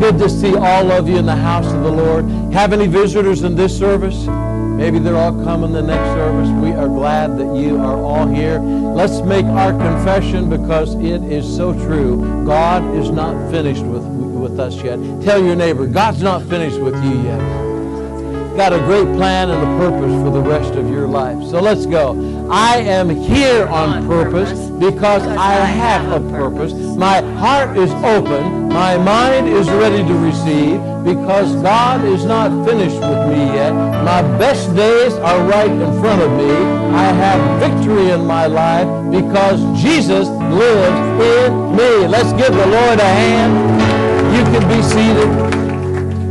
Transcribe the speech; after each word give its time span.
good 0.00 0.18
to 0.18 0.30
see 0.30 0.56
all 0.56 0.90
of 0.90 1.06
you 1.06 1.18
in 1.18 1.26
the 1.26 1.36
house 1.36 1.66
of 1.66 1.82
the 1.82 1.92
Lord. 1.92 2.24
Have 2.54 2.72
any 2.72 2.86
visitors 2.86 3.42
in 3.42 3.54
this 3.54 3.78
service? 3.78 4.26
Maybe 4.26 4.98
they're 4.98 5.14
all 5.14 5.44
coming 5.44 5.72
the 5.72 5.82
next 5.82 6.08
service. 6.14 6.48
We 6.48 6.70
are 6.70 6.88
glad 6.88 7.36
that 7.38 7.54
you 7.54 7.78
are 7.78 7.98
all 7.98 8.26
here. 8.26 8.60
Let's 8.60 9.20
make 9.20 9.44
our 9.44 9.72
confession 9.72 10.48
because 10.48 10.94
it 10.94 11.22
is 11.24 11.44
so 11.44 11.74
true. 11.74 12.46
God 12.46 12.82
is 12.96 13.10
not 13.10 13.50
finished 13.50 13.82
with, 13.82 14.04
with 14.04 14.58
us 14.58 14.82
yet. 14.82 14.98
Tell 15.20 15.44
your 15.44 15.54
neighbor, 15.54 15.86
God's 15.86 16.22
not 16.22 16.44
finished 16.44 16.80
with 16.80 16.94
you 17.04 17.22
yet 17.22 17.69
got 18.60 18.74
a 18.74 18.78
great 18.80 19.06
plan 19.16 19.48
and 19.48 19.62
a 19.62 19.88
purpose 19.88 20.12
for 20.22 20.30
the 20.30 20.42
rest 20.42 20.74
of 20.74 20.90
your 20.90 21.06
life. 21.08 21.38
So 21.48 21.62
let's 21.62 21.86
go. 21.86 22.12
I 22.50 22.76
am 22.76 23.08
here 23.08 23.66
on 23.68 24.06
purpose 24.06 24.68
because 24.68 25.22
I 25.22 25.54
have 25.54 26.12
a 26.12 26.20
purpose. 26.28 26.74
My 26.74 27.22
heart 27.38 27.78
is 27.78 27.90
open. 28.04 28.68
My 28.68 28.98
mind 28.98 29.48
is 29.48 29.66
ready 29.70 30.06
to 30.06 30.14
receive 30.14 30.78
because 31.02 31.54
God 31.62 32.04
is 32.04 32.26
not 32.26 32.50
finished 32.68 33.00
with 33.00 33.28
me 33.32 33.46
yet. 33.46 33.72
My 34.04 34.20
best 34.36 34.76
days 34.76 35.14
are 35.14 35.42
right 35.48 35.70
in 35.70 36.00
front 36.02 36.20
of 36.20 36.30
me. 36.32 36.52
I 36.94 37.06
have 37.24 37.40
victory 37.60 38.10
in 38.10 38.26
my 38.26 38.44
life 38.44 38.88
because 39.10 39.58
Jesus 39.80 40.28
lives 40.28 41.00
in 41.32 41.76
me. 41.76 42.06
Let's 42.08 42.34
give 42.34 42.54
the 42.54 42.66
Lord 42.66 43.00
a 43.00 43.10
hand. 43.22 43.54
You 44.36 44.44
can 44.52 44.68
be 44.68 44.82
seated. 44.82 45.59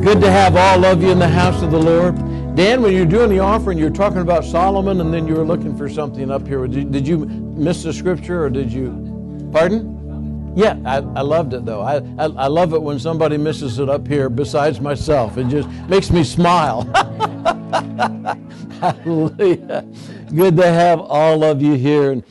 Good 0.02 0.22
to 0.22 0.32
have 0.32 0.56
all 0.56 0.86
of 0.86 1.04
you 1.04 1.10
in 1.12 1.20
the 1.20 1.28
house 1.28 1.62
of 1.62 1.72
the 1.72 1.78
Lord. 1.78 2.16
Dan, 2.56 2.82
when 2.82 2.96
you're 2.96 3.06
doing 3.06 3.30
the 3.30 3.40
offering, 3.40 3.78
you're 3.78 3.90
talking 3.90 4.20
about 4.20 4.46
Solomon, 4.46 5.02
and 5.02 5.14
then 5.14 5.28
you 5.28 5.36
were 5.36 5.44
looking 5.44 5.78
for 5.78 5.90
something 5.90 6.32
up 6.32 6.48
here. 6.48 6.66
Did, 6.68 6.94
did 6.94 7.06
you 7.06 7.26
miss 7.26 7.84
the 7.84 7.92
scripture, 7.92 8.46
or 8.46 8.50
did 8.50 8.72
you? 8.72 9.50
Pardon? 9.52 10.54
Yeah, 10.56 10.78
I, 10.86 10.98
I 10.98 11.22
loved 11.22 11.54
it 11.54 11.66
though. 11.66 11.82
I, 11.82 11.98
I, 12.18 12.26
I 12.26 12.48
love 12.48 12.74
it 12.74 12.82
when 12.82 12.98
somebody 12.98 13.36
misses 13.38 13.78
it 13.78 13.90
up 13.90 14.08
here 14.08 14.30
besides 14.30 14.80
myself. 14.80 15.38
It 15.38 15.48
just 15.48 15.68
makes 15.90 16.12
me 16.12 16.24
smile. 16.24 16.84
Hallelujah. 18.80 19.86
Good 20.34 20.56
to 20.56 20.66
have 20.66 21.02
all 21.02 21.44
of 21.44 21.62
you 21.62 21.74
here 21.74 22.14
in, 22.14 22.24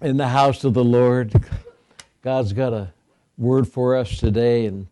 in 0.00 0.16
the 0.16 0.28
house 0.28 0.64
of 0.64 0.72
the 0.72 0.84
Lord. 0.84 1.44
God's 2.22 2.54
got 2.54 2.72
a 2.72 2.92
word 3.36 3.68
for 3.68 3.96
us 3.96 4.16
today, 4.16 4.64
and 4.64 4.86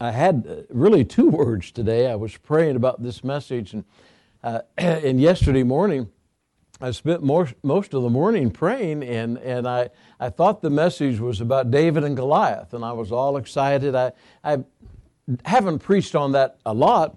I 0.00 0.10
had 0.12 0.46
uh, 0.48 0.62
really 0.70 1.04
two 1.04 1.28
words 1.30 1.70
today. 1.70 2.10
I 2.10 2.14
was 2.14 2.36
praying 2.36 2.76
about 2.76 3.02
this 3.02 3.24
message, 3.24 3.72
and, 3.72 3.84
uh, 4.42 4.60
and 4.78 5.20
yesterday 5.20 5.62
morning, 5.62 6.08
I 6.80 6.92
spent 6.92 7.24
more, 7.24 7.48
most 7.64 7.92
of 7.92 8.04
the 8.04 8.10
morning 8.10 8.52
praying, 8.52 9.02
and, 9.02 9.36
and 9.38 9.66
I, 9.66 9.90
I 10.20 10.30
thought 10.30 10.62
the 10.62 10.70
message 10.70 11.18
was 11.18 11.40
about 11.40 11.72
David 11.72 12.04
and 12.04 12.16
Goliath, 12.16 12.72
and 12.72 12.84
I 12.84 12.92
was 12.92 13.10
all 13.10 13.36
excited. 13.36 13.96
I, 13.96 14.12
I 14.44 14.58
haven't 15.44 15.80
preached 15.80 16.14
on 16.14 16.32
that 16.32 16.58
a 16.64 16.72
lot, 16.72 17.16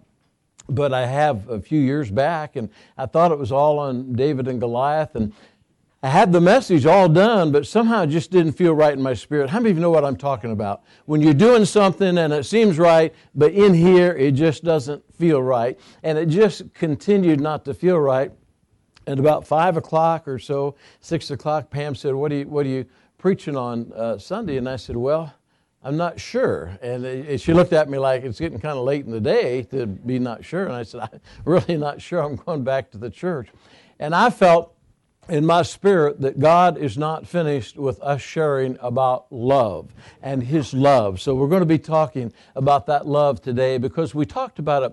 but 0.68 0.94
I 0.94 1.06
have 1.06 1.48
a 1.48 1.62
few 1.62 1.80
years 1.80 2.10
back, 2.10 2.56
and 2.56 2.70
I 2.98 3.06
thought 3.06 3.32
it 3.32 3.38
was 3.38 3.52
all 3.52 3.78
on 3.78 4.14
David 4.14 4.48
and 4.48 4.60
Goliath. 4.60 5.16
And 5.16 5.32
I 6.04 6.10
had 6.10 6.32
the 6.32 6.42
message 6.42 6.88
all 6.88 7.08
done, 7.08 7.52
but 7.52 7.68
somehow 7.68 8.02
it 8.02 8.08
just 8.08 8.32
didn't 8.32 8.54
feel 8.54 8.74
right 8.74 8.94
in 8.94 9.04
my 9.04 9.14
spirit. 9.14 9.52
How 9.52 9.60
many 9.60 9.70
of 9.70 9.78
you 9.78 9.82
know 9.84 9.92
what 9.92 10.04
I'm 10.04 10.16
talking 10.16 10.52
about? 10.52 10.82
When 11.06 11.22
you're 11.22 11.36
doing 11.36 11.64
something 11.64 12.18
and 12.18 12.34
it 12.34 12.48
seems 12.48 12.80
right, 12.80 13.14
but 13.36 13.52
in 13.52 13.76
here 13.76 14.14
it 14.14 14.32
just 14.32 14.64
doesn't 14.64 15.04
feel 15.14 15.44
right. 15.44 15.80
And 16.02 16.18
it 16.18 16.26
just 16.26 16.74
continued 16.74 17.40
not 17.40 17.66
to 17.66 17.76
feel 17.76 18.00
right. 18.00 18.32
And 19.06 19.20
about 19.20 19.46
five 19.46 19.78
o'clock 19.78 20.28
or 20.28 20.40
so, 20.40 20.76
six 21.02 21.30
o'clock, 21.30 21.70
Pam 21.70 21.94
said, 21.94 22.16
What 22.16 22.32
are 22.32 22.36
you, 22.36 22.48
what 22.48 22.66
are 22.66 22.70
you 22.70 22.86
preaching 23.20 23.56
on 23.56 23.92
uh, 23.96 24.18
Sunday? 24.18 24.58
And 24.58 24.68
I 24.68 24.78
said, 24.78 24.98
Well, 24.98 25.32
I'm 25.84 25.98
not 25.98 26.20
sure. 26.20 26.80
And 26.82 27.40
she 27.40 27.54
looked 27.54 27.74
at 27.74 27.90
me 27.90 28.00
like 28.00 28.24
it's 28.24 28.40
getting 28.40 28.60
kind 28.60 28.78
of 28.78 28.86
late 28.86 29.06
in 29.06 29.12
the 29.12 29.22
day 29.22 29.64
to 29.64 29.86
be 29.86 30.18
not 30.18 30.44
sure. 30.44 30.66
And 30.66 30.74
I 30.74 30.82
said, 30.82 31.02
I'm 31.02 31.22
really 31.46 31.78
not 31.78 32.02
sure. 32.02 32.24
I'm 32.24 32.38
going 32.38 32.64
back 32.64 32.90
to 32.92 32.98
the 32.98 33.10
church. 33.10 33.50
And 34.00 34.16
I 34.16 34.32
felt 34.32 34.76
in 35.32 35.46
my 35.46 35.62
spirit 35.62 36.20
that 36.20 36.40
God 36.40 36.78
is 36.78 36.98
not 36.98 37.26
finished 37.26 37.78
with 37.78 38.02
us 38.02 38.22
sharing 38.22 38.78
about 38.82 39.32
love 39.32 39.96
and 40.22 40.44
His 40.44 40.74
love. 40.74 41.22
So 41.22 41.34
we're 41.34 41.48
going 41.48 41.62
to 41.62 41.66
be 41.66 41.80
talking 41.80 42.34
about 42.54 42.86
that 42.88 43.08
love 43.08 43.42
today 43.42 43.78
because 43.78 44.14
we 44.14 44.26
talked 44.26 44.60
about 44.60 44.84
it 44.84 44.92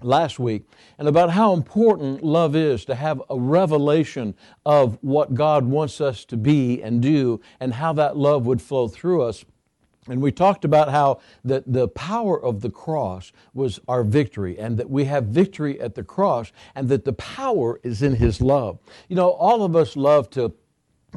last 0.00 0.38
week 0.38 0.66
and 0.98 1.06
about 1.06 1.28
how 1.28 1.52
important 1.52 2.24
love 2.24 2.56
is 2.56 2.86
to 2.86 2.94
have 2.94 3.22
a 3.28 3.38
revelation 3.38 4.34
of 4.64 4.96
what 5.02 5.34
God 5.34 5.66
wants 5.66 6.00
us 6.00 6.24
to 6.24 6.38
be 6.38 6.82
and 6.82 7.02
do 7.02 7.42
and 7.60 7.74
how 7.74 7.92
that 7.92 8.16
love 8.16 8.46
would 8.46 8.62
flow 8.62 8.88
through 8.88 9.24
us. 9.24 9.44
And 10.08 10.20
we 10.20 10.32
talked 10.32 10.64
about 10.64 10.90
how 10.90 11.20
that 11.44 11.64
the 11.66 11.88
power 11.88 12.40
of 12.40 12.60
the 12.60 12.70
cross 12.70 13.32
was 13.54 13.80
our 13.88 14.04
victory, 14.04 14.58
and 14.58 14.76
that 14.78 14.88
we 14.90 15.04
have 15.04 15.24
victory 15.24 15.80
at 15.80 15.94
the 15.94 16.04
cross, 16.04 16.52
and 16.74 16.88
that 16.88 17.04
the 17.04 17.12
power 17.12 17.80
is 17.82 18.02
in 18.02 18.16
His 18.16 18.40
love. 18.40 18.78
You 19.08 19.16
know, 19.16 19.30
all 19.30 19.62
of 19.62 19.74
us 19.74 19.96
love 19.96 20.30
to 20.30 20.54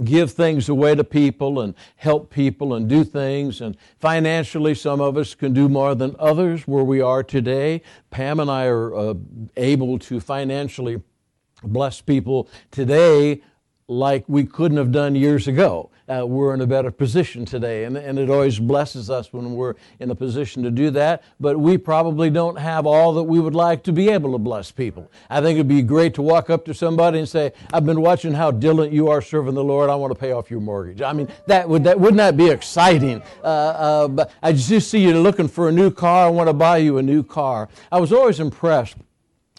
give 0.03 0.31
things 0.31 0.69
away 0.69 0.95
to 0.95 1.03
people 1.03 1.59
and 1.59 1.75
help 1.97 2.29
people 2.29 2.73
and 2.73 2.87
do 2.87 3.03
things. 3.03 3.61
And 3.61 3.75
financially, 3.99 4.73
some 4.75 5.01
of 5.01 5.17
us 5.17 5.35
can 5.35 5.53
do 5.53 5.67
more 5.67 5.95
than 5.95 6.15
others 6.19 6.67
where 6.67 6.83
we 6.83 7.01
are 7.01 7.23
today. 7.23 7.81
Pam 8.09 8.39
and 8.39 8.49
I 8.49 8.65
are 8.65 8.95
uh, 8.95 9.13
able 9.57 9.99
to 9.99 10.19
financially 10.19 11.01
bless 11.63 12.01
people 12.01 12.47
today 12.71 13.41
like 13.89 14.23
we 14.27 14.45
couldn't 14.45 14.77
have 14.77 14.91
done 14.91 15.15
years 15.15 15.47
ago. 15.47 15.89
Uh, 16.07 16.25
we're 16.25 16.55
in 16.55 16.61
a 16.61 16.65
better 16.65 16.89
position 16.89 17.45
today, 17.45 17.83
and, 17.83 17.95
and 17.95 18.17
it 18.17 18.29
always 18.31 18.57
blesses 18.57 19.11
us 19.11 19.31
when 19.31 19.53
we're 19.53 19.75
in 19.99 20.09
a 20.09 20.15
position 20.15 20.63
to 20.63 20.71
do 20.71 20.89
that. 20.89 21.23
But 21.39 21.59
we 21.59 21.77
probably 21.77 22.31
don't 22.31 22.57
have 22.57 22.87
all 22.87 23.13
that 23.13 23.23
we 23.23 23.39
would 23.39 23.53
like 23.53 23.83
to 23.83 23.91
be 23.91 24.09
able 24.09 24.31
to 24.31 24.39
bless 24.39 24.71
people. 24.71 25.11
I 25.29 25.41
think 25.41 25.55
it'd 25.55 25.67
be 25.67 25.83
great 25.83 26.15
to 26.15 26.23
walk 26.23 26.49
up 26.49 26.65
to 26.65 26.73
somebody 26.73 27.19
and 27.19 27.29
say, 27.29 27.51
"I've 27.73 27.85
been 27.85 28.01
watching 28.01 28.33
how 28.33 28.49
diligent 28.51 28.93
you 28.93 29.09
are 29.09 29.21
serving 29.21 29.53
the 29.53 29.63
Lord. 29.63 29.89
I 29.89 29.95
want 29.95 30.11
to 30.11 30.19
pay 30.19 30.31
off 30.31 30.49
your 30.49 30.61
mortgage." 30.61 31.01
I 31.01 31.13
mean, 31.13 31.27
that 31.45 31.67
would 31.67 31.83
that 31.83 31.99
wouldn't 31.99 32.17
that 32.17 32.37
be 32.37 32.49
exciting? 32.49 33.21
Uh, 33.43 33.47
uh, 33.47 34.07
but 34.07 34.31
I 34.41 34.53
just 34.53 34.89
see 34.89 34.99
you 34.99 35.19
looking 35.19 35.47
for 35.47 35.69
a 35.69 35.71
new 35.71 35.91
car. 35.91 36.25
I 36.25 36.29
want 36.29 36.47
to 36.47 36.53
buy 36.53 36.77
you 36.77 36.97
a 36.97 37.03
new 37.03 37.21
car. 37.21 37.69
I 37.91 37.99
was 37.99 38.11
always 38.11 38.39
impressed 38.39 38.97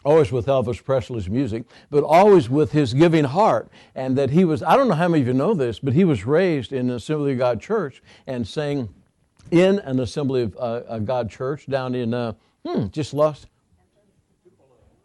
always 0.05 0.33
with 0.33 0.47
Elvis 0.47 0.83
Presley's 0.83 1.28
music, 1.28 1.65
but 1.91 2.03
always 2.03 2.49
with 2.49 2.72
his 2.72 2.94
giving 2.94 3.25
heart. 3.25 3.69
And 3.94 4.16
that 4.16 4.31
he 4.31 4.44
was, 4.44 4.62
I 4.62 4.77
don't 4.77 4.88
know 4.88 4.94
how 4.94 5.09
many 5.09 5.22
of 5.22 5.27
you 5.28 5.34
know 5.34 5.55
this, 5.55 5.78
but 5.78 5.94
he 5.94 6.05
was 6.05 6.25
raised 6.25 6.72
in 6.72 6.91
an 6.91 6.97
Assembly 6.97 7.33
of 7.33 7.38
God 7.38 7.61
church 7.61 8.03
and 8.27 8.47
sang 8.47 8.88
in 9.50 9.78
an 9.81 10.00
Assembly 10.00 10.43
of 10.43 10.56
uh, 10.59 10.99
God 11.00 11.31
church 11.31 11.66
down 11.66 11.94
in, 11.94 12.15
uh, 12.15 12.33
hmm, 12.65 12.87
just 12.88 13.12
lost. 13.12 13.47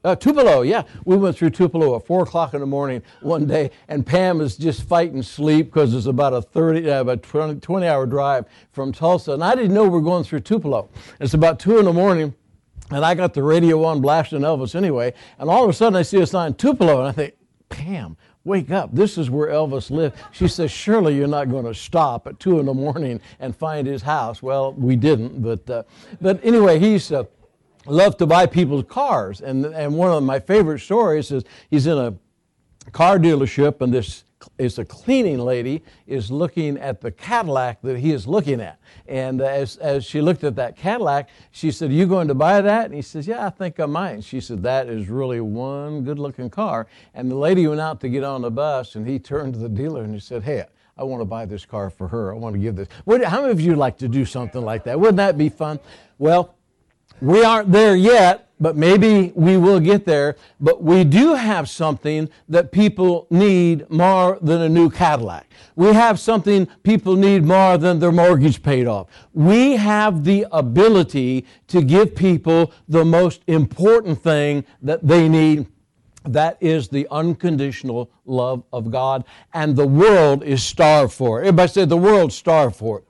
Uh, 0.04 0.16
Tupelo, 0.16 0.62
yeah. 0.62 0.84
We 1.04 1.18
went 1.18 1.36
through 1.36 1.50
Tupelo 1.50 1.96
at 1.96 2.06
4 2.06 2.24
o'clock 2.24 2.54
in 2.54 2.60
the 2.60 2.68
morning 2.68 3.02
one 3.22 3.48
day, 3.48 3.72
and 3.88 4.06
Pam 4.06 4.38
was 4.38 4.56
just 4.56 4.84
fighting 4.84 5.24
sleep 5.24 5.66
because 5.66 5.96
it's 5.96 6.06
about 6.06 6.32
a 6.32 6.44
30, 6.44 6.88
uh, 6.88 7.02
about 7.02 7.24
20, 7.24 7.60
20 7.60 7.88
hour 7.88 8.06
drive 8.06 8.46
from 8.72 8.92
Tulsa. 8.92 9.32
And 9.32 9.44
I 9.44 9.56
didn't 9.56 9.74
know 9.74 9.82
we 9.84 9.90
were 9.90 10.02
going 10.02 10.24
through 10.24 10.42
Tupelo. 10.42 10.90
It's 11.20 11.34
about 11.34 11.60
2 11.60 11.80
in 11.80 11.86
the 11.86 11.94
morning 11.94 12.36
and 12.92 13.04
I 13.04 13.16
got 13.16 13.34
the 13.34 13.44
radio 13.44 13.84
on 13.84 14.02
blasting 14.02 14.42
Elvis 14.42 14.76
anyway. 14.76 15.14
And 15.40 15.50
all 15.50 15.64
of 15.64 15.70
a 15.70 15.74
sudden 15.74 15.96
I 15.96 16.04
see 16.04 16.22
a 16.22 16.28
sign, 16.28 16.54
Tupelo. 16.54 17.00
And 17.00 17.08
I 17.08 17.12
think, 17.12 17.34
Pam, 17.70 18.16
wake 18.44 18.70
up. 18.70 18.94
This 18.94 19.18
is 19.18 19.30
where 19.30 19.48
Elvis 19.48 19.90
lived. 19.90 20.18
She 20.32 20.48
says, 20.48 20.72
surely 20.72 21.16
you're 21.16 21.28
not 21.28 21.50
going 21.50 21.66
to 21.66 21.74
stop 21.74 22.28
at 22.28 22.40
2 22.40 22.60
in 22.60 22.68
the 22.68 22.74
morning 22.74 23.20
and 23.40 23.56
find 23.56 23.88
his 23.88 24.04
house. 24.04 24.42
Well, 24.42 24.74
we 24.74 24.96
didn't. 24.96 25.42
But, 25.42 25.70
uh, 25.70 25.84
but 26.22 26.40
anyway, 26.44 26.78
he's 26.80 27.12
uh, 27.12 27.24
loved 27.88 28.20
to 28.20 28.28
buy 28.28 28.46
people's 28.46 28.86
cars. 28.88 29.42
And, 29.42 29.66
and 29.66 29.96
one 29.96 30.12
of 30.12 30.22
my 30.22 30.40
favorite 30.40 30.80
stories 30.80 31.32
is 31.32 31.44
he's 31.72 31.88
in 31.88 31.98
a 31.98 32.14
car 32.92 33.18
dealership 33.18 33.82
and 33.82 33.94
this 33.94 34.24
is 34.58 34.78
a 34.78 34.86
cleaning 34.86 35.40
lady 35.40 35.84
is 36.08 36.30
looking 36.30 36.78
at 36.78 37.02
the 37.02 37.12
Cadillac 37.12 37.82
that 37.82 37.98
he 37.98 38.12
is 38.12 38.28
looking 38.28 38.62
at. 38.62 38.80
And 39.08 39.42
as, 39.42 39.78
as 39.78 40.06
she 40.06 40.22
looked 40.22 40.44
at 40.44 40.56
that 40.56 40.78
Cadillac, 40.78 41.30
she 41.52 41.72
said, 41.72 41.90
Are 41.90 41.94
you 41.94 42.06
going 42.06 42.28
to 42.28 42.36
buy 42.36 42.62
that? 42.62 42.86
And 42.86 42.94
he 42.94 43.02
says, 43.02 43.28
Yeah, 43.28 43.46
I 43.46 43.50
think 43.50 43.80
I 43.80 43.86
might. 43.86 44.24
She 44.24 44.40
said, 44.40 44.64
That 44.64 44.88
is 44.88 45.10
really 45.10 45.42
one 45.42 46.04
good 46.04 46.20
looking 46.20 46.50
car. 46.50 46.88
And 47.14 47.30
the 47.30 47.36
lady 47.36 47.68
went 47.68 47.82
out 47.82 48.02
to 48.02 48.10
get 48.10 48.24
on 48.24 48.42
the 48.42 48.52
bus, 48.52 48.96
and 48.96 49.08
he 49.08 49.20
turned 49.20 49.54
to 49.54 49.60
the 49.60 49.70
dealer 49.70 50.04
and 50.04 50.14
he 50.14 50.20
said, 50.20 50.44
Hey, 50.44 50.66
I 50.98 51.04
want 51.04 51.22
to 51.22 51.26
buy 51.26 51.46
this 51.46 51.66
car 51.66 51.90
for 51.90 52.08
her. 52.08 52.34
I 52.34 52.38
want 52.38 52.54
to 52.54 52.60
give 52.60 52.76
this. 52.76 52.88
how 53.06 53.42
many 53.42 53.52
of 53.52 53.60
you 53.60 53.76
like 53.76 53.98
to 53.98 54.08
do 54.08 54.26
something 54.26 54.62
like 54.62 54.86
that? 54.86 55.00
Wouldn't 55.00 55.18
that 55.18 55.38
be 55.38 55.50
fun? 55.50 55.80
Well, 56.18 56.56
we 57.22 57.44
aren't 57.44 57.72
there 57.72 57.96
yet, 57.96 58.45
but 58.60 58.76
maybe 58.78 59.32
we 59.36 59.58
will 59.58 59.80
get 59.80 60.06
there. 60.06 60.36
But 60.60 60.82
we 60.82 61.04
do 61.04 61.34
have 61.34 61.70
something 61.70 62.30
that 62.50 62.72
people 62.72 63.28
need 63.30 63.90
more 63.90 64.40
than 64.42 64.62
a 64.62 64.70
new 64.70 64.90
Cadillac. 64.90 65.48
We 65.76 65.88
have 65.94 66.20
something 66.20 66.68
people 66.84 67.16
need 67.16 67.44
more 67.44 67.78
than 67.78 68.00
their 68.00 68.12
mortgage 68.12 68.64
paid 68.64 68.88
off. 68.88 69.08
We 69.34 69.76
have 69.76 70.24
the 70.24 70.46
ability 70.52 71.46
to 71.68 71.82
give 71.82 72.16
people 72.16 72.72
the 72.88 73.04
most 73.04 73.42
important 73.48 74.22
thing 74.22 74.66
that 74.82 75.06
they 75.06 75.28
need. 75.28 75.68
That 76.24 76.58
is 76.60 76.88
the 76.88 77.08
unconditional 77.12 78.10
love 78.26 78.64
of 78.74 78.90
God. 78.90 79.26
And 79.54 79.76
the 79.76 79.88
world 79.88 80.44
is 80.44 80.64
starved 80.64 81.14
for 81.14 81.40
it. 81.40 81.48
Everybody 81.48 81.72
say 81.72 81.86
the 81.86 81.98
world's 81.98 82.36
starved 82.36 82.76
for 82.76 83.00
it. 83.00 83.06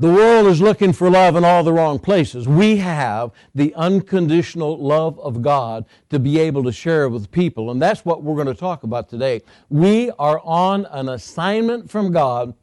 The 0.00 0.08
world 0.08 0.46
is 0.46 0.60
looking 0.60 0.92
for 0.92 1.10
love 1.10 1.34
in 1.34 1.44
all 1.44 1.64
the 1.64 1.72
wrong 1.72 1.98
places. 1.98 2.46
We 2.46 2.76
have 2.76 3.32
the 3.52 3.74
unconditional 3.74 4.78
love 4.78 5.18
of 5.18 5.42
God 5.42 5.86
to 6.10 6.20
be 6.20 6.38
able 6.38 6.62
to 6.64 6.72
share 6.72 7.08
with 7.08 7.32
people. 7.32 7.72
And 7.72 7.82
that's 7.82 8.04
what 8.04 8.22
we're 8.22 8.36
going 8.36 8.46
to 8.46 8.54
talk 8.54 8.84
about 8.84 9.08
today. 9.08 9.42
We 9.68 10.12
are 10.12 10.40
on 10.44 10.86
an 10.92 11.08
assignment 11.08 11.90
from 11.90 12.12
God 12.12 12.54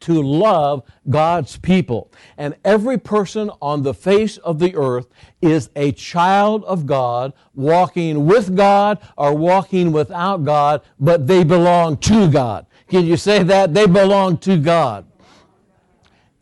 to 0.00 0.22
love 0.22 0.82
God's 1.08 1.56
people. 1.56 2.10
And 2.36 2.56
every 2.64 2.98
person 2.98 3.50
on 3.60 3.84
the 3.84 3.94
face 3.94 4.36
of 4.38 4.58
the 4.58 4.74
earth 4.74 5.06
is 5.40 5.70
a 5.76 5.92
child 5.92 6.64
of 6.64 6.86
God, 6.86 7.32
walking 7.54 8.26
with 8.26 8.56
God 8.56 8.98
or 9.16 9.36
walking 9.36 9.92
without 9.92 10.44
God, 10.44 10.82
but 10.98 11.28
they 11.28 11.44
belong 11.44 11.96
to 11.98 12.28
God. 12.28 12.66
Can 12.88 13.04
you 13.06 13.16
say 13.16 13.44
that? 13.44 13.72
They 13.72 13.86
belong 13.86 14.38
to 14.38 14.56
God. 14.56 15.06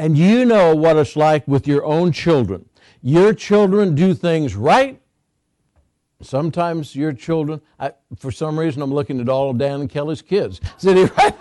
And 0.00 0.16
you 0.16 0.46
know 0.46 0.74
what 0.74 0.96
it's 0.96 1.14
like 1.14 1.46
with 1.46 1.68
your 1.68 1.84
own 1.84 2.10
children. 2.10 2.64
Your 3.02 3.34
children 3.34 3.94
do 3.94 4.14
things 4.14 4.56
right. 4.56 4.98
Sometimes 6.22 6.96
your 6.96 7.12
children, 7.12 7.60
I, 7.78 7.92
for 8.16 8.32
some 8.32 8.58
reason, 8.58 8.80
I'm 8.80 8.94
looking 8.94 9.20
at 9.20 9.28
all 9.28 9.50
of 9.50 9.58
Dan 9.58 9.82
and 9.82 9.90
Kelly's 9.90 10.22
kids 10.22 10.62
sitting 10.78 11.10
right 11.18 11.34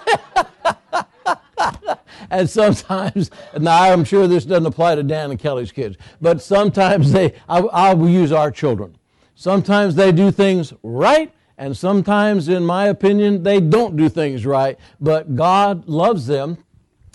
and 2.29 2.49
sometimes, 2.49 3.31
now 3.57 3.93
I'm 3.93 4.03
sure 4.03 4.27
this 4.27 4.43
doesn't 4.43 4.65
apply 4.65 4.95
to 4.95 5.03
Dan 5.03 5.31
and 5.31 5.39
Kelly's 5.39 5.71
kids, 5.71 5.95
but 6.19 6.41
sometimes 6.41 7.13
they, 7.13 7.35
I, 7.47 7.59
I 7.59 7.93
will 7.93 8.09
use 8.09 8.33
our 8.33 8.51
children. 8.51 8.97
Sometimes 9.35 9.95
they 9.95 10.11
do 10.11 10.31
things 10.31 10.73
right, 10.83 11.33
and 11.57 11.77
sometimes, 11.77 12.49
in 12.49 12.65
my 12.65 12.87
opinion, 12.87 13.43
they 13.43 13.61
don't 13.61 13.95
do 13.95 14.09
things 14.09 14.45
right, 14.45 14.77
but 14.99 15.37
God 15.37 15.87
loves 15.87 16.27
them 16.27 16.57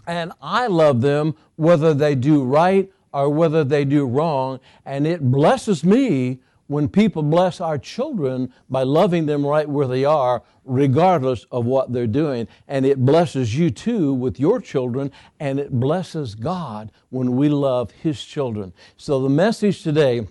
and 0.06 0.32
I 0.40 0.66
love 0.66 1.00
them 1.00 1.34
whether 1.56 1.94
they 1.94 2.14
do 2.14 2.42
right 2.42 2.90
or 3.12 3.28
whether 3.30 3.64
they 3.64 3.84
do 3.84 4.06
wrong. 4.06 4.60
And 4.84 5.06
it 5.06 5.30
blesses 5.30 5.84
me 5.84 6.40
when 6.66 6.88
people 6.88 7.22
bless 7.22 7.60
our 7.60 7.78
children 7.78 8.52
by 8.70 8.82
loving 8.82 9.26
them 9.26 9.46
right 9.46 9.68
where 9.68 9.86
they 9.86 10.04
are, 10.04 10.42
regardless 10.64 11.44
of 11.52 11.66
what 11.66 11.92
they're 11.92 12.06
doing. 12.06 12.48
And 12.66 12.86
it 12.86 13.04
blesses 13.04 13.56
you 13.56 13.70
too 13.70 14.14
with 14.14 14.40
your 14.40 14.60
children, 14.60 15.12
and 15.38 15.60
it 15.60 15.72
blesses 15.78 16.34
God 16.34 16.90
when 17.10 17.36
we 17.36 17.48
love 17.48 17.90
His 17.90 18.24
children. 18.24 18.72
So 18.96 19.20
the 19.20 19.28
message 19.28 19.82
today 19.82 20.26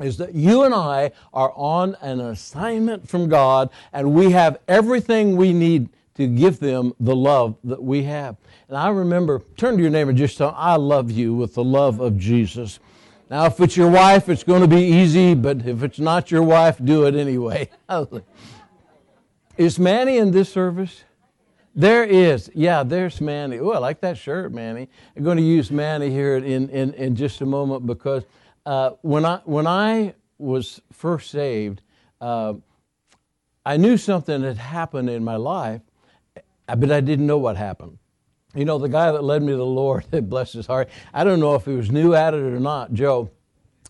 is 0.00 0.16
that 0.16 0.34
you 0.34 0.62
and 0.62 0.74
I 0.74 1.12
are 1.32 1.52
on 1.54 1.96
an 2.00 2.20
assignment 2.20 3.08
from 3.08 3.28
God, 3.28 3.70
and 3.92 4.14
we 4.14 4.30
have 4.32 4.58
everything 4.68 5.36
we 5.36 5.52
need 5.52 5.90
to 6.16 6.26
give 6.26 6.58
them 6.58 6.94
the 6.98 7.14
love 7.14 7.56
that 7.64 7.82
we 7.82 8.02
have. 8.04 8.36
And 8.68 8.76
I 8.76 8.88
remember, 8.88 9.42
turn 9.56 9.76
to 9.76 9.82
your 9.82 9.90
neighbor 9.90 10.12
just 10.12 10.38
tell 10.38 10.54
I 10.56 10.76
love 10.76 11.10
you 11.10 11.34
with 11.34 11.54
the 11.54 11.64
love 11.64 12.00
of 12.00 12.18
Jesus. 12.18 12.80
Now, 13.30 13.46
if 13.46 13.60
it's 13.60 13.76
your 13.76 13.90
wife, 13.90 14.28
it's 14.28 14.44
going 14.44 14.62
to 14.62 14.68
be 14.68 14.82
easy, 14.82 15.34
but 15.34 15.66
if 15.66 15.82
it's 15.82 15.98
not 15.98 16.30
your 16.30 16.42
wife, 16.42 16.78
do 16.82 17.06
it 17.06 17.14
anyway. 17.14 17.68
is 19.56 19.78
Manny 19.78 20.16
in 20.16 20.30
this 20.30 20.50
service? 20.50 21.04
There 21.74 22.04
is. 22.04 22.50
Yeah, 22.54 22.82
there's 22.82 23.20
Manny. 23.20 23.58
Oh, 23.58 23.70
I 23.70 23.78
like 23.78 24.00
that 24.00 24.16
shirt, 24.16 24.52
Manny. 24.52 24.88
I'm 25.14 25.22
going 25.22 25.36
to 25.36 25.42
use 25.42 25.70
Manny 25.70 26.08
here 26.08 26.36
in, 26.36 26.70
in, 26.70 26.94
in 26.94 27.14
just 27.14 27.42
a 27.42 27.46
moment 27.46 27.84
because 27.84 28.24
uh, 28.64 28.92
when, 29.02 29.26
I, 29.26 29.40
when 29.44 29.66
I 29.66 30.14
was 30.38 30.80
first 30.92 31.30
saved, 31.30 31.82
uh, 32.20 32.54
I 33.66 33.76
knew 33.76 33.96
something 33.96 34.42
had 34.42 34.56
happened 34.56 35.10
in 35.10 35.22
my 35.24 35.36
life 35.36 35.82
but 36.66 36.90
I 36.90 37.00
didn't 37.00 37.26
know 37.26 37.38
what 37.38 37.56
happened. 37.56 37.98
You 38.54 38.64
know, 38.64 38.78
the 38.78 38.88
guy 38.88 39.12
that 39.12 39.22
led 39.22 39.42
me 39.42 39.52
to 39.52 39.56
the 39.56 39.66
Lord, 39.66 40.06
bless 40.28 40.52
his 40.52 40.66
heart, 40.66 40.88
I 41.12 41.24
don't 41.24 41.40
know 41.40 41.54
if 41.54 41.64
he 41.64 41.74
was 41.74 41.90
new 41.90 42.14
at 42.14 42.34
it 42.34 42.42
or 42.42 42.60
not, 42.60 42.92
Joe, 42.94 43.30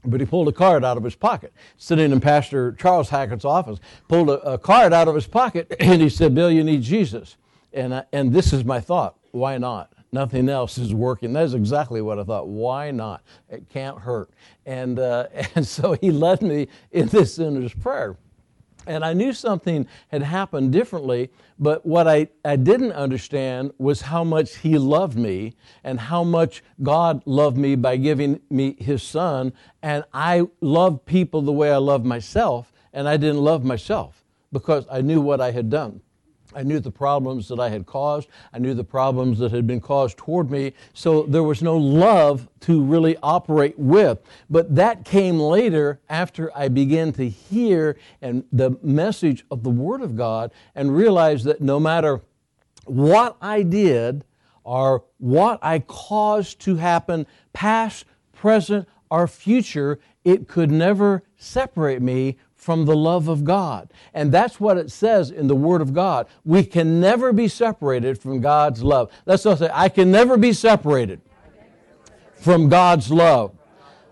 but 0.05 0.21
he 0.21 0.27
pulled 0.27 0.49
a 0.49 0.53
card 0.53 0.85
out 0.85 0.97
of 0.97 1.05
his 1.05 1.15
pocket, 1.15 1.53
sitting 1.77 2.13
in 2.13 2.21
Pastor 2.21 2.73
Charles 2.73 3.09
Hackett's 3.09 3.45
office, 3.45 3.79
pulled 4.09 4.31
a, 4.31 4.41
a 4.53 4.59
card 4.59 4.93
out 4.93 5.09
of 5.09 5.15
his 5.15 5.27
pocket, 5.27 5.75
and 5.81 6.03
he 6.03 6.09
said, 6.09 6.35
Bill, 6.35 6.51
you 6.51 6.65
need 6.65 6.83
Jesus. 6.83 7.37
And, 7.73 7.95
I, 7.95 8.05
and 8.13 8.33
this 8.33 8.53
is 8.53 8.65
my 8.65 8.81
thought 8.81 9.17
why 9.37 9.59
not? 9.59 9.93
Nothing 10.13 10.49
else 10.49 10.79
is 10.79 10.95
working. 10.95 11.33
That's 11.33 11.53
exactly 11.53 12.01
what 12.01 12.19
I 12.19 12.25
thought. 12.25 12.49
Why 12.49 12.91
not? 12.91 13.23
It 13.51 13.69
can't 13.69 13.99
hurt. 13.99 14.31
And, 14.65 14.99
uh, 14.99 15.27
and 15.55 15.67
so 15.67 15.93
he 15.93 16.11
led 16.11 16.43
me 16.43 16.69
in 16.91 17.09
this 17.09 17.35
sinner's 17.35 17.75
prayer. 17.75 18.17
And 18.87 19.05
I 19.05 19.13
knew 19.13 19.33
something 19.33 19.87
had 20.09 20.23
happened 20.23 20.73
differently, 20.73 21.31
but 21.59 21.85
what 21.85 22.07
I, 22.07 22.29
I 22.45 22.57
didn't 22.57 22.93
understand 22.93 23.73
was 23.79 24.03
how 24.03 24.23
much 24.25 24.57
He 24.57 24.79
loved 24.79 25.19
me 25.19 25.55
and 25.83 25.99
how 25.99 26.23
much 26.23 26.63
God 26.83 27.23
loved 27.27 27.57
me 27.57 27.75
by 27.75 27.97
giving 27.97 28.41
me 28.49 28.77
His 28.79 29.03
Son. 29.03 29.53
And 29.83 30.05
I 30.15 30.47
loved 30.61 31.05
people 31.07 31.43
the 31.43 31.53
way 31.53 31.73
I 31.73 31.79
love 31.79 32.05
myself, 32.05 32.73
and 32.93 33.09
I 33.09 33.17
didn't 33.17 33.43
love 33.43 33.65
myself 33.65 34.25
because 34.53 34.87
I 34.91 35.01
knew 35.01 35.21
what 35.21 35.41
I 35.41 35.51
had 35.51 35.69
done. 35.69 36.01
I 36.55 36.63
knew 36.63 36.81
the 36.81 36.91
problems 36.91 37.49
that 37.49 37.59
I 37.59 37.69
had 37.69 37.87
caused. 37.87 38.29
I 38.53 38.59
knew 38.59 38.75
the 38.75 38.85
problems 38.85 39.39
that 39.39 39.53
had 39.53 39.67
been 39.67 39.81
caused 39.81 40.17
toward 40.17 40.51
me. 40.51 40.73
So 40.95 41.23
there 41.23 41.43
was 41.43 41.63
no 41.63 41.77
love 41.77 42.49
to 42.61 42.83
really 42.83 43.17
operate 43.23 43.79
with. 43.79 44.19
But 44.49 44.75
that 44.75 45.05
came 45.05 45.39
later 45.39 46.01
after 46.09 46.57
I 46.57 46.69
began 46.69 47.13
to 47.15 47.29
hear 47.29 47.97
and 48.23 48.45
the 48.53 48.79
message 48.83 49.45
of 49.51 49.63
the 49.63 49.71
Word 49.71 50.03
of 50.03 50.17
God 50.17 50.53
and 50.75 50.97
realized 50.97 51.45
that 51.45 51.61
no 51.61 51.81
matter 51.81 52.23
what 52.85 53.37
I 53.41 53.63
did 53.63 54.25
or 54.65 55.05
what 55.19 55.59
I 55.63 55.81
caused 55.81 56.61
to 56.63 56.77
happen, 56.77 57.27
past, 57.53 58.05
present, 58.33 58.89
or 59.11 59.29
future, 59.29 60.01
it 60.25 60.49
could 60.49 60.71
never 60.71 61.23
separate 61.37 62.03
me 62.03 62.37
from 62.67 62.85
the 62.85 62.97
love 62.97 63.29
of 63.29 63.45
God. 63.45 63.93
And 64.13 64.33
that's 64.33 64.59
what 64.59 64.77
it 64.77 64.91
says 64.91 65.31
in 65.31 65.47
the 65.47 65.55
Word 65.55 65.81
of 65.81 65.95
God. 65.95 66.27
We 66.45 66.65
can 66.65 66.99
never 66.99 67.33
be 67.33 67.47
separated 67.47 68.19
from 68.19 68.41
God's 68.41 68.83
love. 68.83 69.13
Let's 69.25 69.47
all 69.47 69.57
say, 69.57 69.71
I 69.73 69.89
can 69.89 70.11
never 70.11 70.37
be 70.37 70.53
separated 70.53 71.21
from 72.35 72.69
God's 72.69 73.13
love. 73.13 73.53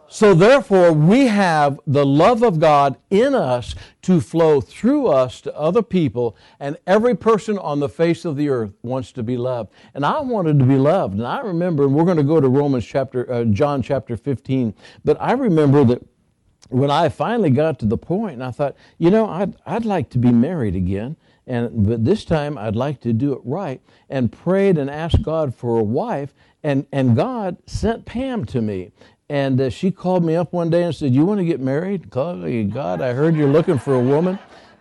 So 0.07 0.35
therefore, 0.35 0.93
we 0.93 1.27
have 1.27 1.81
the 1.85 2.07
love 2.07 2.45
of 2.45 2.61
God 2.61 2.97
in 3.11 3.35
us 3.35 3.75
to 4.03 4.21
flow 4.21 4.61
through 4.61 5.09
us 5.09 5.41
to 5.41 5.59
other 5.59 5.83
people, 5.83 6.37
and 6.61 6.77
every 6.87 7.17
person 7.17 7.59
on 7.59 7.81
the 7.81 7.89
face 7.89 8.25
of 8.25 8.37
the 8.37 8.51
earth 8.51 8.73
wants 8.83 9.11
to 9.13 9.25
be 9.25 9.37
loved. 9.37 9.73
And 9.95 10.07
I 10.07 10.21
wanted 10.21 10.61
to 10.61 10.65
be 10.65 10.77
loved. 10.77 11.15
And 11.15 11.27
I 11.27 11.41
remember, 11.41 11.87
and 11.87 11.95
we're 11.97 12.05
going 12.05 12.19
to 12.19 12.23
go 12.23 12.41
to 12.41 12.49
Romans 12.49 12.87
chapter, 12.87 13.29
uh, 13.33 13.45
John 13.47 13.83
chapter 13.83 14.17
15, 14.17 14.75
but 15.05 15.17
I 15.21 15.33
remember 15.33 15.83
that 15.87 16.07
when 16.75 16.91
I 16.91 17.09
finally 17.09 17.51
got 17.51 17.79
to 17.79 17.87
the 17.87 17.97
point, 17.97 18.35
and 18.35 18.45
I 18.45 18.51
thought, 18.51 18.75
you 18.99 19.09
know, 19.09 19.29
I'd, 19.29 19.55
I'd 19.65 19.85
like 19.85 20.11
to 20.11 20.19
be 20.19 20.33
married 20.33 20.75
again, 20.75 21.17
and 21.47 21.87
but 21.87 22.05
this 22.05 22.25
time 22.25 22.59
I'd 22.59 22.75
like 22.75 23.01
to 23.03 23.13
do 23.13 23.33
it 23.33 23.41
right, 23.45 23.81
and 24.11 24.33
prayed 24.33 24.77
and 24.77 24.91
asked 24.91 25.23
God 25.23 25.55
for 25.55 25.79
a 25.79 25.83
wife, 25.85 26.35
and 26.65 26.87
and 26.91 27.15
God 27.15 27.59
sent 27.67 28.07
Pam 28.07 28.45
to 28.47 28.61
me, 28.61 28.91
and 29.29 29.61
uh, 29.61 29.71
she 29.71 29.93
called 29.93 30.25
me 30.25 30.35
up 30.35 30.53
one 30.53 30.69
day 30.69 30.83
and 30.83 30.95
said, 30.95 31.15
"You 31.15 31.25
want 31.25 31.39
to 31.39 31.45
get 31.45 31.61
married?" 31.61 32.11
God, 32.11 32.43
I 33.01 33.13
heard 33.13 33.37
you're 33.37 33.49
looking 33.49 33.79
for 33.79 33.95
a 33.95 34.01
woman, 34.01 34.41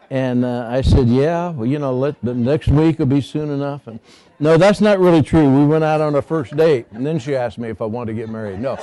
and 0.10 0.44
uh, 0.44 0.68
I 0.70 0.82
said, 0.82 1.08
"Yeah, 1.08 1.52
well, 1.52 1.68
you 1.68 1.78
know, 1.78 1.96
let 1.96 2.16
the 2.24 2.34
next 2.34 2.70
week 2.70 2.98
will 2.98 3.06
be 3.06 3.22
soon 3.22 3.52
enough." 3.52 3.86
And 3.86 4.00
no, 4.40 4.58
that's 4.58 4.82
not 4.82 5.00
really 5.00 5.22
true. 5.22 5.48
We 5.48 5.66
went 5.66 5.84
out 5.84 6.02
on 6.02 6.16
a 6.16 6.24
first 6.24 6.58
date, 6.58 6.88
and 6.92 7.06
then 7.06 7.20
she 7.20 7.36
asked 7.36 7.60
me 7.60 7.70
if 7.70 7.84
I 7.84 7.86
wanted 7.86 8.14
to 8.14 8.20
get 8.20 8.30
married. 8.30 8.60
No. 8.60 8.80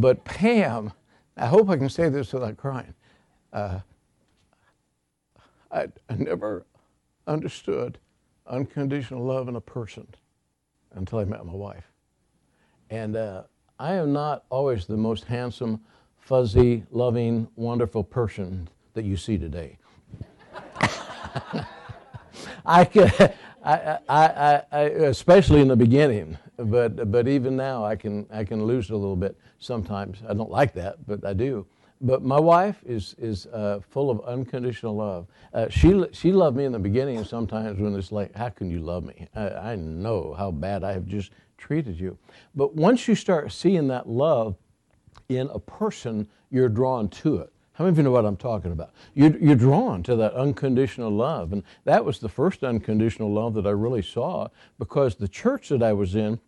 But 0.00 0.24
Pam, 0.24 0.92
I 1.36 1.46
hope 1.46 1.68
I 1.68 1.76
can 1.76 1.88
say 1.88 2.08
this 2.08 2.32
without 2.32 2.56
crying. 2.56 2.94
Uh, 3.52 3.80
I, 5.72 5.88
I 6.08 6.14
never 6.14 6.64
understood 7.26 7.98
unconditional 8.46 9.24
love 9.24 9.48
in 9.48 9.56
a 9.56 9.60
person 9.60 10.06
until 10.92 11.18
I 11.18 11.24
met 11.24 11.44
my 11.44 11.52
wife. 11.52 11.90
And 12.90 13.16
uh, 13.16 13.42
I 13.80 13.94
am 13.94 14.12
not 14.12 14.44
always 14.50 14.86
the 14.86 14.96
most 14.96 15.24
handsome, 15.24 15.80
fuzzy, 16.16 16.84
loving, 16.92 17.48
wonderful 17.56 18.04
person 18.04 18.68
that 18.94 19.04
you 19.04 19.16
see 19.16 19.36
today. 19.36 19.78
I, 22.64 22.84
could, 22.84 23.34
I, 23.68 23.98
I, 24.08 24.62
I, 24.72 24.80
especially 24.80 25.60
in 25.60 25.68
the 25.68 25.76
beginning, 25.76 26.38
but, 26.56 27.10
but 27.10 27.28
even 27.28 27.54
now 27.54 27.84
I 27.84 27.96
can, 27.96 28.26
I 28.30 28.42
can 28.42 28.64
lose 28.64 28.86
it 28.88 28.94
a 28.94 28.96
little 28.96 29.14
bit 29.14 29.36
sometimes. 29.58 30.22
I 30.26 30.32
don't 30.32 30.50
like 30.50 30.72
that, 30.74 31.06
but 31.06 31.22
I 31.24 31.34
do. 31.34 31.66
But 32.00 32.22
my 32.22 32.40
wife 32.40 32.82
is, 32.86 33.14
is 33.18 33.46
uh, 33.46 33.80
full 33.90 34.10
of 34.10 34.20
unconditional 34.22 34.96
love. 34.96 35.26
Uh, 35.52 35.68
she, 35.68 36.02
she 36.12 36.32
loved 36.32 36.56
me 36.56 36.64
in 36.64 36.72
the 36.72 36.78
beginning, 36.78 37.18
and 37.18 37.26
sometimes 37.26 37.78
when 37.78 37.94
it's 37.94 38.10
like, 38.10 38.34
how 38.34 38.48
can 38.48 38.70
you 38.70 38.80
love 38.80 39.04
me? 39.04 39.28
I, 39.34 39.48
I 39.50 39.76
know 39.76 40.34
how 40.38 40.50
bad 40.50 40.82
I 40.82 40.92
have 40.92 41.04
just 41.04 41.32
treated 41.58 42.00
you. 42.00 42.16
But 42.54 42.74
once 42.74 43.06
you 43.06 43.14
start 43.14 43.52
seeing 43.52 43.86
that 43.88 44.08
love 44.08 44.56
in 45.28 45.50
a 45.52 45.58
person, 45.58 46.26
you're 46.50 46.70
drawn 46.70 47.08
to 47.08 47.38
it. 47.38 47.52
How 47.78 47.84
many 47.84 47.92
of 47.92 47.98
you 47.98 48.02
know 48.02 48.10
what 48.10 48.26
I'm 48.26 48.36
talking 48.36 48.72
about? 48.72 48.90
You're, 49.14 49.38
you're 49.38 49.54
drawn 49.54 50.02
to 50.02 50.16
that 50.16 50.34
unconditional 50.34 51.12
love. 51.12 51.52
And 51.52 51.62
that 51.84 52.04
was 52.04 52.18
the 52.18 52.28
first 52.28 52.64
unconditional 52.64 53.32
love 53.32 53.54
that 53.54 53.68
I 53.68 53.70
really 53.70 54.02
saw 54.02 54.48
because 54.80 55.14
the 55.14 55.28
church 55.28 55.68
that 55.68 55.80
I 55.80 55.92
was 55.92 56.16
in, 56.16 56.40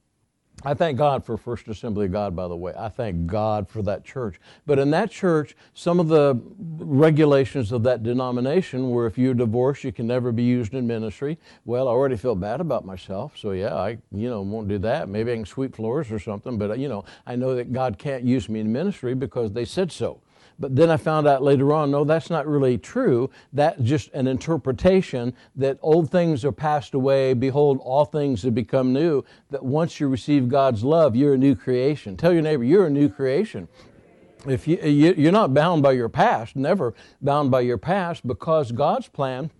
I 0.64 0.74
thank 0.74 0.98
God 0.98 1.24
for 1.24 1.36
First 1.36 1.68
Assembly 1.68 2.06
of 2.06 2.12
God, 2.12 2.34
by 2.34 2.48
the 2.48 2.56
way. 2.56 2.74
I 2.76 2.88
thank 2.88 3.28
God 3.28 3.68
for 3.68 3.80
that 3.82 4.04
church. 4.04 4.40
But 4.66 4.80
in 4.80 4.90
that 4.90 5.12
church, 5.12 5.54
some 5.72 6.00
of 6.00 6.08
the 6.08 6.34
regulations 6.58 7.70
of 7.70 7.84
that 7.84 8.02
denomination 8.02 8.90
were 8.90 9.06
if 9.06 9.16
you're 9.16 9.32
divorced, 9.32 9.84
you 9.84 9.92
can 9.92 10.08
never 10.08 10.32
be 10.32 10.42
used 10.42 10.74
in 10.74 10.84
ministry. 10.84 11.38
Well, 11.64 11.86
I 11.86 11.92
already 11.92 12.16
feel 12.16 12.34
bad 12.34 12.60
about 12.60 12.84
myself, 12.84 13.38
so 13.38 13.52
yeah, 13.52 13.76
I 13.76 13.98
you 14.10 14.28
know 14.28 14.42
won't 14.42 14.66
do 14.66 14.78
that. 14.78 15.08
Maybe 15.08 15.30
I 15.30 15.36
can 15.36 15.46
sweep 15.46 15.76
floors 15.76 16.10
or 16.10 16.18
something. 16.18 16.58
But 16.58 16.76
you 16.80 16.88
know, 16.88 17.04
I 17.24 17.36
know 17.36 17.54
that 17.54 17.72
God 17.72 17.98
can't 17.98 18.24
use 18.24 18.48
me 18.48 18.58
in 18.58 18.72
ministry 18.72 19.14
because 19.14 19.52
they 19.52 19.64
said 19.64 19.92
so. 19.92 20.20
But 20.60 20.76
then 20.76 20.90
I 20.90 20.98
found 20.98 21.26
out 21.26 21.42
later 21.42 21.72
on, 21.72 21.90
no, 21.90 22.04
that's 22.04 22.28
not 22.28 22.46
really 22.46 22.76
true. 22.76 23.30
That's 23.52 23.80
just 23.80 24.12
an 24.12 24.26
interpretation 24.26 25.34
that 25.56 25.78
old 25.80 26.10
things 26.10 26.44
are 26.44 26.52
passed 26.52 26.92
away. 26.92 27.32
Behold, 27.32 27.80
all 27.82 28.04
things 28.04 28.42
have 28.42 28.54
become 28.54 28.92
new. 28.92 29.24
That 29.48 29.64
once 29.64 29.98
you 29.98 30.06
receive 30.06 30.50
God's 30.50 30.84
love, 30.84 31.16
you're 31.16 31.32
a 31.32 31.38
new 31.38 31.56
creation. 31.56 32.18
Tell 32.18 32.32
your 32.32 32.42
neighbor, 32.42 32.62
you're 32.62 32.86
a 32.86 32.90
new 32.90 33.08
creation. 33.08 33.68
If 34.46 34.68
you, 34.68 34.78
you're 34.82 35.32
not 35.32 35.54
bound 35.54 35.82
by 35.82 35.92
your 35.92 36.08
past, 36.10 36.56
never 36.56 36.94
bound 37.22 37.50
by 37.50 37.62
your 37.62 37.78
past, 37.78 38.26
because 38.26 38.70
God's 38.70 39.08
plan 39.08 39.50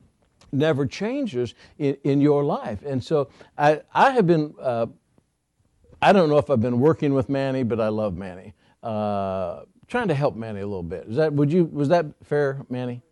never 0.53 0.87
changes 0.87 1.55
in, 1.79 1.97
in 2.05 2.21
your 2.21 2.45
life. 2.45 2.83
And 2.85 3.03
so 3.03 3.29
I, 3.57 3.81
I 3.95 4.11
have 4.11 4.27
been, 4.27 4.55
uh, 4.61 4.87
I 6.03 6.13
don't 6.13 6.29
know 6.29 6.39
if 6.39 6.51
I've 6.51 6.61
been 6.61 6.81
working 6.81 7.15
with 7.15 7.29
Manny, 7.29 7.63
but 7.63 7.81
I 7.81 7.89
love 7.89 8.17
Manny. 8.17 8.55
Uh, 8.83 9.63
trying 9.91 10.09
to 10.09 10.15
help 10.15 10.37
Manny 10.37 10.61
a 10.61 10.67
little 10.67 10.85
bit. 10.85 11.07
Is 11.09 11.17
that 11.17 11.33
would 11.33 11.53
you 11.53 11.65
was 11.67 11.89
that 11.89 12.07
fair, 12.23 12.65
Manny? 12.71 13.03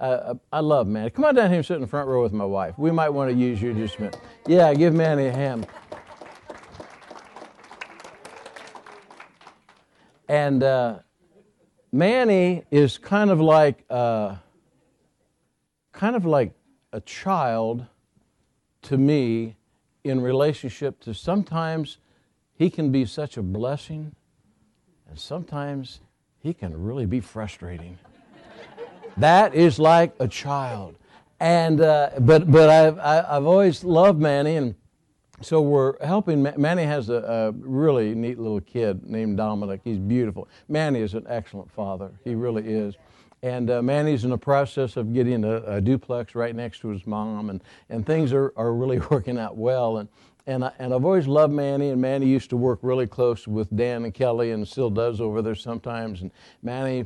Uh, 0.00 0.34
I 0.52 0.60
love 0.60 0.86
Manny. 0.86 1.10
Come 1.10 1.24
on 1.24 1.34
down 1.34 1.48
here 1.48 1.56
and 1.56 1.66
sit 1.66 1.74
in 1.74 1.80
the 1.80 1.88
front 1.88 2.08
row 2.08 2.22
with 2.22 2.32
my 2.32 2.44
wife. 2.44 2.78
We 2.78 2.92
might 2.92 3.08
want 3.08 3.30
to 3.30 3.36
use 3.36 3.60
you 3.60 3.74
just 3.74 3.98
a 3.98 4.02
minute. 4.02 4.20
Yeah, 4.46 4.72
give 4.72 4.94
Manny 4.94 5.26
a 5.26 5.32
hand. 5.32 5.66
And 10.28 10.62
uh, 10.62 11.00
Manny 11.90 12.62
is 12.70 12.96
kind 12.96 13.30
of 13.30 13.40
like 13.40 13.84
uh, 13.90 14.36
kind 15.92 16.14
of 16.14 16.24
like 16.24 16.52
a 16.92 17.00
child 17.00 17.84
to 18.82 18.96
me 18.96 19.56
in 20.04 20.20
relationship 20.20 21.00
to 21.00 21.12
sometimes 21.12 21.98
he 22.54 22.70
can 22.70 22.92
be 22.92 23.04
such 23.04 23.36
a 23.36 23.42
blessing 23.42 24.14
and 25.08 25.18
sometimes 25.18 26.00
he 26.42 26.54
can 26.54 26.80
really 26.82 27.06
be 27.06 27.20
frustrating. 27.20 27.98
that 29.16 29.54
is 29.54 29.78
like 29.78 30.14
a 30.20 30.28
child. 30.28 30.96
And, 31.40 31.80
uh, 31.80 32.10
but, 32.20 32.50
but 32.50 32.68
I've, 32.68 32.98
I've 32.98 33.46
always 33.46 33.84
loved 33.84 34.20
Manny, 34.20 34.56
and 34.56 34.74
so 35.40 35.60
we're 35.60 36.04
helping. 36.04 36.42
Manny 36.56 36.82
has 36.82 37.10
a, 37.10 37.14
a, 37.14 37.52
really 37.52 38.14
neat 38.14 38.40
little 38.40 38.60
kid 38.60 39.04
named 39.04 39.36
Dominic. 39.36 39.80
He's 39.84 39.98
beautiful. 39.98 40.48
Manny 40.68 41.00
is 41.00 41.14
an 41.14 41.26
excellent 41.28 41.70
father. 41.70 42.10
He 42.24 42.34
really 42.34 42.66
is. 42.66 42.96
And 43.44 43.70
uh, 43.70 43.80
Manny's 43.80 44.24
in 44.24 44.30
the 44.30 44.38
process 44.38 44.96
of 44.96 45.14
getting 45.14 45.44
a, 45.44 45.58
a, 45.58 45.80
duplex 45.80 46.34
right 46.34 46.56
next 46.56 46.80
to 46.80 46.88
his 46.88 47.06
mom, 47.06 47.50
and, 47.50 47.62
and 47.88 48.04
things 48.04 48.32
are, 48.32 48.52
are 48.56 48.74
really 48.74 48.98
working 49.10 49.38
out 49.38 49.56
well. 49.56 49.98
And, 49.98 50.08
and, 50.48 50.64
I, 50.64 50.72
and 50.78 50.94
I've 50.94 51.04
always 51.04 51.28
loved 51.28 51.52
Manny, 51.52 51.90
and 51.90 52.00
Manny 52.00 52.26
used 52.26 52.48
to 52.50 52.56
work 52.56 52.78
really 52.80 53.06
close 53.06 53.46
with 53.46 53.68
Dan 53.76 54.04
and 54.04 54.14
Kelly, 54.14 54.52
and 54.52 54.66
still 54.66 54.88
does 54.88 55.20
over 55.20 55.42
there 55.42 55.54
sometimes. 55.54 56.22
And 56.22 56.30
Manny 56.62 57.04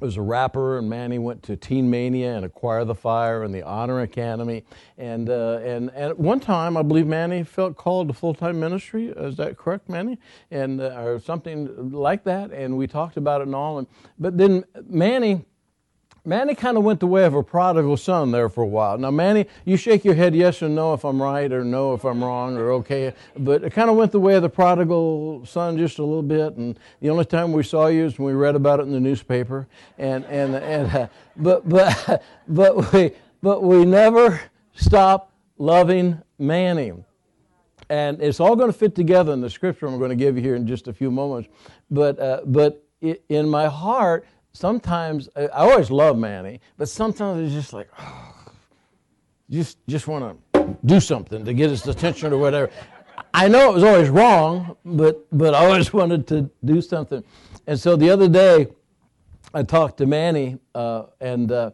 was 0.00 0.16
a 0.16 0.22
rapper, 0.22 0.78
and 0.78 0.88
Manny 0.88 1.18
went 1.18 1.42
to 1.42 1.56
Teen 1.56 1.90
Mania 1.90 2.36
and 2.36 2.44
Acquire 2.44 2.84
the 2.84 2.94
Fire 2.94 3.42
and 3.42 3.52
the 3.52 3.64
Honor 3.64 4.02
Academy. 4.02 4.64
And, 4.96 5.28
uh, 5.28 5.58
and, 5.64 5.90
and 5.90 6.10
at 6.10 6.18
one 6.20 6.38
time, 6.38 6.76
I 6.76 6.82
believe 6.82 7.06
Manny 7.06 7.42
felt 7.42 7.76
called 7.76 8.06
to 8.08 8.14
full 8.14 8.32
time 8.32 8.60
ministry. 8.60 9.08
Is 9.08 9.36
that 9.38 9.56
correct, 9.56 9.88
Manny? 9.88 10.18
And, 10.52 10.80
uh, 10.80 11.02
or 11.02 11.18
something 11.18 11.90
like 11.90 12.22
that. 12.24 12.52
And 12.52 12.78
we 12.78 12.86
talked 12.86 13.16
about 13.16 13.40
it 13.40 13.48
and 13.48 13.56
all. 13.56 13.78
And, 13.78 13.88
but 14.20 14.38
then 14.38 14.64
Manny 14.86 15.44
Manny 16.24 16.54
kind 16.54 16.78
of 16.78 16.84
went 16.84 17.00
the 17.00 17.06
way 17.08 17.24
of 17.24 17.34
a 17.34 17.42
prodigal 17.42 17.96
son 17.96 18.30
there 18.30 18.48
for 18.48 18.62
a 18.62 18.66
while. 18.66 18.96
Now, 18.96 19.10
Manny, 19.10 19.46
you 19.64 19.76
shake 19.76 20.04
your 20.04 20.14
head 20.14 20.36
yes 20.36 20.62
or 20.62 20.68
no 20.68 20.94
if 20.94 21.04
I'm 21.04 21.20
right 21.20 21.50
or 21.50 21.64
no 21.64 21.94
if 21.94 22.04
I'm 22.04 22.22
wrong 22.22 22.56
or 22.56 22.70
okay, 22.74 23.12
but 23.36 23.64
it 23.64 23.72
kind 23.72 23.90
of 23.90 23.96
went 23.96 24.12
the 24.12 24.20
way 24.20 24.34
of 24.34 24.42
the 24.42 24.48
prodigal 24.48 25.44
son 25.44 25.76
just 25.76 25.98
a 25.98 26.04
little 26.04 26.22
bit. 26.22 26.54
And 26.56 26.78
the 27.00 27.10
only 27.10 27.24
time 27.24 27.52
we 27.52 27.64
saw 27.64 27.88
you 27.88 28.04
is 28.04 28.20
when 28.20 28.26
we 28.26 28.34
read 28.34 28.54
about 28.54 28.78
it 28.78 28.84
in 28.84 28.92
the 28.92 29.00
newspaper. 29.00 29.66
And, 29.98 30.24
and, 30.26 30.54
and 30.54 30.94
uh, 30.94 31.08
but, 31.36 31.68
but, 31.68 32.22
but, 32.48 32.92
we, 32.92 33.10
but 33.42 33.64
we 33.64 33.84
never 33.84 34.40
stopped 34.74 35.32
loving 35.58 36.22
Manny. 36.38 36.92
And 37.90 38.22
it's 38.22 38.38
all 38.38 38.54
going 38.54 38.70
to 38.70 38.78
fit 38.78 38.94
together 38.94 39.32
in 39.32 39.40
the 39.40 39.50
scripture 39.50 39.88
I'm 39.88 39.98
going 39.98 40.10
to 40.10 40.16
give 40.16 40.36
you 40.36 40.42
here 40.42 40.54
in 40.54 40.68
just 40.68 40.86
a 40.86 40.92
few 40.92 41.10
moments. 41.10 41.48
But, 41.90 42.20
uh, 42.20 42.42
but 42.46 42.86
in 43.00 43.48
my 43.48 43.66
heart, 43.66 44.24
sometimes 44.52 45.28
I 45.36 45.46
always 45.48 45.90
love 45.90 46.18
Manny, 46.18 46.60
but 46.78 46.88
sometimes 46.88 47.42
it's 47.42 47.54
just 47.54 47.72
like, 47.72 47.88
oh, 47.98 48.34
just 49.50 49.78
just 49.86 50.06
want 50.06 50.38
to 50.54 50.76
do 50.84 51.00
something 51.00 51.44
to 51.44 51.52
get 51.52 51.70
his 51.70 51.86
attention 51.86 52.32
or 52.32 52.38
whatever. 52.38 52.70
I 53.34 53.48
know 53.48 53.70
it 53.70 53.74
was 53.74 53.84
always 53.84 54.08
wrong, 54.08 54.76
but 54.84 55.26
but 55.36 55.54
I 55.54 55.66
always 55.66 55.92
wanted 56.00 56.26
to 56.28 56.50
do 56.64 56.80
something. 56.80 57.22
And 57.66 57.78
so 57.78 57.96
the 57.96 58.10
other 58.10 58.28
day, 58.28 58.68
I 59.54 59.62
talked 59.62 59.98
to 59.98 60.06
Manny, 60.06 60.58
uh, 60.74 61.04
and 61.20 61.52
uh, 61.52 61.70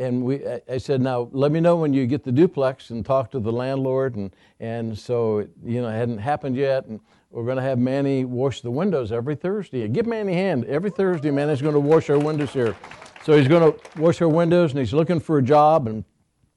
and 0.00 0.24
we 0.24 0.40
I 0.68 0.78
said, 0.78 1.00
now 1.00 1.28
let 1.32 1.52
me 1.52 1.60
know 1.60 1.76
when 1.76 1.92
you 1.92 2.06
get 2.06 2.24
the 2.24 2.32
duplex 2.32 2.90
and 2.90 3.04
talk 3.04 3.30
to 3.30 3.40
the 3.40 3.52
landlord. 3.52 4.16
And 4.16 4.34
and 4.58 4.98
so 4.98 5.46
you 5.64 5.82
know 5.82 5.88
it 5.88 5.92
hadn't 5.92 6.18
happened 6.18 6.56
yet, 6.56 6.86
and 6.86 7.00
we're 7.30 7.44
going 7.44 7.58
to 7.58 7.62
have 7.62 7.78
Manny 7.78 8.24
wash 8.24 8.60
the 8.60 8.72
windows 8.72 9.12
every 9.12 9.36
Thursday. 9.36 9.86
Give 9.86 10.06
Manny 10.06 10.32
a 10.32 10.36
hand. 10.36 10.64
Every 10.64 10.90
Thursday, 10.90 11.30
Manny's 11.30 11.62
going 11.62 11.74
to 11.74 11.80
wash 11.80 12.10
our 12.10 12.18
windows 12.18 12.50
here. 12.52 12.74
So 13.22 13.36
he's 13.36 13.46
going 13.46 13.72
to 13.72 14.00
wash 14.00 14.20
our 14.20 14.28
windows, 14.28 14.72
and 14.72 14.80
he's 14.80 14.92
looking 14.92 15.20
for 15.20 15.38
a 15.38 15.42
job. 15.42 15.86
And 15.86 16.04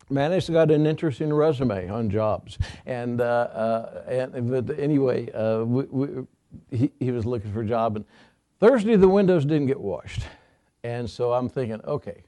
Manny's 0.09 0.49
got 0.49 0.71
an 0.71 0.87
interesting 0.87 1.31
resume 1.31 1.89
on 1.89 2.09
jobs. 2.09 2.57
And, 2.87 3.21
uh, 3.21 3.23
uh, 3.23 4.31
and 4.33 4.49
but 4.49 4.79
anyway, 4.79 5.31
uh, 5.31 5.63
we, 5.63 5.83
we, 5.83 6.07
he, 6.71 6.91
he 6.99 7.11
was 7.11 7.25
looking 7.25 7.53
for 7.53 7.61
a 7.61 7.67
job. 7.67 7.97
And 7.97 8.05
Thursday, 8.59 8.95
the 8.95 9.09
windows 9.09 9.45
didn't 9.45 9.67
get 9.67 9.79
washed. 9.79 10.21
And 10.83 11.07
so 11.07 11.33
I'm 11.33 11.49
thinking, 11.49 11.81
okay, 11.85 12.23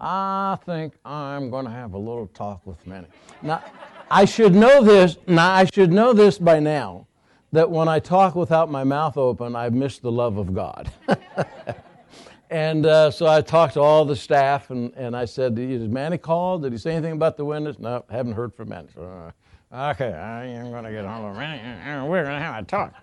I 0.00 0.56
think 0.64 0.94
I'm 1.04 1.50
going 1.50 1.66
to 1.66 1.70
have 1.70 1.92
a 1.92 1.98
little 1.98 2.26
talk 2.28 2.66
with 2.66 2.84
Manny. 2.86 3.06
Now, 3.42 3.62
I 4.10 4.24
should 4.24 4.54
know 4.54 4.82
this. 4.82 5.18
Now, 5.26 5.52
I 5.52 5.66
should 5.66 5.92
know 5.92 6.14
this 6.14 6.38
by 6.38 6.58
now 6.58 7.06
that 7.52 7.70
when 7.70 7.86
I 7.86 7.98
talk 7.98 8.34
without 8.34 8.70
my 8.70 8.82
mouth 8.82 9.18
open, 9.18 9.54
I've 9.54 9.74
missed 9.74 10.00
the 10.00 10.10
love 10.10 10.38
of 10.38 10.54
God. 10.54 10.90
and 12.50 12.86
uh, 12.86 13.10
so 13.10 13.26
I 13.26 13.42
talked 13.42 13.74
to 13.74 13.80
all 13.80 14.06
the 14.06 14.16
staff, 14.16 14.70
and, 14.70 14.92
and 14.94 15.14
I 15.14 15.26
said, 15.26 15.54
Did 15.54 15.92
Manny 15.92 16.16
call? 16.16 16.58
Did 16.58 16.72
he 16.72 16.78
say 16.78 16.92
anything 16.92 17.12
about 17.12 17.36
the 17.36 17.44
windows? 17.44 17.78
No, 17.78 18.04
haven't 18.10 18.32
heard 18.32 18.54
from 18.54 18.70
Manny. 18.70 18.88
So, 18.94 19.32
uh, 19.72 19.90
okay, 19.90 20.14
I 20.14 20.46
am 20.46 20.70
going 20.70 20.84
to 20.84 20.92
get 20.92 21.04
hold 21.04 21.30
of 21.30 21.36
Manny. 21.36 22.08
We're 22.08 22.24
going 22.24 22.38
to 22.38 22.44
have 22.44 22.62
a 22.64 22.66
talk. 22.66 22.94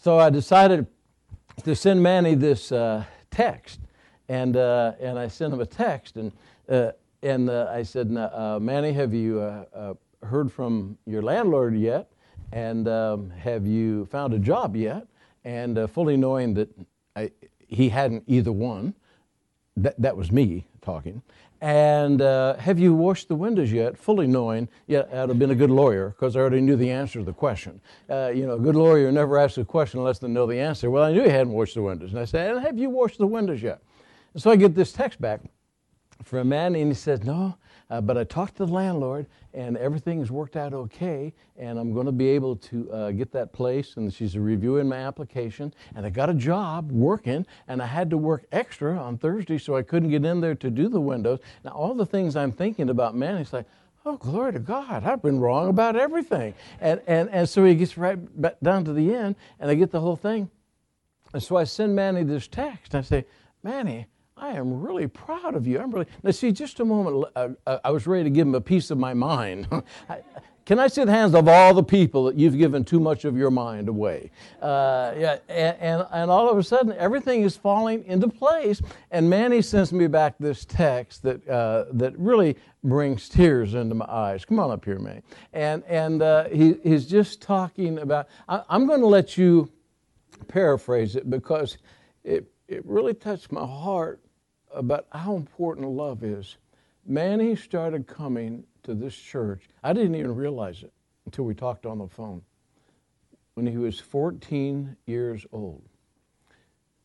So 0.00 0.20
I 0.20 0.30
decided 0.30 0.86
to 1.64 1.74
send 1.74 2.00
Manny 2.00 2.36
this 2.36 2.70
uh, 2.70 3.02
text. 3.32 3.80
And, 4.28 4.56
uh, 4.56 4.92
and 5.00 5.18
I 5.18 5.28
sent 5.28 5.52
him 5.52 5.60
a 5.60 5.66
text, 5.66 6.16
and, 6.16 6.32
uh, 6.68 6.92
and 7.22 7.48
uh, 7.48 7.70
I 7.72 7.82
said, 7.82 8.10
Manny, 8.10 8.92
have 8.92 9.14
you 9.14 9.66
heard 10.22 10.50
from 10.50 10.98
your 11.06 11.22
landlord 11.22 11.76
yet? 11.76 12.10
And 12.52 12.88
um, 12.88 13.30
have 13.30 13.66
you 13.66 14.06
found 14.06 14.34
a 14.34 14.38
job 14.38 14.76
yet? 14.76 15.06
And 15.44 15.78
uh, 15.78 15.86
fully 15.86 16.16
knowing 16.16 16.54
that 16.54 16.68
I, 17.14 17.30
he 17.66 17.88
hadn't 17.88 18.24
either 18.26 18.52
one, 18.52 18.94
that, 19.76 20.00
that 20.00 20.16
was 20.16 20.32
me 20.32 20.66
talking. 20.80 21.22
And 21.60 22.20
uh, 22.20 22.56
have 22.56 22.78
you 22.78 22.94
washed 22.94 23.28
the 23.28 23.34
windows 23.34 23.72
yet? 23.72 23.96
Fully 23.96 24.26
knowing, 24.26 24.68
yeah, 24.86 25.04
I'd 25.12 25.28
have 25.28 25.38
been 25.38 25.50
a 25.50 25.56
good 25.56 25.70
lawyer 25.70 26.10
because 26.10 26.36
I 26.36 26.40
already 26.40 26.60
knew 26.60 26.76
the 26.76 26.90
answer 26.90 27.18
to 27.18 27.24
the 27.24 27.32
question. 27.32 27.80
Uh, 28.10 28.30
you 28.34 28.46
know, 28.46 28.54
a 28.54 28.58
good 28.58 28.76
lawyer 28.76 29.10
never 29.10 29.38
asks 29.38 29.58
a 29.58 29.64
question 29.64 30.00
unless 30.00 30.18
they 30.18 30.28
know 30.28 30.46
the 30.46 30.58
answer. 30.58 30.90
Well, 30.90 31.04
I 31.04 31.12
knew 31.12 31.22
he 31.22 31.30
hadn't 31.30 31.52
washed 31.52 31.74
the 31.74 31.82
windows. 31.82 32.10
And 32.10 32.20
I 32.20 32.26
said, 32.26 32.50
and 32.50 32.64
have 32.64 32.78
you 32.78 32.90
washed 32.90 33.18
the 33.18 33.26
windows 33.26 33.62
yet? 33.62 33.80
And 34.36 34.42
so 34.42 34.50
I 34.50 34.56
get 34.56 34.74
this 34.74 34.92
text 34.92 35.18
back 35.18 35.40
from 36.22 36.40
a 36.40 36.44
man, 36.44 36.74
and 36.74 36.88
he 36.88 36.94
says, 36.94 37.24
no, 37.24 37.56
uh, 37.88 38.02
but 38.02 38.18
I 38.18 38.24
talked 38.24 38.58
to 38.58 38.66
the 38.66 38.70
landlord, 38.70 39.28
and 39.54 39.78
everything's 39.78 40.30
worked 40.30 40.56
out 40.56 40.74
okay, 40.74 41.32
and 41.56 41.78
I'm 41.78 41.94
going 41.94 42.04
to 42.04 42.12
be 42.12 42.28
able 42.28 42.56
to 42.56 42.92
uh, 42.92 43.10
get 43.12 43.32
that 43.32 43.54
place. 43.54 43.96
And 43.96 44.12
she's 44.12 44.36
reviewing 44.36 44.90
my 44.90 44.98
application, 44.98 45.72
and 45.94 46.04
I 46.04 46.10
got 46.10 46.28
a 46.28 46.34
job 46.34 46.92
working, 46.92 47.46
and 47.66 47.80
I 47.80 47.86
had 47.86 48.10
to 48.10 48.18
work 48.18 48.44
extra 48.52 48.98
on 48.98 49.16
Thursday, 49.16 49.56
so 49.56 49.74
I 49.74 49.80
couldn't 49.80 50.10
get 50.10 50.22
in 50.22 50.42
there 50.42 50.54
to 50.54 50.68
do 50.68 50.90
the 50.90 51.00
windows. 51.00 51.38
Now, 51.64 51.70
all 51.70 51.94
the 51.94 52.04
things 52.04 52.36
I'm 52.36 52.52
thinking 52.52 52.90
about, 52.90 53.16
man, 53.16 53.38
it's 53.38 53.54
like, 53.54 53.64
oh, 54.04 54.18
glory 54.18 54.52
to 54.52 54.58
God, 54.58 55.04
I've 55.04 55.22
been 55.22 55.40
wrong 55.40 55.70
about 55.70 55.96
everything. 55.96 56.52
And, 56.78 57.00
and, 57.06 57.30
and 57.30 57.48
so 57.48 57.64
he 57.64 57.74
gets 57.74 57.96
right 57.96 58.18
back 58.38 58.56
down 58.62 58.84
to 58.84 58.92
the 58.92 59.14
end, 59.14 59.36
and 59.58 59.70
I 59.70 59.74
get 59.76 59.92
the 59.92 60.00
whole 60.00 60.14
thing. 60.16 60.50
And 61.32 61.42
so 61.42 61.56
I 61.56 61.64
send 61.64 61.96
Manny 61.96 62.22
this 62.22 62.46
text. 62.46 62.94
I 62.94 63.00
say, 63.00 63.24
Manny, 63.62 64.08
I 64.38 64.50
am 64.50 64.82
really 64.82 65.06
proud 65.06 65.54
of 65.54 65.66
you. 65.66 65.80
I'm 65.80 65.90
really. 65.90 66.06
Now, 66.22 66.30
see, 66.30 66.52
just 66.52 66.78
a 66.80 66.84
moment, 66.84 67.24
uh, 67.34 67.48
uh, 67.66 67.78
I 67.82 67.90
was 67.90 68.06
ready 68.06 68.24
to 68.24 68.30
give 68.30 68.46
him 68.46 68.54
a 68.54 68.60
piece 68.60 68.90
of 68.90 68.98
my 68.98 69.14
mind. 69.14 69.66
Can 70.66 70.80
I 70.80 70.88
see 70.88 71.04
the 71.04 71.12
hands 71.12 71.34
of 71.34 71.46
all 71.46 71.72
the 71.72 71.82
people 71.82 72.24
that 72.24 72.36
you've 72.36 72.58
given 72.58 72.84
too 72.84 72.98
much 72.98 73.24
of 73.24 73.36
your 73.36 73.52
mind 73.52 73.88
away? 73.88 74.32
Uh, 74.60 75.14
yeah, 75.16 75.38
and, 75.48 75.76
and, 75.78 76.06
and, 76.10 76.30
all 76.30 76.50
of 76.50 76.58
a 76.58 76.62
sudden, 76.62 76.92
everything 76.98 77.42
is 77.42 77.56
falling 77.56 78.04
into 78.04 78.26
place. 78.28 78.82
And 79.12 79.30
Manny 79.30 79.62
sends 79.62 79.92
me 79.92 80.08
back 80.08 80.34
this 80.40 80.64
text 80.64 81.22
that, 81.22 81.48
uh, 81.48 81.84
that 81.92 82.18
really 82.18 82.56
brings 82.82 83.28
tears 83.28 83.74
into 83.74 83.94
my 83.94 84.06
eyes. 84.06 84.44
Come 84.44 84.58
on 84.58 84.72
up 84.72 84.84
here, 84.84 84.98
Manny. 84.98 85.22
And, 85.52 85.84
and 85.84 86.20
uh, 86.20 86.48
he, 86.48 86.74
he's 86.82 87.06
just 87.06 87.40
talking 87.40 88.00
about, 88.00 88.26
I, 88.48 88.62
I'm 88.68 88.88
going 88.88 89.00
to 89.00 89.06
let 89.06 89.38
you 89.38 89.70
paraphrase 90.48 91.14
it 91.14 91.30
because 91.30 91.78
it, 92.24 92.50
it 92.66 92.84
really 92.84 93.14
touched 93.14 93.52
my 93.52 93.64
heart 93.64 94.20
about 94.76 95.06
how 95.12 95.34
important 95.36 95.88
love 95.88 96.22
is. 96.22 96.56
Manny 97.06 97.56
started 97.56 98.06
coming 98.06 98.64
to 98.82 98.94
this 98.94 99.14
church. 99.16 99.68
I 99.82 99.92
didn't 99.92 100.14
even 100.14 100.34
realize 100.34 100.82
it 100.82 100.92
until 101.24 101.44
we 101.44 101.54
talked 101.54 101.86
on 101.86 101.98
the 101.98 102.08
phone. 102.08 102.42
When 103.54 103.66
he 103.66 103.78
was 103.78 103.98
14 103.98 104.96
years 105.06 105.46
old. 105.52 105.82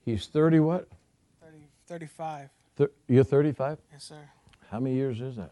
He's 0.04 0.28
30 0.28 0.60
what? 0.60 0.88
30, 1.42 1.58
35. 1.88 2.50
Thir- 2.76 2.92
you're 3.08 3.24
35? 3.24 3.78
Yes, 3.92 4.04
sir. 4.04 4.18
How 4.70 4.80
many 4.80 4.96
years 4.96 5.22
is 5.22 5.38
that? 5.38 5.52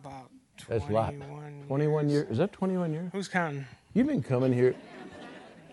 About 0.00 0.30
21 0.58 0.78
That's 0.80 0.90
a 0.90 0.92
lot. 0.92 1.66
21 1.68 2.08
years. 2.08 2.30
Is 2.30 2.38
that 2.38 2.52
21 2.52 2.92
years? 2.92 3.10
Who's 3.12 3.28
counting? 3.28 3.64
You've 3.92 4.06
been 4.06 4.22
coming 4.22 4.52
here. 4.52 4.74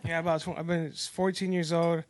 Yeah, 0.06 0.20
about 0.20 0.42
20, 0.42 0.60
I've 0.60 0.68
been 0.68 0.92
14 0.92 1.52
years 1.54 1.72
old, 1.72 2.04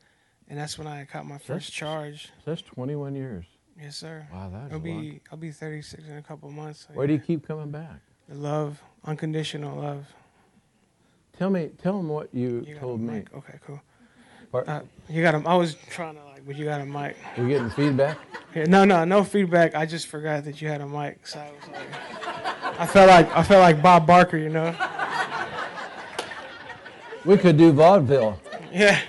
and 0.48 0.58
that's 0.60 0.78
when 0.78 0.88
I 0.88 1.06
caught 1.06 1.26
my 1.26 1.38
first 1.38 1.48
That's- 1.48 1.70
charge. 1.70 2.30
That's 2.46 2.62
21 2.62 3.16
years. 3.16 3.46
Yes, 3.80 3.98
sir. 3.98 4.28
Wow, 4.32 4.50
that's 4.52 4.72
I'll 4.74 4.78
lot. 4.80 4.84
be 4.84 5.22
I'll 5.32 5.38
be 5.38 5.52
36 5.52 6.04
in 6.08 6.18
a 6.18 6.22
couple 6.22 6.50
of 6.50 6.56
months. 6.56 6.88
Why 6.94 7.08
do 7.08 7.14
you 7.14 7.20
keep 7.20 7.48
coming 7.48 7.72
back? 7.72 8.00
The 8.30 8.36
love, 8.36 8.82
unconditional 9.06 9.80
love. 9.82 10.06
Tell 11.38 11.50
me, 11.50 11.72
tell 11.82 11.98
them 11.98 12.08
what 12.10 12.30
you, 12.34 12.64
You 12.68 12.76
told 12.76 13.02
me. 13.02 13.14
mic? 13.16 13.34
Okay, 13.36 13.60
cool. 13.66 13.82
Uh, 14.54 14.82
you 15.10 15.22
got 15.24 15.34
him. 15.34 15.48
I 15.48 15.56
was 15.56 15.76
trying 15.90 16.16
to 16.16 16.24
like, 16.26 16.46
but 16.46 16.56
you 16.58 16.66
got 16.66 16.82
a 16.82 16.86
mic. 16.86 17.16
you 17.38 17.48
getting 17.48 17.70
feedback? 17.70 18.18
Yeah, 18.54 18.66
no, 18.66 18.84
no, 18.84 19.06
no 19.06 19.24
feedback. 19.24 19.76
I 19.76 19.86
just 19.86 20.08
forgot 20.08 20.44
that 20.44 20.62
you 20.62 20.68
had 20.68 20.82
a 20.82 20.88
mic, 20.88 21.26
so 21.26 21.40
I 21.40 21.50
was 21.52 21.70
like, 21.70 22.80
I 22.82 22.86
felt 22.86 23.10
like 23.10 23.36
I 23.36 23.44
felt 23.44 23.62
like 23.62 23.82
Bob 23.82 24.06
Barker, 24.06 24.38
you 24.38 24.50
know. 24.50 24.76
We 27.26 27.38
could 27.38 27.58
do 27.58 27.72
vaudeville. 27.72 28.40
Yeah. 28.72 29.00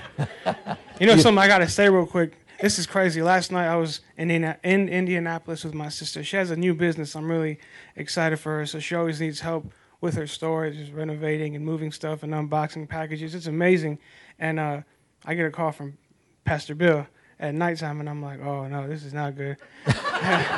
You 1.00 1.06
know 1.06 1.16
something 1.18 1.38
I 1.38 1.48
gotta 1.48 1.68
say 1.68 1.88
real 1.88 2.06
quick. 2.06 2.34
This 2.62 2.78
is 2.78 2.86
crazy. 2.86 3.22
Last 3.22 3.50
night 3.50 3.66
I 3.66 3.74
was 3.74 4.02
in 4.16 4.30
in 4.30 4.88
Indianapolis 4.88 5.64
with 5.64 5.74
my 5.74 5.88
sister. 5.88 6.22
She 6.22 6.36
has 6.36 6.52
a 6.52 6.56
new 6.56 6.74
business. 6.74 7.16
I'm 7.16 7.28
really 7.28 7.58
excited 7.96 8.38
for 8.38 8.58
her. 8.58 8.66
So 8.66 8.78
she 8.78 8.94
always 8.94 9.20
needs 9.20 9.40
help 9.40 9.72
with 10.00 10.14
her 10.14 10.26
just 10.26 10.92
renovating 10.92 11.56
and 11.56 11.64
moving 11.64 11.90
stuff 11.90 12.22
and 12.22 12.32
unboxing 12.32 12.88
packages. 12.88 13.34
It's 13.34 13.48
amazing. 13.48 13.98
And 14.38 14.60
uh, 14.60 14.82
I 15.24 15.34
get 15.34 15.44
a 15.44 15.50
call 15.50 15.72
from 15.72 15.98
Pastor 16.44 16.76
Bill 16.76 17.04
at 17.40 17.52
nighttime, 17.52 17.98
and 17.98 18.08
I'm 18.08 18.22
like, 18.22 18.40
oh 18.40 18.68
no, 18.68 18.86
this 18.86 19.02
is 19.02 19.12
not 19.12 19.34
good. 19.34 19.56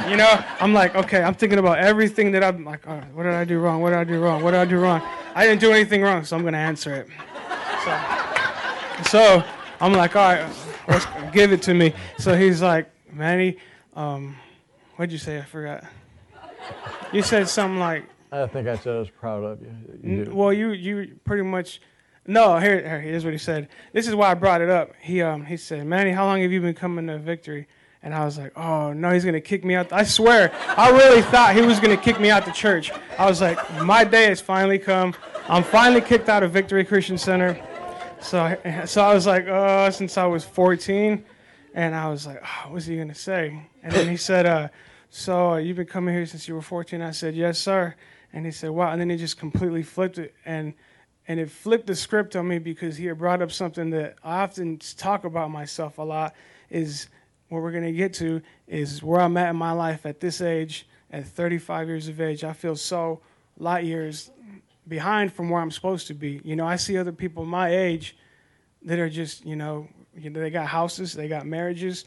you 0.07 0.17
know, 0.19 0.45
I'm 0.61 0.75
like, 0.75 0.95
okay, 0.97 1.23
I'm 1.23 1.35
thinking 1.35 1.59
about 1.59 1.79
everything 1.79 2.33
that 2.33 2.45
I'm 2.45 2.67
like, 2.67 2.85
what 3.15 3.23
did 3.23 3.33
I 3.33 3.47
do 3.47 3.59
wrong? 3.61 3.81
What 3.81 3.91
did 3.91 3.99
I 4.01 4.05
do 4.05 4.21
wrong? 4.21 4.43
What 4.43 4.51
did 4.51 4.61
I 4.61 4.67
do 4.67 4.79
wrong? 4.79 5.01
I 5.35 5.47
didn't 5.47 5.63
do 5.63 5.73
anything 5.73 6.03
wrong, 6.03 6.23
so 6.27 6.37
I'm 6.37 6.45
gonna 6.45 6.59
answer 6.59 6.95
it. 6.95 7.09
So, 7.83 9.11
so 9.11 9.45
I'm 9.81 9.95
like, 9.95 10.15
all 10.17 10.35
right, 10.35 10.74
let's 10.89 11.07
give 11.33 11.53
it 11.53 11.63
to 11.63 11.75
me. 11.75 11.95
So 12.19 12.37
he's 12.37 12.63
like, 12.63 12.91
Manny, 13.13 13.59
um, 13.95 14.37
what'd 14.97 15.13
you 15.13 15.19
say? 15.19 15.39
I 15.39 15.43
forgot. 15.43 15.85
You 17.13 17.23
said 17.23 17.49
something 17.49 17.79
like, 17.79 18.05
I 18.33 18.47
think 18.47 18.67
I 18.67 18.77
said 18.77 18.97
I 18.97 18.99
was 18.99 19.11
proud 19.11 19.45
of 19.45 19.61
you. 19.63 19.71
you 20.03 20.31
Well, 20.33 20.53
you 20.53 20.73
you 20.73 21.19
pretty 21.25 21.43
much. 21.43 21.81
No, 22.27 22.59
here, 22.59 22.81
here 22.81 23.01
here's 23.01 23.25
what 23.25 23.33
he 23.33 23.39
said. 23.39 23.69
This 23.93 24.09
is 24.09 24.15
why 24.15 24.31
I 24.31 24.35
brought 24.35 24.61
it 24.61 24.71
up. 24.71 24.93
He 25.01 25.23
um 25.23 25.45
he 25.45 25.57
said, 25.57 25.87
Manny, 25.87 26.11
how 26.11 26.25
long 26.25 26.43
have 26.43 26.51
you 26.51 26.61
been 26.61 26.75
coming 26.75 27.07
to 27.07 27.19
Victory? 27.19 27.69
And 28.03 28.15
I 28.15 28.25
was 28.25 28.37
like, 28.37 28.57
oh 28.59 28.93
no, 28.93 29.11
he's 29.11 29.25
gonna 29.25 29.41
kick 29.41 29.65
me 29.65 29.75
out. 29.75 29.93
I 29.93 30.05
swear, 30.05 30.53
I 30.77 30.91
really 30.91 31.23
thought 31.23 31.55
he 31.55 31.63
was 31.63 31.79
gonna 31.81 31.97
kick 31.97 32.19
me 32.19 32.31
out 32.31 32.45
the 32.45 32.53
church. 32.53 32.91
I 33.19 33.27
was 33.27 33.41
like, 33.41 33.59
my 33.83 34.05
day 34.05 34.25
has 34.25 34.41
finally 34.41 34.79
come. 34.79 35.15
I'm 35.49 35.63
finally 35.63 36.01
kicked 36.01 36.29
out 36.29 36.43
of 36.43 36.51
Victory 36.51 36.85
Christian 36.85 37.19
Center. 37.19 37.61
So 38.21 38.57
so 38.87 39.03
I 39.03 39.15
was 39.15 39.27
like, 39.27 39.47
oh, 39.49 39.91
since 39.91 40.17
I 40.17 40.27
was 40.27 40.45
14, 40.45 41.25
and 41.75 41.95
I 41.95 42.09
was 42.09 42.27
like, 42.27 42.41
oh, 42.43 42.73
what's 42.73 42.87
he 42.87 42.97
gonna 42.97 43.15
say? 43.15 43.63
And 43.83 43.93
then 43.93 44.09
he 44.09 44.17
said, 44.17 44.47
uh, 44.47 44.69
so 45.11 45.53
uh, 45.53 45.57
you've 45.57 45.77
been 45.77 45.87
coming 45.87 46.15
here 46.15 46.27
since 46.27 46.49
you 46.49 46.55
were 46.55 46.63
14? 46.63 47.01
I 47.01 47.13
said, 47.13 47.35
yes, 47.35 47.59
sir. 47.59 47.95
And 48.33 48.45
he 48.45 48.51
said, 48.51 48.71
wow. 48.71 48.91
And 48.91 49.01
then 49.01 49.11
he 49.11 49.17
just 49.17 49.39
completely 49.39 49.83
flipped 49.83 50.19
it. 50.19 50.35
And 50.45 50.75
and 51.27 51.41
it 51.41 51.51
flipped 51.51 51.87
the 51.87 51.95
script 51.95 52.37
on 52.37 52.49
me 52.49 52.59
because 52.59 52.97
he 52.97 53.07
had 53.07 53.19
brought 53.19 53.41
up 53.41 53.51
something 53.51 53.91
that 53.91 54.17
I 54.23 54.43
often 54.43 54.79
talk 54.97 55.25
about 55.25 55.51
myself 55.51 55.99
a 55.99 56.03
lot 56.03 56.35
is 56.69 57.09
what 57.49 57.63
we're 57.63 57.73
to 57.73 57.93
get 57.93 58.13
to 58.15 58.43
is 58.67 59.03
where 59.03 59.21
I'm 59.21 59.37
at 59.37 59.51
in 59.51 59.57
my 59.57 59.73
life 59.73 60.05
at 60.07 60.21
this 60.21 60.41
age, 60.41 60.87
at 61.11 61.27
35 61.27 61.89
years 61.89 62.09
of 62.09 62.21
age. 62.21 62.45
I 62.45 62.53
feel 62.53 62.77
so 62.77 63.21
light 63.57 63.85
years 63.85 64.31
behind 64.87 65.33
from 65.33 65.51
where 65.51 65.61
I'm 65.61 65.71
supposed 65.71 66.07
to 66.09 66.15
be. 66.15 66.41
You 66.45 66.57
know, 66.57 66.67
I 66.67 66.77
see 66.77 66.99
other 66.99 67.13
people 67.13 67.45
my 67.45 67.75
age 67.75 68.17
that 68.83 68.99
are 68.99 69.09
just, 69.09 69.45
you 69.47 69.57
know, 69.57 69.89
you 70.17 70.31
know 70.31 70.41
they 70.41 70.51
got 70.51 70.67
houses, 70.67 71.13
they 71.13 71.29
got 71.29 71.47
marriages, 71.47 72.05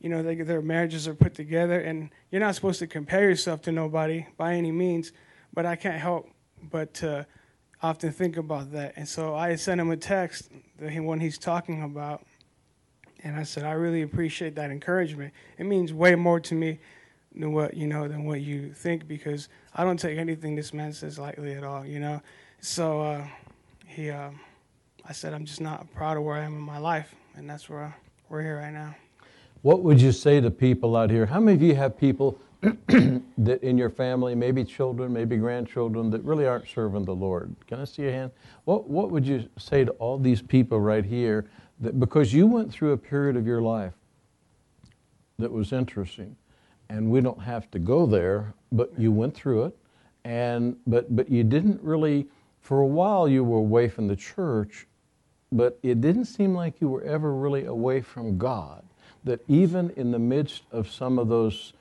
you 0.00 0.08
know, 0.08 0.22
they, 0.22 0.36
their 0.36 0.62
marriages 0.62 1.06
are 1.06 1.14
put 1.14 1.34
together, 1.34 1.80
and 1.80 2.10
you're 2.30 2.40
not 2.40 2.54
supposed 2.54 2.78
to 2.78 2.86
compare 2.86 3.28
yourself 3.28 3.62
to 3.62 3.72
nobody 3.72 4.26
by 4.36 4.54
any 4.54 4.72
means. 4.72 5.12
But 5.52 5.66
I 5.66 5.76
can't 5.76 6.00
help 6.00 6.30
but 6.70 6.94
to 6.94 7.26
often 7.82 8.12
think 8.12 8.36
about 8.36 8.72
that. 8.72 8.94
And 8.96 9.08
so 9.08 9.34
I 9.34 9.56
sent 9.56 9.80
him 9.80 9.90
a 9.90 9.96
text, 9.96 10.50
the 10.78 11.00
one 11.00 11.20
he's 11.20 11.38
talking 11.38 11.82
about, 11.82 12.24
and 13.22 13.36
I 13.36 13.42
said, 13.42 13.64
I 13.64 13.72
really 13.72 14.02
appreciate 14.02 14.54
that 14.54 14.70
encouragement. 14.70 15.34
It 15.58 15.64
means 15.64 15.92
way 15.92 16.14
more 16.14 16.40
to 16.40 16.54
me 16.54 16.78
than 17.34 17.52
what 17.52 17.74
you 17.74 17.86
know 17.86 18.08
than 18.08 18.24
what 18.24 18.40
you 18.40 18.72
think 18.72 19.06
because 19.06 19.48
I 19.74 19.84
don't 19.84 19.98
take 19.98 20.18
anything 20.18 20.56
this 20.56 20.74
man 20.74 20.92
says 20.92 21.18
lightly 21.18 21.54
at 21.54 21.64
all. 21.64 21.84
You 21.84 22.00
know, 22.00 22.22
so 22.60 23.00
uh, 23.00 23.26
he, 23.86 24.10
uh, 24.10 24.30
I 25.04 25.12
said, 25.12 25.34
I'm 25.34 25.44
just 25.44 25.60
not 25.60 25.92
proud 25.94 26.16
of 26.16 26.22
where 26.22 26.36
I 26.36 26.44
am 26.44 26.54
in 26.54 26.60
my 26.60 26.78
life, 26.78 27.14
and 27.34 27.48
that's 27.48 27.68
where 27.68 27.84
I, 27.84 27.94
we're 28.28 28.42
here 28.42 28.58
right 28.58 28.72
now. 28.72 28.94
What 29.62 29.82
would 29.82 30.00
you 30.00 30.12
say 30.12 30.40
to 30.40 30.50
people 30.50 30.96
out 30.96 31.10
here? 31.10 31.26
How 31.26 31.40
many 31.40 31.56
of 31.56 31.62
you 31.62 31.74
have 31.74 31.98
people 31.98 32.38
that 32.60 33.58
in 33.62 33.76
your 33.76 33.90
family, 33.90 34.34
maybe 34.34 34.64
children, 34.64 35.12
maybe 35.12 35.36
grandchildren, 35.36 36.10
that 36.10 36.22
really 36.24 36.46
aren't 36.46 36.68
serving 36.68 37.04
the 37.04 37.14
Lord? 37.14 37.54
Can 37.66 37.80
I 37.80 37.84
see 37.84 38.02
your 38.02 38.12
hand? 38.12 38.30
What, 38.64 38.88
what 38.88 39.10
would 39.10 39.26
you 39.26 39.48
say 39.58 39.84
to 39.84 39.90
all 39.92 40.18
these 40.18 40.40
people 40.40 40.80
right 40.80 41.04
here 41.04 41.50
that 41.80 41.98
because 41.98 42.32
you 42.32 42.46
went 42.46 42.72
through 42.72 42.92
a 42.92 42.96
period 42.96 43.36
of 43.36 43.46
your 43.46 43.60
life 43.60 43.94
that 45.38 45.50
was 45.50 45.72
interesting, 45.72 46.36
and 46.90 47.10
we 47.10 47.20
don't 47.20 47.40
have 47.40 47.70
to 47.70 47.78
go 47.78 48.04
there, 48.04 48.52
but 48.72 48.92
you 48.98 49.12
went 49.12 49.34
through 49.34 49.64
it, 49.66 49.76
and 50.24 50.76
but 50.86 51.14
but 51.16 51.30
you 51.30 51.44
didn't 51.44 51.80
really 51.82 52.26
for 52.60 52.80
a 52.80 52.86
while 52.86 53.26
you 53.28 53.42
were 53.42 53.58
away 53.58 53.88
from 53.88 54.08
the 54.08 54.16
church, 54.16 54.86
but 55.50 55.78
it 55.82 56.00
didn't 56.00 56.26
seem 56.26 56.54
like 56.54 56.80
you 56.80 56.88
were 56.88 57.02
ever 57.02 57.32
really 57.34 57.64
away 57.64 58.00
from 58.02 58.36
God. 58.36 58.84
That 59.24 59.40
even 59.48 59.90
in 59.96 60.10
the 60.10 60.18
midst 60.18 60.64
of 60.72 60.90
some 60.90 61.18
of 61.18 61.28
those 61.28 61.72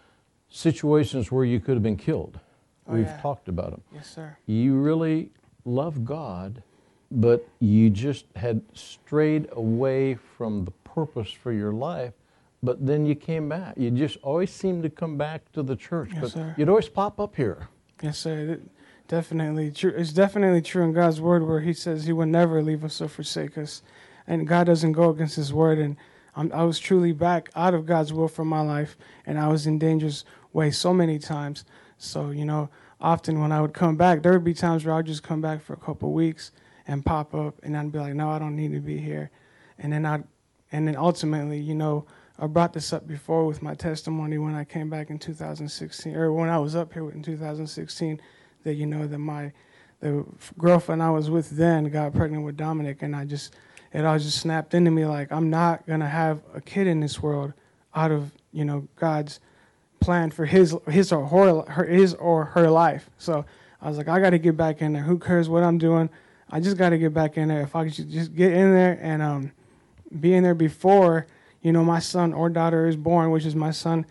situations 0.49 1.31
where 1.31 1.45
you 1.45 1.59
could 1.59 1.73
have 1.75 1.83
been 1.83 1.97
killed, 1.97 2.39
Oh, 2.87 2.93
we've 2.93 3.05
yeah. 3.05 3.21
talked 3.21 3.47
about 3.49 3.71
them. 3.71 3.81
Yes, 3.93 4.09
sir. 4.15 4.37
You 4.45 4.75
really 4.77 5.31
love 5.65 6.03
God, 6.05 6.63
but 7.11 7.47
you 7.59 7.89
just 7.89 8.25
had 8.35 8.61
strayed 8.73 9.47
away 9.51 10.15
from 10.15 10.65
the 10.65 10.71
purpose 10.71 11.31
for 11.31 11.51
your 11.53 11.71
life. 11.71 12.13
But 12.61 12.85
then 12.85 13.05
you 13.05 13.15
came 13.15 13.47
back. 13.47 13.75
You 13.77 13.89
just 13.91 14.17
always 14.21 14.51
seemed 14.51 14.83
to 14.83 14.89
come 14.89 15.17
back 15.17 15.51
to 15.53 15.63
the 15.63 15.75
church. 15.75 16.09
Yes, 16.11 16.21
but 16.21 16.31
sir. 16.31 16.55
you'd 16.57 16.69
always 16.69 16.89
pop 16.89 17.19
up 17.19 17.35
here. 17.35 17.69
Yes, 18.01 18.17
sir. 18.19 18.45
Th- 18.45 18.59
Definitely 19.07 19.71
true. 19.71 19.91
It's 19.97 20.13
definitely 20.13 20.61
true 20.61 20.83
in 20.83 20.93
God's 20.93 21.19
word 21.19 21.41
where 21.47 21.61
He 21.61 21.73
says 21.73 22.05
He 22.05 22.13
will 22.13 22.27
never 22.27 22.61
leave 22.61 22.83
us 22.83 23.01
or 23.01 23.07
forsake 23.07 23.57
us, 23.57 23.81
and 24.27 24.47
God 24.47 24.65
doesn't 24.67 24.91
go 24.91 25.09
against 25.09 25.35
His 25.35 25.51
word. 25.51 25.79
And 25.79 25.97
I'm, 26.35 26.51
I 26.53 26.63
was 26.63 26.77
truly 26.77 27.11
back 27.11 27.49
out 27.55 27.73
of 27.73 27.87
God's 27.87 28.13
will 28.13 28.27
for 28.27 28.45
my 28.45 28.61
life, 28.61 28.95
and 29.25 29.39
I 29.39 29.47
was 29.47 29.65
in 29.65 29.79
dangerous 29.79 30.25
way 30.53 30.69
so 30.69 30.93
many 30.93 31.17
times. 31.17 31.65
So 31.97 32.29
you 32.29 32.45
know, 32.45 32.69
often 33.01 33.39
when 33.41 33.51
I 33.51 33.61
would 33.61 33.73
come 33.73 33.97
back, 33.97 34.21
there 34.21 34.31
would 34.33 34.43
be 34.43 34.53
times 34.53 34.85
where 34.85 34.93
I'd 34.93 35.07
just 35.07 35.23
come 35.23 35.41
back 35.41 35.59
for 35.63 35.73
a 35.73 35.77
couple 35.77 36.13
weeks 36.13 36.51
and 36.85 37.03
pop 37.03 37.33
up, 37.33 37.55
and 37.63 37.75
I'd 37.75 37.91
be 37.91 37.97
like, 37.97 38.13
"No, 38.13 38.29
I 38.29 38.37
don't 38.37 38.55
need 38.55 38.73
to 38.73 38.79
be 38.79 38.99
here," 38.99 39.31
and 39.79 39.91
then 39.91 40.05
I'd, 40.05 40.23
and 40.71 40.87
then 40.87 40.95
ultimately, 40.95 41.59
you 41.59 41.73
know. 41.73 42.05
I 42.39 42.47
brought 42.47 42.73
this 42.73 42.93
up 42.93 43.07
before 43.07 43.45
with 43.45 43.61
my 43.61 43.75
testimony 43.75 44.37
when 44.37 44.55
I 44.55 44.63
came 44.63 44.89
back 44.89 45.09
in 45.09 45.19
2016, 45.19 46.15
or 46.15 46.31
when 46.31 46.49
I 46.49 46.57
was 46.57 46.75
up 46.75 46.93
here 46.93 47.09
in 47.11 47.21
2016 47.21 48.21
that 48.63 48.73
you 48.75 48.85
know 48.85 49.07
that 49.07 49.17
my 49.19 49.51
the 49.99 50.25
girlfriend 50.57 51.03
I 51.03 51.09
was 51.09 51.29
with 51.29 51.49
then 51.51 51.89
got 51.89 52.13
pregnant 52.13 52.45
with 52.45 52.55
Dominic, 52.55 53.01
and 53.01 53.15
I 53.15 53.25
just 53.25 53.55
it 53.91 54.05
all 54.05 54.17
just 54.17 54.39
snapped 54.39 54.73
into 54.73 54.91
me 54.91 55.05
like 55.05 55.31
I'm 55.31 55.49
not 55.49 55.85
gonna 55.85 56.09
have 56.09 56.41
a 56.53 56.61
kid 56.61 56.87
in 56.87 56.99
this 56.99 57.21
world 57.21 57.53
out 57.93 58.11
of 58.11 58.31
you 58.51 58.65
know, 58.65 58.87
God's 58.95 59.39
plan 59.99 60.31
for 60.31 60.45
his 60.45 60.75
his 60.87 61.11
or 61.11 61.25
her, 61.27 61.61
her 61.71 61.85
his 61.85 62.13
or 62.15 62.45
her 62.45 62.69
life. 62.69 63.09
So 63.17 63.45
I 63.81 63.89
was 63.89 63.97
like, 63.97 64.07
I 64.07 64.19
got 64.19 64.31
to 64.31 64.39
get 64.39 64.57
back 64.57 64.81
in 64.81 64.93
there. 64.93 65.03
Who 65.03 65.19
cares 65.19 65.49
what 65.49 65.63
I'm 65.63 65.77
doing? 65.77 66.09
I 66.49 66.59
just 66.59 66.77
got 66.77 66.89
to 66.89 66.97
get 66.97 67.13
back 67.13 67.37
in 67.37 67.47
there. 67.47 67.61
If 67.61 67.75
I 67.75 67.85
could 67.85 68.09
just 68.09 68.35
get 68.35 68.51
in 68.51 68.73
there 68.73 68.97
and 69.01 69.21
um, 69.21 69.51
be 70.19 70.33
in 70.33 70.43
there 70.43 70.55
before 70.55 71.27
you 71.61 71.71
know 71.71 71.83
my 71.83 71.99
son 71.99 72.33
or 72.33 72.49
daughter 72.49 72.87
is 72.87 72.95
born, 72.95 73.31
which 73.31 73.45
is 73.45 73.55
my 73.55 73.71
son, 73.71 74.05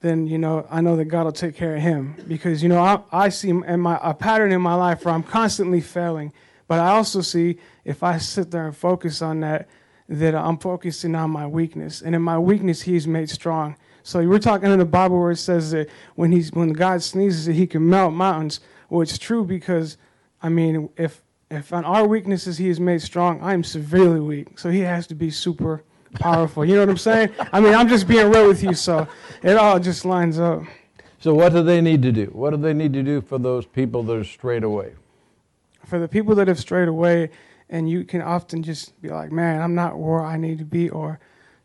then 0.00 0.26
you 0.26 0.38
know 0.38 0.66
I 0.70 0.80
know 0.80 0.96
that 0.96 1.06
God 1.06 1.24
will 1.24 1.32
take 1.32 1.56
care 1.56 1.76
of 1.76 1.82
him 1.82 2.14
because 2.26 2.62
you 2.62 2.68
know 2.68 2.80
I, 2.80 3.00
I 3.12 3.28
see 3.28 3.50
in 3.50 3.80
my 3.80 3.98
a 4.02 4.14
pattern 4.14 4.52
in 4.52 4.60
my 4.60 4.74
life 4.74 5.04
where 5.04 5.14
I'm 5.14 5.22
constantly 5.22 5.80
failing, 5.80 6.32
but 6.66 6.78
I 6.78 6.90
also 6.90 7.20
see 7.20 7.58
if 7.84 8.02
I 8.02 8.18
sit 8.18 8.50
there 8.50 8.66
and 8.66 8.76
focus 8.76 9.22
on 9.22 9.40
that, 9.40 9.68
that 10.08 10.34
I'm 10.34 10.58
focusing 10.58 11.14
on 11.14 11.30
my 11.30 11.46
weakness, 11.46 12.02
and 12.02 12.14
in 12.14 12.22
my 12.22 12.38
weakness 12.38 12.82
He's 12.82 13.06
made 13.06 13.30
strong. 13.30 13.76
So 14.02 14.26
we're 14.26 14.38
talking 14.38 14.70
in 14.70 14.78
the 14.78 14.86
Bible 14.86 15.20
where 15.20 15.32
it 15.32 15.36
says 15.36 15.72
that 15.72 15.90
when 16.14 16.32
he's 16.32 16.52
when 16.52 16.72
God 16.72 17.02
sneezes, 17.02 17.46
that 17.46 17.52
He 17.54 17.66
can 17.66 17.88
melt 17.88 18.14
mountains. 18.14 18.60
Well, 18.88 19.02
it's 19.02 19.18
true 19.18 19.44
because, 19.44 19.98
I 20.40 20.48
mean, 20.48 20.88
if 20.96 21.22
if 21.50 21.72
on 21.72 21.84
our 21.84 22.06
weaknesses 22.06 22.58
He 22.58 22.68
is 22.68 22.80
made 22.80 23.02
strong, 23.02 23.40
I 23.42 23.52
am 23.52 23.64
severely 23.64 24.20
weak. 24.20 24.58
So 24.58 24.70
He 24.70 24.80
has 24.80 25.06
to 25.08 25.14
be 25.14 25.30
super 25.30 25.82
powerful. 26.14 26.64
You 26.64 26.74
know 26.74 26.80
what 26.80 26.90
I'm 26.90 26.96
saying? 26.96 27.30
I 27.52 27.60
mean, 27.60 27.74
I'm 27.74 27.88
just 27.88 28.06
being 28.06 28.30
real 28.30 28.48
with 28.48 28.62
you, 28.62 28.74
so 28.74 29.06
it 29.42 29.56
all 29.56 29.78
just 29.78 30.04
lines 30.04 30.38
up. 30.38 30.62
So, 31.20 31.34
what 31.34 31.52
do 31.52 31.62
they 31.62 31.80
need 31.80 32.02
to 32.02 32.12
do? 32.12 32.26
What 32.26 32.50
do 32.50 32.56
they 32.56 32.72
need 32.72 32.92
to 32.92 33.02
do 33.02 33.20
for 33.20 33.38
those 33.38 33.66
people 33.66 34.02
that 34.04 34.16
are 34.16 34.24
strayed 34.24 34.62
away? 34.62 34.94
For 35.86 35.98
the 35.98 36.08
people 36.08 36.34
that 36.36 36.48
have 36.48 36.58
strayed 36.58 36.88
away, 36.88 37.30
and 37.68 37.90
you 37.90 38.04
can 38.04 38.22
often 38.22 38.62
just 38.62 39.00
be 39.02 39.08
like, 39.08 39.32
man, 39.32 39.60
I'm 39.60 39.74
not 39.74 39.98
where 39.98 40.24
I 40.24 40.36
need 40.36 40.58
to 40.58 40.64
be, 40.64 40.88
or, 40.88 41.18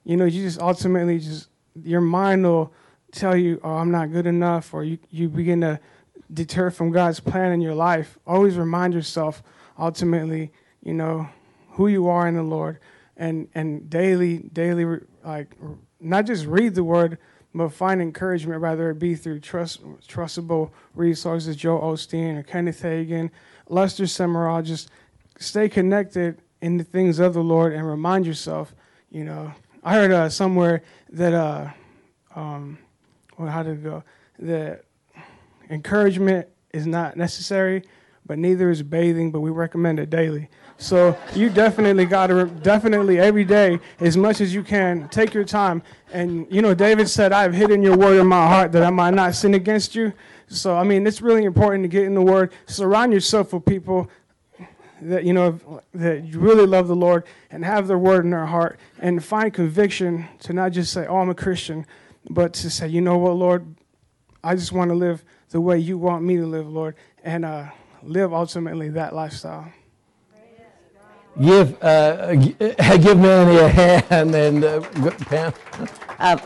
you 0.03 0.17
know, 0.17 0.25
you 0.25 0.43
just 0.43 0.59
ultimately 0.59 1.19
just, 1.19 1.49
your 1.83 2.01
mind 2.01 2.43
will 2.43 2.73
tell 3.11 3.35
you, 3.35 3.59
oh, 3.63 3.75
I'm 3.75 3.91
not 3.91 4.11
good 4.11 4.25
enough, 4.25 4.73
or 4.73 4.83
you, 4.83 4.97
you 5.11 5.29
begin 5.29 5.61
to 5.61 5.79
deter 6.33 6.71
from 6.71 6.91
God's 6.91 7.19
plan 7.19 7.51
in 7.51 7.61
your 7.61 7.75
life. 7.75 8.17
Always 8.25 8.55
remind 8.55 8.93
yourself, 8.93 9.43
ultimately, 9.77 10.51
you 10.83 10.93
know, 10.93 11.29
who 11.71 11.87
you 11.87 12.07
are 12.07 12.27
in 12.27 12.35
the 12.35 12.43
Lord 12.43 12.79
and 13.17 13.47
and 13.53 13.89
daily 13.89 14.39
daily 14.53 14.99
like 15.23 15.55
not 15.99 16.25
just 16.25 16.45
read 16.45 16.75
the 16.75 16.83
word 16.83 17.17
but 17.55 17.69
find 17.69 18.01
encouragement 18.01 18.61
whether 18.61 18.89
it 18.89 18.99
be 18.99 19.15
through 19.15 19.39
trust 19.39 19.83
trustable 20.07 20.71
resources 20.95 21.55
joel 21.55 21.81
osteen 21.81 22.37
or 22.37 22.43
kenneth 22.43 22.81
hagin 22.81 23.29
lester 23.69 24.03
sumrall 24.03 24.63
just 24.63 24.89
stay 25.37 25.69
connected 25.69 26.41
in 26.61 26.77
the 26.77 26.83
things 26.83 27.19
of 27.19 27.33
the 27.33 27.43
lord 27.43 27.73
and 27.73 27.87
remind 27.87 28.25
yourself 28.25 28.73
you 29.13 29.23
know. 29.23 29.53
I 29.83 29.93
heard 29.93 30.11
uh, 30.11 30.29
somewhere 30.29 30.83
that 31.11 31.33
uh 31.33 31.69
um 32.35 32.77
well 33.37 33.49
how 33.49 33.63
did 33.63 33.77
it 33.77 33.83
go? 33.83 34.03
That 34.39 34.85
encouragement 35.69 36.47
is 36.73 36.87
not 36.87 37.15
necessary 37.15 37.83
but 38.25 38.39
neither 38.39 38.69
is 38.69 38.81
bathing 38.81 39.31
but 39.31 39.41
we 39.41 39.51
recommend 39.51 39.99
it 39.99 40.09
daily 40.09 40.49
so 40.83 41.17
you 41.33 41.49
definitely 41.49 42.05
got 42.05 42.27
to 42.27 42.45
definitely 42.45 43.17
every 43.17 43.45
day 43.45 43.79
as 44.01 44.17
much 44.17 44.41
as 44.41 44.53
you 44.53 44.63
can 44.63 45.07
take 45.07 45.33
your 45.33 45.45
time. 45.45 45.81
And 46.11 46.45
you 46.51 46.61
know, 46.61 46.73
David 46.73 47.07
said, 47.07 47.31
"I've 47.31 47.53
hidden 47.53 47.81
your 47.81 47.95
word 47.95 48.19
in 48.19 48.27
my 48.27 48.45
heart 48.47 48.73
that 48.73 48.83
I 48.83 48.89
might 48.89 49.13
not 49.13 49.33
sin 49.33 49.53
against 49.53 49.95
you." 49.95 50.11
So 50.47 50.75
I 50.75 50.83
mean, 50.83 51.07
it's 51.07 51.21
really 51.21 51.45
important 51.45 51.85
to 51.85 51.87
get 51.87 52.03
in 52.03 52.13
the 52.15 52.21
word. 52.21 52.51
Surround 52.65 53.13
yourself 53.13 53.53
with 53.53 53.63
people 53.65 54.09
that 55.01 55.23
you 55.23 55.31
know 55.31 55.57
that 55.93 56.25
you 56.25 56.39
really 56.39 56.65
love 56.65 56.89
the 56.89 56.97
Lord 56.97 57.23
and 57.49 57.63
have 57.63 57.87
their 57.87 57.97
word 57.97 58.25
in 58.25 58.31
their 58.31 58.45
heart 58.45 58.77
and 58.99 59.23
find 59.23 59.53
conviction 59.53 60.27
to 60.39 60.51
not 60.51 60.73
just 60.73 60.91
say, 60.91 61.07
"Oh, 61.07 61.19
I'm 61.19 61.29
a 61.29 61.35
Christian," 61.35 61.85
but 62.29 62.51
to 62.55 62.69
say, 62.69 62.89
"You 62.89 62.99
know 62.99 63.17
what, 63.17 63.37
Lord, 63.37 63.73
I 64.43 64.55
just 64.55 64.73
want 64.73 64.89
to 64.89 64.95
live 64.95 65.23
the 65.51 65.61
way 65.61 65.79
you 65.79 65.97
want 65.97 66.25
me 66.25 66.35
to 66.35 66.45
live, 66.45 66.67
Lord, 66.67 66.95
and 67.23 67.45
uh, 67.45 67.67
live 68.01 68.33
ultimately 68.33 68.89
that 68.89 69.15
lifestyle." 69.15 69.71
Give 71.41 71.83
uh, 71.83 72.35
give 72.35 73.17
Manny 73.17 73.57
a 73.57 73.67
hand 73.67 74.35
and 74.35 74.63
uh, 74.63 74.81
Pam. 75.25 75.53
Uh, 76.19 76.37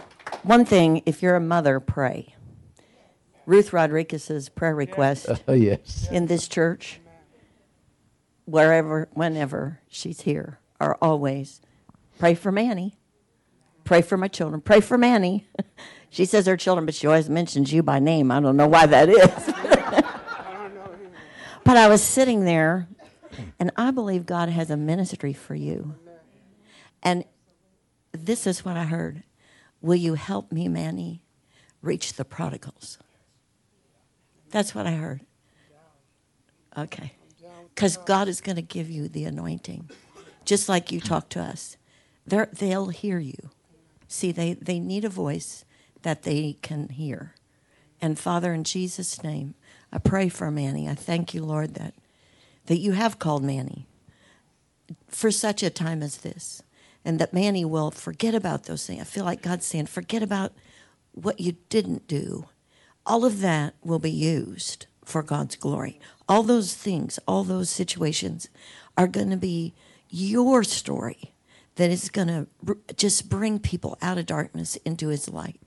one 0.43 0.63
thing, 0.63 1.01
if 1.05 1.21
you're 1.21 1.35
a 1.35 1.41
mother, 1.41 1.79
pray. 1.79 2.35
Ruth 3.45 3.73
Rodriguez's 3.73 4.49
prayer 4.49 4.75
request 4.75 5.29
uh, 5.29 5.53
yes. 5.53 6.07
in 6.11 6.27
this 6.27 6.47
church, 6.47 6.99
wherever, 8.45 9.07
whenever 9.13 9.79
she's 9.87 10.21
here, 10.21 10.59
are 10.79 10.97
always 11.01 11.61
pray 12.19 12.33
for 12.33 12.51
Manny, 12.51 12.97
pray 13.83 14.01
for 14.01 14.17
my 14.17 14.27
children, 14.27 14.59
pray 14.59 14.81
for 14.81 14.97
Manny. 14.97 15.47
she 16.09 16.25
says 16.25 16.45
her 16.45 16.57
children, 16.57 16.85
but 16.85 16.93
she 16.93 17.07
always 17.07 17.29
mentions 17.29 17.71
you 17.71 17.83
by 17.83 17.99
name. 17.99 18.31
I 18.31 18.41
don't 18.41 18.57
know 18.57 18.67
why 18.67 18.85
that 18.85 19.07
is. 19.07 19.17
but 21.63 21.77
I 21.77 21.87
was 21.87 22.03
sitting 22.03 22.43
there 22.43 22.89
and 23.59 23.71
I 23.75 23.91
believe 23.91 24.25
God 24.25 24.49
has 24.49 24.69
a 24.69 24.77
ministry 24.77 25.33
for 25.33 25.55
you. 25.55 25.95
And 27.03 27.23
this 28.11 28.47
is 28.47 28.65
what 28.65 28.77
I 28.77 28.85
heard 28.85 29.23
Will 29.79 29.95
you 29.95 30.15
help 30.15 30.51
me, 30.51 30.67
Manny, 30.67 31.21
reach 31.81 32.13
the 32.13 32.25
prodigals? 32.25 32.97
That's 34.49 34.73
what 34.73 34.87
I 34.87 34.93
heard. 34.93 35.21
Okay. 36.77 37.13
Because 37.73 37.97
God 37.97 38.27
is 38.27 38.41
going 38.41 38.55
to 38.55 38.61
give 38.61 38.89
you 38.89 39.07
the 39.07 39.25
anointing, 39.25 39.89
just 40.45 40.67
like 40.67 40.91
you 40.91 40.99
talk 40.99 41.29
to 41.29 41.39
us. 41.39 41.77
They're, 42.25 42.49
they'll 42.51 42.87
hear 42.87 43.19
you. 43.19 43.51
See, 44.07 44.31
they, 44.31 44.53
they 44.53 44.79
need 44.79 45.05
a 45.05 45.09
voice 45.09 45.63
that 46.01 46.23
they 46.23 46.57
can 46.61 46.89
hear. 46.89 47.35
And 48.01 48.17
Father, 48.17 48.53
in 48.53 48.63
Jesus' 48.63 49.23
name, 49.23 49.55
I 49.91 49.99
pray 49.99 50.29
for 50.29 50.49
Manny. 50.51 50.87
I 50.87 50.95
thank 50.95 51.33
you, 51.33 51.43
Lord, 51.43 51.75
that 51.75 51.93
that 52.67 52.77
you 52.77 52.93
have 52.93 53.19
called 53.19 53.43
Manny 53.43 53.87
for 55.07 55.31
such 55.31 55.63
a 55.63 55.69
time 55.69 56.01
as 56.01 56.17
this, 56.17 56.61
and 57.03 57.19
that 57.19 57.33
Manny 57.33 57.65
will 57.65 57.91
forget 57.91 58.35
about 58.35 58.63
those 58.63 58.85
things. 58.85 59.01
I 59.01 59.05
feel 59.05 59.25
like 59.25 59.41
God's 59.41 59.65
saying, 59.65 59.87
forget 59.87 60.21
about 60.21 60.53
what 61.13 61.39
you 61.39 61.57
didn't 61.69 62.07
do. 62.07 62.47
All 63.05 63.25
of 63.25 63.41
that 63.41 63.73
will 63.83 63.99
be 63.99 64.11
used 64.11 64.85
for 65.03 65.23
God's 65.23 65.55
glory. 65.55 65.99
All 66.27 66.43
those 66.43 66.73
things, 66.73 67.19
all 67.27 67.43
those 67.43 67.69
situations 67.69 68.49
are 68.97 69.07
going 69.07 69.29
to 69.29 69.37
be 69.37 69.73
your 70.09 70.63
story 70.63 71.33
that 71.75 71.89
is 71.89 72.09
going 72.09 72.27
to 72.27 72.47
just 72.95 73.29
bring 73.29 73.59
people 73.59 73.97
out 74.01 74.17
of 74.17 74.25
darkness 74.25 74.75
into 74.77 75.07
his 75.07 75.29
light. 75.29 75.61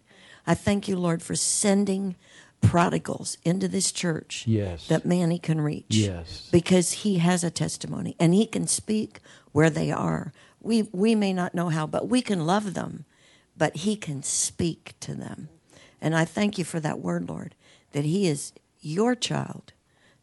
I 0.46 0.54
thank 0.54 0.88
you, 0.88 0.96
Lord, 0.96 1.22
for 1.22 1.34
sending 1.34 2.16
prodigals 2.60 3.36
into 3.44 3.68
this 3.68 3.92
church 3.92 4.44
yes. 4.46 4.86
that 4.88 5.04
Manny 5.04 5.38
can 5.38 5.60
reach. 5.60 5.86
Yes. 5.88 6.48
Because 6.52 6.92
he 6.92 7.18
has 7.18 7.42
a 7.42 7.50
testimony 7.50 8.16
and 8.18 8.34
he 8.34 8.46
can 8.46 8.66
speak 8.66 9.20
where 9.52 9.70
they 9.70 9.90
are. 9.90 10.32
We 10.60 10.88
we 10.92 11.14
may 11.14 11.32
not 11.32 11.54
know 11.54 11.68
how, 11.68 11.86
but 11.86 12.08
we 12.08 12.22
can 12.22 12.46
love 12.46 12.74
them, 12.74 13.04
but 13.56 13.78
he 13.78 13.96
can 13.96 14.22
speak 14.22 14.94
to 15.00 15.14
them. 15.14 15.48
And 16.00 16.14
I 16.14 16.24
thank 16.24 16.58
you 16.58 16.64
for 16.64 16.80
that 16.80 17.00
word, 17.00 17.28
Lord, 17.28 17.54
that 17.92 18.04
he 18.04 18.26
is 18.26 18.52
your 18.80 19.14
child 19.14 19.72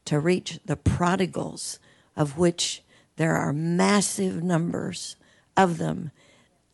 to 0.05 0.19
reach 0.19 0.59
the 0.65 0.75
prodigals 0.77 1.79
of 2.15 2.37
which 2.37 2.83
there 3.17 3.35
are 3.35 3.53
massive 3.53 4.43
numbers 4.43 5.15
of 5.55 5.77
them 5.77 6.11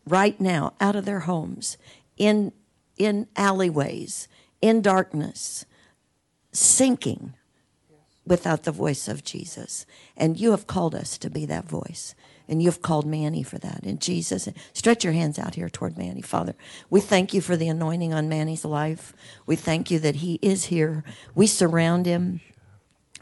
right 0.06 0.40
now 0.40 0.74
out 0.80 0.96
of 0.96 1.06
their 1.06 1.22
homes 1.22 1.78
in 2.18 2.52
in 2.98 3.28
alleyways 3.36 4.28
in 4.64 4.82
darkness, 4.82 5.66
sinking 6.54 7.34
without 8.26 8.64
the 8.64 8.72
voice 8.72 9.10
of 9.10 9.22
Jesus. 9.22 9.86
And 10.16 10.40
you 10.40 10.52
have 10.52 10.68
called 10.68 10.96
us 10.96 11.18
to 11.18 11.30
be 11.30 11.46
that 11.48 11.66
voice. 11.66 12.16
And 12.48 12.64
you've 12.64 12.82
called 12.82 13.06
Manny 13.06 13.44
for 13.44 13.58
that. 13.58 13.84
And 13.84 14.00
Jesus, 14.00 14.48
stretch 14.72 15.04
your 15.04 15.12
hands 15.12 15.38
out 15.38 15.56
here 15.56 15.68
toward 15.68 15.98
Manny. 15.98 16.22
Father, 16.22 16.56
we 16.90 17.02
thank 17.02 17.34
you 17.34 17.42
for 17.42 17.58
the 17.58 17.68
anointing 17.68 18.14
on 18.14 18.30
Manny's 18.30 18.64
life. 18.64 19.14
We 19.46 19.58
thank 19.58 19.92
you 19.92 20.00
that 20.00 20.16
he 20.16 20.40
is 20.42 20.66
here. 20.66 21.04
We 21.36 21.46
surround 21.46 22.06
him 22.06 22.40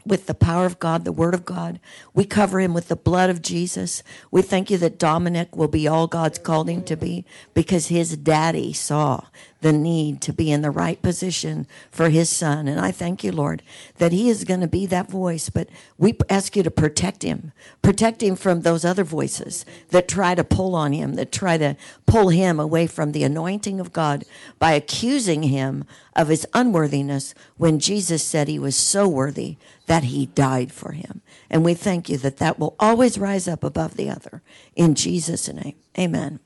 with 0.06 0.26
the 0.26 0.34
power 0.34 0.64
of 0.64 0.78
God, 0.78 1.04
the 1.04 1.12
Word 1.12 1.34
of 1.34 1.44
God. 1.44 1.80
We 2.14 2.24
cover 2.24 2.60
him 2.60 2.72
with 2.72 2.86
the 2.86 2.96
blood 2.96 3.30
of 3.30 3.42
Jesus. 3.42 4.04
We 4.30 4.42
thank 4.42 4.70
you 4.70 4.78
that 4.78 4.98
Dominic 4.98 5.56
will 5.56 5.68
be 5.68 5.88
all 5.88 6.06
God's 6.06 6.38
called 6.38 6.68
him 6.68 6.84
to 6.84 6.96
be 6.96 7.24
because 7.52 7.88
his 7.88 8.16
daddy 8.16 8.72
saw 8.72 9.26
the 9.62 9.72
need 9.72 10.20
to 10.20 10.32
be 10.32 10.50
in 10.50 10.60
the 10.62 10.70
right 10.70 11.00
position 11.00 11.66
for 11.90 12.10
his 12.10 12.28
son. 12.28 12.66
And 12.66 12.80
I 12.80 12.90
thank 12.90 13.22
you, 13.22 13.30
Lord, 13.30 13.62
that 13.98 14.10
he 14.12 14.28
is 14.28 14.44
going 14.44 14.60
to 14.60 14.66
be 14.66 14.86
that 14.86 15.08
voice. 15.08 15.48
But 15.48 15.68
we 15.96 16.16
ask 16.28 16.56
you 16.56 16.64
to 16.64 16.70
protect 16.70 17.22
him, 17.22 17.52
protect 17.80 18.22
him 18.22 18.34
from 18.34 18.60
those 18.62 18.84
other 18.84 19.04
voices 19.04 19.64
that 19.90 20.08
try 20.08 20.34
to 20.34 20.42
pull 20.42 20.74
on 20.74 20.92
him, 20.92 21.14
that 21.14 21.30
try 21.30 21.58
to 21.58 21.76
pull 22.06 22.28
him 22.28 22.58
away 22.58 22.88
from 22.88 23.12
the 23.12 23.22
anointing 23.22 23.78
of 23.78 23.92
God 23.92 24.24
by 24.58 24.72
accusing 24.72 25.44
him 25.44 25.84
of 26.16 26.26
his 26.26 26.46
unworthiness 26.52 27.32
when 27.56 27.78
Jesus 27.78 28.24
said 28.24 28.48
he 28.48 28.58
was 28.58 28.76
so 28.76 29.06
worthy 29.06 29.56
that 29.86 30.04
he 30.04 30.26
died 30.26 30.72
for 30.72 30.92
him. 30.92 31.22
And 31.48 31.64
we 31.64 31.74
thank 31.74 32.08
you 32.08 32.18
that 32.18 32.38
that 32.38 32.58
will 32.58 32.74
always 32.80 33.16
rise 33.16 33.46
up 33.46 33.62
above 33.62 33.96
the 33.96 34.10
other. 34.10 34.42
In 34.74 34.96
Jesus' 34.96 35.48
name, 35.48 35.76
amen. 35.96 36.40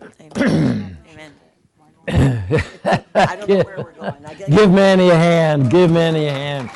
amen. 0.36 0.96
I 2.08 3.36
don't 3.36 3.48
know 3.48 3.62
where 3.62 3.76
we're 3.78 3.92
going. 3.92 4.26
I 4.26 4.34
Give 4.34 4.70
Manny 4.70 5.10
a 5.10 5.16
hand. 5.16 5.70
Give 5.70 5.90
Manny 5.90 6.26
a 6.26 6.32
hand. 6.32 6.70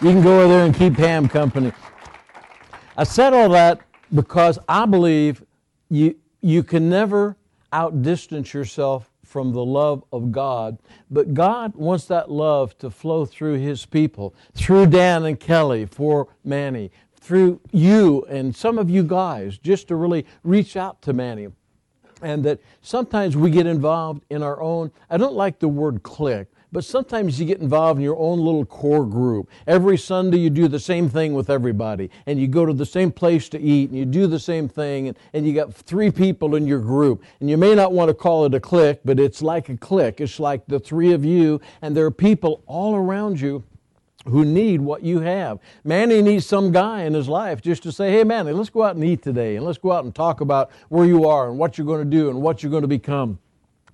You 0.00 0.10
can 0.10 0.22
go 0.22 0.40
over 0.40 0.48
there 0.48 0.64
and 0.64 0.74
keep 0.74 0.96
Pam 0.96 1.28
company. 1.28 1.72
I 2.96 3.04
said 3.04 3.32
all 3.32 3.48
that 3.50 3.80
because 4.14 4.58
I 4.68 4.86
believe 4.86 5.44
you, 5.90 6.16
you 6.40 6.62
can 6.62 6.88
never 6.88 7.36
outdistance 7.72 8.52
yourself 8.52 9.10
from 9.24 9.52
the 9.52 9.64
love 9.64 10.04
of 10.12 10.30
God, 10.30 10.78
but 11.10 11.32
God 11.32 11.74
wants 11.74 12.04
that 12.06 12.30
love 12.30 12.76
to 12.78 12.90
flow 12.90 13.24
through 13.24 13.54
His 13.54 13.86
people, 13.86 14.34
through 14.54 14.86
Dan 14.86 15.24
and 15.24 15.40
Kelly, 15.40 15.86
for 15.86 16.28
Manny, 16.44 16.90
through 17.14 17.60
you 17.70 18.26
and 18.28 18.54
some 18.54 18.76
of 18.76 18.90
you 18.90 19.02
guys, 19.02 19.56
just 19.56 19.88
to 19.88 19.96
really 19.96 20.26
reach 20.42 20.76
out 20.76 21.00
to 21.02 21.12
Manny 21.12 21.48
and 22.22 22.44
that 22.44 22.60
sometimes 22.80 23.36
we 23.36 23.50
get 23.50 23.66
involved 23.66 24.22
in 24.30 24.42
our 24.42 24.60
own, 24.60 24.90
I 25.10 25.16
don't 25.16 25.34
like 25.34 25.58
the 25.58 25.68
word 25.68 26.02
clique, 26.02 26.46
but 26.72 26.84
sometimes 26.84 27.38
you 27.38 27.44
get 27.44 27.60
involved 27.60 27.98
in 27.98 28.04
your 28.04 28.18
own 28.18 28.38
little 28.38 28.64
core 28.64 29.04
group. 29.04 29.50
Every 29.66 29.98
Sunday 29.98 30.38
you 30.38 30.48
do 30.48 30.68
the 30.68 30.80
same 30.80 31.08
thing 31.08 31.34
with 31.34 31.50
everybody, 31.50 32.10
and 32.26 32.40
you 32.40 32.48
go 32.48 32.64
to 32.64 32.72
the 32.72 32.86
same 32.86 33.12
place 33.12 33.50
to 33.50 33.60
eat, 33.60 33.90
and 33.90 33.98
you 33.98 34.06
do 34.06 34.26
the 34.26 34.38
same 34.38 34.68
thing, 34.68 35.08
and, 35.08 35.18
and 35.34 35.46
you 35.46 35.52
got 35.52 35.74
three 35.74 36.10
people 36.10 36.54
in 36.54 36.66
your 36.66 36.80
group. 36.80 37.22
And 37.40 37.50
you 37.50 37.58
may 37.58 37.74
not 37.74 37.92
want 37.92 38.08
to 38.08 38.14
call 38.14 38.46
it 38.46 38.54
a 38.54 38.60
clique, 38.60 39.00
but 39.04 39.20
it's 39.20 39.42
like 39.42 39.68
a 39.68 39.76
clique. 39.76 40.20
It's 40.20 40.40
like 40.40 40.66
the 40.66 40.80
three 40.80 41.12
of 41.12 41.24
you, 41.24 41.60
and 41.82 41.94
there 41.94 42.06
are 42.06 42.10
people 42.10 42.62
all 42.66 42.94
around 42.94 43.38
you 43.38 43.62
who 44.26 44.44
need 44.44 44.80
what 44.80 45.02
you 45.02 45.20
have. 45.20 45.58
Manny 45.84 46.22
needs 46.22 46.46
some 46.46 46.72
guy 46.72 47.02
in 47.02 47.14
his 47.14 47.28
life 47.28 47.60
just 47.60 47.82
to 47.84 47.92
say, 47.92 48.10
hey, 48.10 48.24
Manny, 48.24 48.52
let's 48.52 48.70
go 48.70 48.82
out 48.82 48.94
and 48.96 49.04
eat 49.04 49.22
today, 49.22 49.56
and 49.56 49.66
let's 49.66 49.78
go 49.78 49.92
out 49.92 50.04
and 50.04 50.14
talk 50.14 50.40
about 50.40 50.70
where 50.88 51.06
you 51.06 51.26
are 51.26 51.48
and 51.48 51.58
what 51.58 51.78
you're 51.78 51.86
going 51.86 52.04
to 52.08 52.16
do 52.16 52.30
and 52.30 52.40
what 52.40 52.62
you're 52.62 52.70
going 52.70 52.82
to 52.82 52.88
become. 52.88 53.38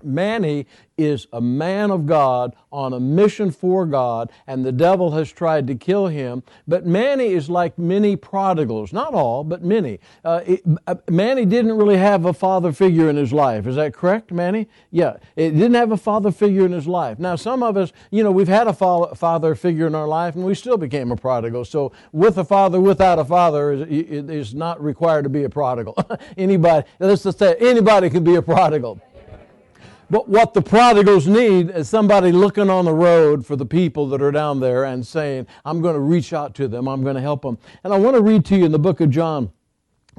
Manny 0.03 0.67
is 0.99 1.29
a 1.33 1.41
man 1.41 1.91
of 1.91 2.07
God 2.07 2.55
on 2.73 2.93
a 2.93 3.01
mission 3.01 3.51
for 3.51 3.87
God, 3.87 4.31
and 4.47 4.65
the 4.65 4.73
devil 4.73 5.13
has 5.13 5.31
tried 5.33 5.67
to 5.69 5.75
kill 5.75 6.09
him. 6.09 6.43
But 6.67 6.85
Manny 6.85 7.29
is 7.29 7.49
like 7.49 7.79
many 7.79 8.17
prodigals, 8.17 8.93
not 8.93 9.15
all, 9.15 9.45
but 9.45 9.63
many. 9.63 10.01
Uh, 10.25 10.41
it, 10.45 10.63
uh, 10.87 10.97
Manny 11.09 11.45
didn't 11.45 11.77
really 11.77 11.97
have 11.97 12.27
a 12.27 12.33
father 12.33 12.73
figure 12.73 13.09
in 13.09 13.17
his 13.17 13.33
life. 13.33 13.67
Is 13.67 13.77
that 13.77 13.95
correct, 13.95 14.33
Manny? 14.33 14.69
Yeah, 14.91 15.17
it 15.37 15.53
didn't 15.53 15.75
have 15.75 15.93
a 15.93 15.97
father 15.97 16.33
figure 16.33 16.67
in 16.67 16.73
his 16.73 16.87
life. 16.87 17.19
Now, 17.19 17.37
some 17.37 17.63
of 17.63 17.77
us, 17.77 17.93
you 18.11 18.25
know, 18.25 18.33
we've 18.33 18.49
had 18.49 18.67
a 18.67 18.73
fa- 18.73 19.15
father 19.15 19.55
figure 19.55 19.87
in 19.87 19.95
our 19.95 20.09
life, 20.09 20.35
and 20.35 20.45
we 20.45 20.55
still 20.55 20.77
became 20.77 21.13
a 21.13 21.17
prodigal. 21.17 21.65
So, 21.65 21.93
with 22.13 22.39
a 22.39 22.45
father, 22.45 22.81
without 22.81 23.19
a 23.19 23.25
father, 23.25 23.73
is, 23.73 23.83
is 23.89 24.55
not 24.55 24.83
required 24.83 25.23
to 25.23 25.31
be 25.31 25.45
a 25.45 25.49
prodigal. 25.49 25.97
anybody, 26.37 26.87
let's 26.99 27.23
just 27.23 27.39
say, 27.39 27.55
anybody 27.61 28.11
can 28.11 28.25
be 28.25 28.35
a 28.35 28.43
prodigal. 28.43 29.01
But 30.11 30.29
what 30.29 30.55
the 30.55 30.63
prodigals 30.63 31.27
need 31.27 31.71
is 31.71 31.89
somebody 31.89 32.33
looking 32.33 32.71
on 32.71 32.87
the 32.87 32.95
road 32.95 33.45
for 33.45 33.57
the 33.57 33.67
people 33.67 34.09
that 34.09 34.23
are 34.23 34.33
down 34.33 34.61
there 34.61 34.85
and 34.85 35.07
saying, 35.07 35.47
I'm 35.65 35.83
going 35.83 35.95
to 35.95 36.01
reach 36.01 36.33
out 36.33 36.55
to 36.57 36.69
them, 36.69 36.89
I'm 36.89 37.03
going 37.03 37.17
to 37.17 37.21
help 37.21 37.43
them. 37.43 37.59
And 37.85 37.93
I 37.93 37.99
want 37.99 38.17
to 38.17 38.23
read 38.23 38.45
to 38.47 38.57
you 38.57 38.65
in 38.65 38.73
the 38.73 38.79
book 38.79 39.01
of 39.01 39.11
John. 39.11 39.53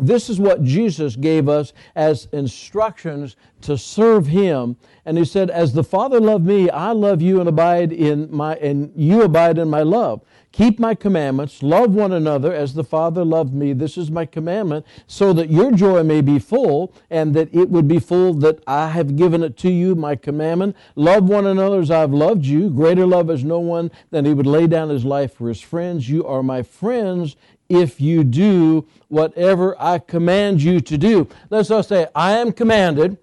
This 0.02 0.30
is 0.30 0.40
what 0.40 0.64
Jesus 0.64 1.16
gave 1.16 1.50
us 1.50 1.74
as 1.96 2.28
instructions 2.32 3.36
to 3.62 3.78
serve 3.78 4.28
him. 4.28 4.78
And 5.06 5.18
he 5.18 5.26
said, 5.26 5.50
As 5.50 5.74
the 5.74 5.84
Father 5.84 6.20
loved 6.20 6.46
me, 6.46 6.70
I 6.70 6.92
love 6.92 7.22
you 7.22 7.40
and 7.40 7.50
abide 7.50 7.92
in 7.92 8.34
my 8.34 8.56
and 8.56 8.92
you 8.96 9.24
abide 9.24 9.58
in 9.58 9.70
my 9.70 9.82
love. 9.82 10.22
Keep 10.52 10.80
my 10.80 10.96
commandments, 10.96 11.62
love 11.62 11.94
one 11.94 12.12
another 12.12 12.54
as 12.54 12.74
the 12.74 12.84
Father 12.84 13.24
loved 13.24 13.54
me. 13.54 13.72
This 13.72 13.98
is 13.98 14.10
my 14.10 14.26
commandment, 14.26 14.86
so 15.06 15.32
that 15.34 15.52
your 15.52 15.72
joy 15.72 16.02
may 16.04 16.22
be 16.22 16.40
full, 16.40 16.92
and 17.10 17.36
that 17.36 17.54
it 17.54 17.70
would 17.70 17.88
be 17.88 18.00
full 18.00 18.34
that 18.36 18.62
I 18.66 18.90
have 18.90 19.16
given 19.16 19.44
it 19.44 19.58
to 19.58 19.70
you, 19.70 19.94
my 19.94 20.16
commandment. 20.16 20.76
Love 20.96 21.30
one 21.30 21.46
another 21.46 21.80
as 21.80 21.92
I've 21.92 22.12
loved 22.12 22.46
you. 22.46 22.72
Greater 22.72 23.06
love 23.06 23.30
has 23.30 23.44
no 23.44 23.60
one 23.60 23.92
than 24.10 24.26
he 24.26 24.34
would 24.34 24.48
lay 24.48 24.66
down 24.66 24.90
his 24.90 25.06
life 25.06 25.36
for 25.36 25.48
his 25.48 25.62
friends. 25.62 26.10
You 26.10 26.26
are 26.26 26.42
my 26.42 26.64
friends 26.64 27.36
if 27.70 28.02
you 28.02 28.24
do 28.24 28.88
whatever 29.08 29.80
I 29.80 30.00
command 30.00 30.64
you 30.64 30.82
to 30.82 30.98
do. 30.98 31.28
Let's 31.52 31.70
all 31.70 31.84
say, 31.84 32.08
I 32.16 32.32
am 32.38 32.52
commanded 32.52 33.18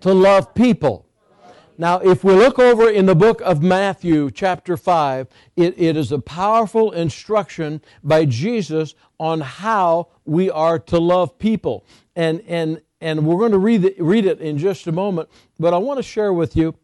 to 0.00 0.12
love 0.12 0.52
people. 0.54 1.06
Now, 1.80 2.00
if 2.00 2.24
we 2.24 2.32
look 2.32 2.58
over 2.58 2.90
in 2.90 3.06
the 3.06 3.14
book 3.14 3.40
of 3.42 3.62
Matthew, 3.62 4.32
chapter 4.32 4.76
5, 4.76 5.28
it, 5.54 5.74
it 5.78 5.96
is 5.96 6.10
a 6.10 6.18
powerful 6.18 6.90
instruction 6.90 7.80
by 8.02 8.24
Jesus 8.24 8.96
on 9.20 9.40
how 9.40 10.08
we 10.24 10.50
are 10.50 10.80
to 10.80 10.98
love 10.98 11.38
people. 11.38 11.86
And, 12.16 12.42
and, 12.48 12.82
and 13.00 13.24
we're 13.24 13.38
going 13.38 13.52
to 13.52 13.58
read 13.58 13.84
it, 13.84 14.02
read 14.02 14.26
it 14.26 14.40
in 14.40 14.58
just 14.58 14.88
a 14.88 14.92
moment, 14.92 15.28
but 15.60 15.72
I 15.72 15.78
want 15.78 15.98
to 15.98 16.02
share 16.02 16.32
with 16.32 16.56
you 16.56 16.74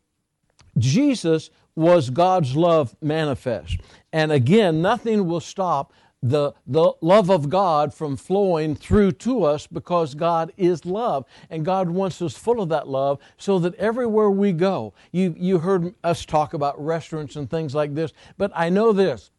Jesus 0.79 1.51
was 1.75 2.09
God's 2.11 2.55
love 2.55 2.95
manifest. 3.03 3.79
And 4.13 4.31
again, 4.31 4.81
nothing 4.81 5.27
will 5.27 5.41
stop 5.41 5.93
the, 6.25 6.55
the 6.67 6.93
love 7.03 7.31
of 7.31 7.51
God 7.51 7.93
from 7.93 8.17
flowing 8.17 8.75
through 8.75 9.13
to 9.13 9.45
us 9.45 9.67
because 9.67 10.15
God 10.15 10.53
is 10.57 10.87
love. 10.87 11.27
And 11.51 11.67
God 11.67 11.91
wants 11.91 12.23
us 12.23 12.35
full 12.35 12.63
of 12.63 12.71
that 12.71 12.89
love 12.89 13.19
so 13.37 13.59
that 13.59 13.75
everywhere 13.75 14.31
we 14.31 14.53
go, 14.53 14.95
you, 15.13 15.35
you 15.37 15.59
heard 15.59 15.95
us 16.03 16.25
talk 16.25 16.55
about 16.55 16.83
restaurants 16.83 17.37
and 17.37 17.49
things 17.51 17.75
like 17.75 17.95
this, 17.95 18.13
but 18.39 18.51
I 18.55 18.71
know 18.71 18.93
this 18.93 19.31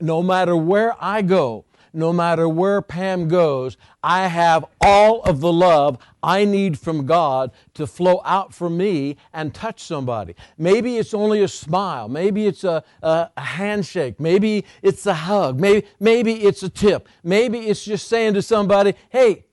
no 0.00 0.22
matter 0.22 0.54
where 0.56 0.94
I 1.02 1.22
go, 1.22 1.64
no 1.96 2.12
matter 2.12 2.46
where 2.46 2.82
Pam 2.82 3.26
goes, 3.26 3.78
I 4.02 4.28
have 4.28 4.66
all 4.82 5.22
of 5.22 5.40
the 5.40 5.52
love 5.52 5.98
I 6.22 6.44
need 6.44 6.78
from 6.78 7.06
God 7.06 7.50
to 7.74 7.86
flow 7.86 8.20
out 8.24 8.52
from 8.52 8.76
me 8.76 9.16
and 9.32 9.54
touch 9.54 9.82
somebody. 9.82 10.36
Maybe 10.58 10.98
it's 10.98 11.14
only 11.14 11.42
a 11.42 11.48
smile. 11.48 12.08
Maybe 12.08 12.46
it's 12.46 12.64
a, 12.64 12.84
a, 13.02 13.30
a, 13.34 13.40
handshake. 13.40 14.20
Maybe 14.20 14.66
it's 14.82 15.06
a 15.06 15.14
hug. 15.14 15.58
Maybe, 15.58 15.86
maybe 15.98 16.44
it's 16.44 16.62
a 16.62 16.68
tip. 16.68 17.08
Maybe 17.24 17.60
it's 17.60 17.84
just 17.84 18.08
saying 18.08 18.34
to 18.34 18.42
somebody, 18.42 18.94
hey, 19.08 19.45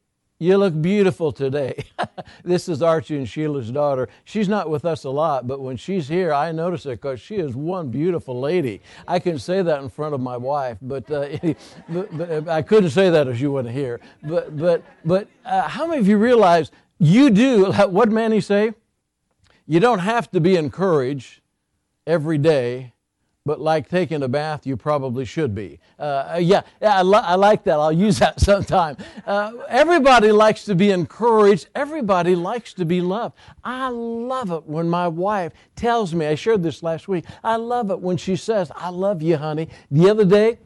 you 0.43 0.57
look 0.57 0.79
beautiful 0.81 1.31
today. 1.31 1.85
this 2.43 2.67
is 2.67 2.81
Archie 2.81 3.17
and 3.17 3.27
Sheila's 3.27 3.71
daughter. 3.71 4.09
She's 4.25 4.49
not 4.49 4.69
with 4.69 4.85
us 4.85 5.03
a 5.03 5.09
lot, 5.09 5.47
but 5.47 5.61
when 5.61 5.77
she's 5.77 6.07
here, 6.07 6.33
I 6.33 6.51
notice 6.51 6.85
it 6.85 7.01
because 7.01 7.21
she 7.21 7.35
is 7.35 7.55
one 7.55 7.89
beautiful 7.89 8.39
lady. 8.39 8.81
I 9.07 9.19
can 9.19 9.39
say 9.39 9.61
that 9.61 9.81
in 9.81 9.89
front 9.89 10.13
of 10.13 10.19
my 10.19 10.37
wife, 10.37 10.77
but, 10.81 11.09
uh, 11.09 11.37
but, 11.89 12.17
but 12.17 12.47
I 12.47 12.61
couldn't 12.61 12.89
say 12.89 13.09
that 13.09 13.27
if 13.27 13.39
you 13.39 13.51
weren't 13.51 13.69
here. 13.69 13.99
But, 14.21 14.57
but, 14.57 14.83
but 15.05 15.27
uh, 15.45 15.67
how 15.67 15.87
many 15.87 16.01
of 16.01 16.07
you 16.07 16.17
realize 16.17 16.71
you 16.99 17.29
do, 17.29 17.71
what 17.87 18.11
Manny 18.11 18.41
say? 18.41 18.73
You 19.65 19.79
don't 19.79 19.99
have 19.99 20.29
to 20.31 20.41
be 20.41 20.57
encouraged 20.57 21.41
every 22.05 22.37
day 22.37 22.92
but 23.45 23.59
like 23.59 23.89
taking 23.89 24.23
a 24.23 24.27
bath, 24.27 24.65
you 24.65 24.77
probably 24.77 25.25
should 25.25 25.53
be. 25.53 25.79
Uh, 25.99 26.39
yeah, 26.41 26.61
yeah 26.81 26.99
I, 26.99 27.01
li- 27.01 27.17
I, 27.17 27.35
like 27.35 27.65
that. 27.65 27.77
I'll 27.77 27.91
use 27.91 28.19
that 28.19 28.39
sometime. 28.39 28.95
Uh, 29.25 29.51
everybody 29.67 30.31
likes 30.31 30.63
to 30.65 30.75
be 30.75 30.91
encouraged. 30.91 31.67
Everybody 31.75 32.35
likes 32.35 32.73
to 32.75 32.85
be 32.85 33.01
loved. 33.01 33.35
I 33.63 33.89
love 33.89 34.49
it 34.51 34.65
when 34.65 34.87
my 34.87 35.09
wife 35.09 35.51
tells 35.75 36.13
me, 36.13 36.25
I 36.25 36.35
shared 36.35 36.63
this 36.63 36.83
last 36.83 37.09
week, 37.09 37.25
I 37.43 37.57
love 37.57 37.91
it 37.91 37.99
when 37.99 38.15
she 38.15 38.37
says, 38.37 38.71
I 38.75 38.89
love 38.89 39.21
you, 39.21 39.35
honey. 39.35 39.67
The 39.91 40.09
other 40.09 40.25
day, 40.25 40.59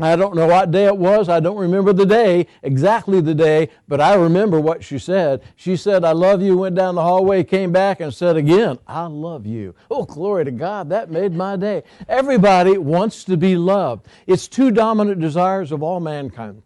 I 0.00 0.16
don't 0.16 0.34
know 0.34 0.46
what 0.46 0.70
day 0.70 0.84
it 0.84 0.96
was. 0.96 1.28
I 1.28 1.40
don't 1.40 1.56
remember 1.56 1.92
the 1.92 2.06
day, 2.06 2.46
exactly 2.62 3.20
the 3.20 3.34
day, 3.34 3.70
but 3.88 4.00
I 4.00 4.14
remember 4.14 4.60
what 4.60 4.84
she 4.84 4.98
said. 4.98 5.42
She 5.56 5.76
said, 5.76 6.04
I 6.04 6.12
love 6.12 6.42
you, 6.42 6.58
went 6.58 6.76
down 6.76 6.94
the 6.94 7.02
hallway, 7.02 7.44
came 7.44 7.72
back, 7.72 8.00
and 8.00 8.12
said 8.12 8.36
again, 8.36 8.78
I 8.86 9.06
love 9.06 9.46
you. 9.46 9.74
Oh, 9.90 10.04
glory 10.04 10.44
to 10.44 10.50
God. 10.50 10.90
That 10.90 11.10
made 11.10 11.32
my 11.32 11.56
day. 11.56 11.82
Everybody 12.08 12.78
wants 12.78 13.24
to 13.24 13.36
be 13.36 13.56
loved. 13.56 14.06
It's 14.26 14.48
two 14.48 14.70
dominant 14.70 15.20
desires 15.20 15.72
of 15.72 15.82
all 15.82 16.00
mankind 16.00 16.62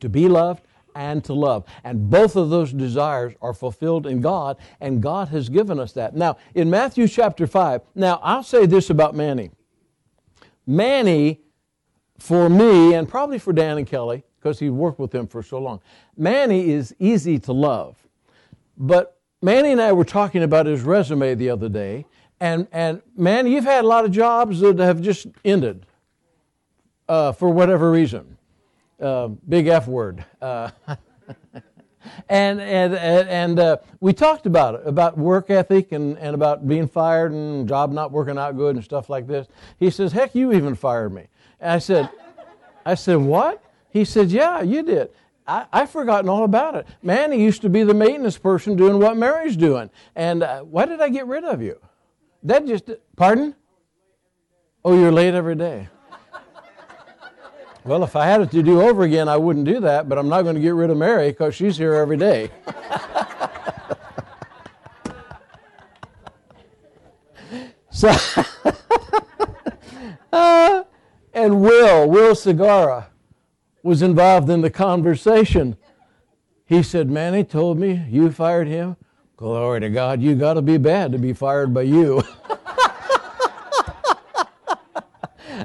to 0.00 0.08
be 0.08 0.28
loved 0.28 0.62
and 0.94 1.24
to 1.24 1.32
love. 1.32 1.64
And 1.84 2.08
both 2.10 2.36
of 2.36 2.50
those 2.50 2.72
desires 2.72 3.34
are 3.42 3.54
fulfilled 3.54 4.06
in 4.06 4.20
God, 4.20 4.56
and 4.80 5.02
God 5.02 5.28
has 5.28 5.48
given 5.48 5.78
us 5.80 5.92
that. 5.92 6.14
Now, 6.14 6.38
in 6.54 6.70
Matthew 6.70 7.08
chapter 7.08 7.46
5, 7.46 7.82
now 7.94 8.20
I'll 8.22 8.42
say 8.42 8.66
this 8.66 8.90
about 8.90 9.14
Manny. 9.14 9.50
Manny 10.66 11.40
for 12.18 12.48
me, 12.48 12.94
and 12.94 13.08
probably 13.08 13.38
for 13.38 13.52
Dan 13.52 13.78
and 13.78 13.86
Kelly, 13.86 14.24
because 14.38 14.58
he 14.58 14.70
worked 14.70 14.98
with 14.98 15.10
them 15.10 15.26
for 15.26 15.42
so 15.42 15.58
long, 15.58 15.80
Manny 16.16 16.70
is 16.70 16.94
easy 16.98 17.38
to 17.40 17.52
love. 17.52 17.96
But 18.76 19.18
Manny 19.40 19.72
and 19.72 19.80
I 19.80 19.92
were 19.92 20.04
talking 20.04 20.42
about 20.42 20.66
his 20.66 20.82
resume 20.82 21.34
the 21.34 21.50
other 21.50 21.68
day, 21.68 22.06
and, 22.40 22.68
and 22.72 23.02
Manny, 23.16 23.52
you've 23.52 23.64
had 23.64 23.84
a 23.84 23.88
lot 23.88 24.04
of 24.04 24.12
jobs 24.12 24.60
that 24.60 24.78
have 24.78 25.00
just 25.00 25.26
ended 25.44 25.86
uh, 27.08 27.32
for 27.32 27.50
whatever 27.50 27.90
reason. 27.90 28.36
Uh, 29.00 29.28
big 29.28 29.66
F 29.68 29.86
word. 29.86 30.24
Uh, 30.40 30.70
and 32.28 32.60
and 32.60 32.94
and 32.94 33.58
uh, 33.58 33.76
we 34.00 34.12
talked 34.12 34.46
about 34.46 34.74
it 34.76 34.82
about 34.84 35.16
work 35.16 35.50
ethic 35.50 35.92
and, 35.92 36.18
and 36.18 36.34
about 36.34 36.66
being 36.66 36.88
fired 36.88 37.32
and 37.32 37.68
job 37.68 37.92
not 37.92 38.10
working 38.10 38.38
out 38.38 38.56
good 38.56 38.76
and 38.76 38.84
stuff 38.84 39.08
like 39.08 39.26
this. 39.26 39.46
He 39.78 39.90
says, 39.90 40.12
"Heck, 40.12 40.34
you 40.34 40.52
even 40.52 40.74
fired 40.74 41.12
me." 41.12 41.28
I 41.60 41.78
said, 41.78 42.10
I 42.84 42.94
said, 42.94 43.16
what? 43.16 43.62
He 43.90 44.04
said, 44.04 44.30
yeah, 44.30 44.62
you 44.62 44.82
did. 44.82 45.10
I, 45.46 45.66
I've 45.72 45.90
forgotten 45.90 46.28
all 46.28 46.44
about 46.44 46.74
it. 46.74 46.86
Manny 47.02 47.42
used 47.42 47.62
to 47.62 47.68
be 47.68 47.82
the 47.82 47.94
maintenance 47.94 48.38
person 48.38 48.76
doing 48.76 48.98
what 48.98 49.16
Mary's 49.16 49.56
doing. 49.56 49.90
And 50.14 50.42
uh, 50.42 50.60
why 50.60 50.86
did 50.86 51.00
I 51.00 51.08
get 51.08 51.26
rid 51.26 51.44
of 51.44 51.62
you? 51.62 51.78
That 52.42 52.66
just, 52.66 52.90
pardon? 53.16 53.54
Oh, 54.84 54.98
you're 54.98 55.12
late 55.12 55.34
every 55.34 55.56
day. 55.56 55.88
Well, 57.84 58.04
if 58.04 58.16
I 58.16 58.26
had 58.26 58.42
it 58.42 58.50
to 58.50 58.62
do 58.62 58.82
over 58.82 59.04
again, 59.04 59.28
I 59.28 59.38
wouldn't 59.38 59.64
do 59.64 59.80
that, 59.80 60.10
but 60.10 60.18
I'm 60.18 60.28
not 60.28 60.42
going 60.42 60.56
to 60.56 60.60
get 60.60 60.74
rid 60.74 60.90
of 60.90 60.98
Mary 60.98 61.30
because 61.30 61.54
she's 61.54 61.78
here 61.78 61.94
every 61.94 62.18
day. 62.18 62.50
so, 67.90 68.10
uh, 70.32 70.82
and 71.38 71.60
Will, 71.60 72.08
Will 72.08 72.34
Segara, 72.34 73.06
was 73.82 74.02
involved 74.02 74.50
in 74.50 74.60
the 74.60 74.70
conversation. 74.70 75.76
He 76.66 76.82
said, 76.82 77.08
Manny 77.08 77.44
told 77.44 77.78
me 77.78 78.04
you 78.10 78.32
fired 78.32 78.66
him. 78.66 78.96
Glory 79.36 79.78
to 79.80 79.88
God, 79.88 80.20
you 80.20 80.34
got 80.34 80.54
to 80.54 80.62
be 80.62 80.78
bad 80.78 81.12
to 81.12 81.18
be 81.18 81.32
fired 81.32 81.72
by 81.72 81.82
you. 81.82 82.24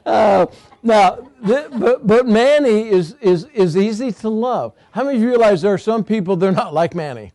uh, 0.06 0.46
now, 0.84 1.28
but, 1.42 2.06
but 2.06 2.28
Manny 2.28 2.90
is, 2.90 3.16
is, 3.20 3.46
is 3.46 3.76
easy 3.76 4.12
to 4.12 4.30
love. 4.30 4.74
How 4.92 5.04
many 5.04 5.18
of 5.18 5.24
you 5.24 5.30
realize 5.30 5.64
there 5.64 5.74
are 5.74 5.80
some 5.80 6.04
people 6.04 6.36
they're 6.36 6.52
not 6.52 6.76
like 6.76 6.94
Manny? 6.94 7.32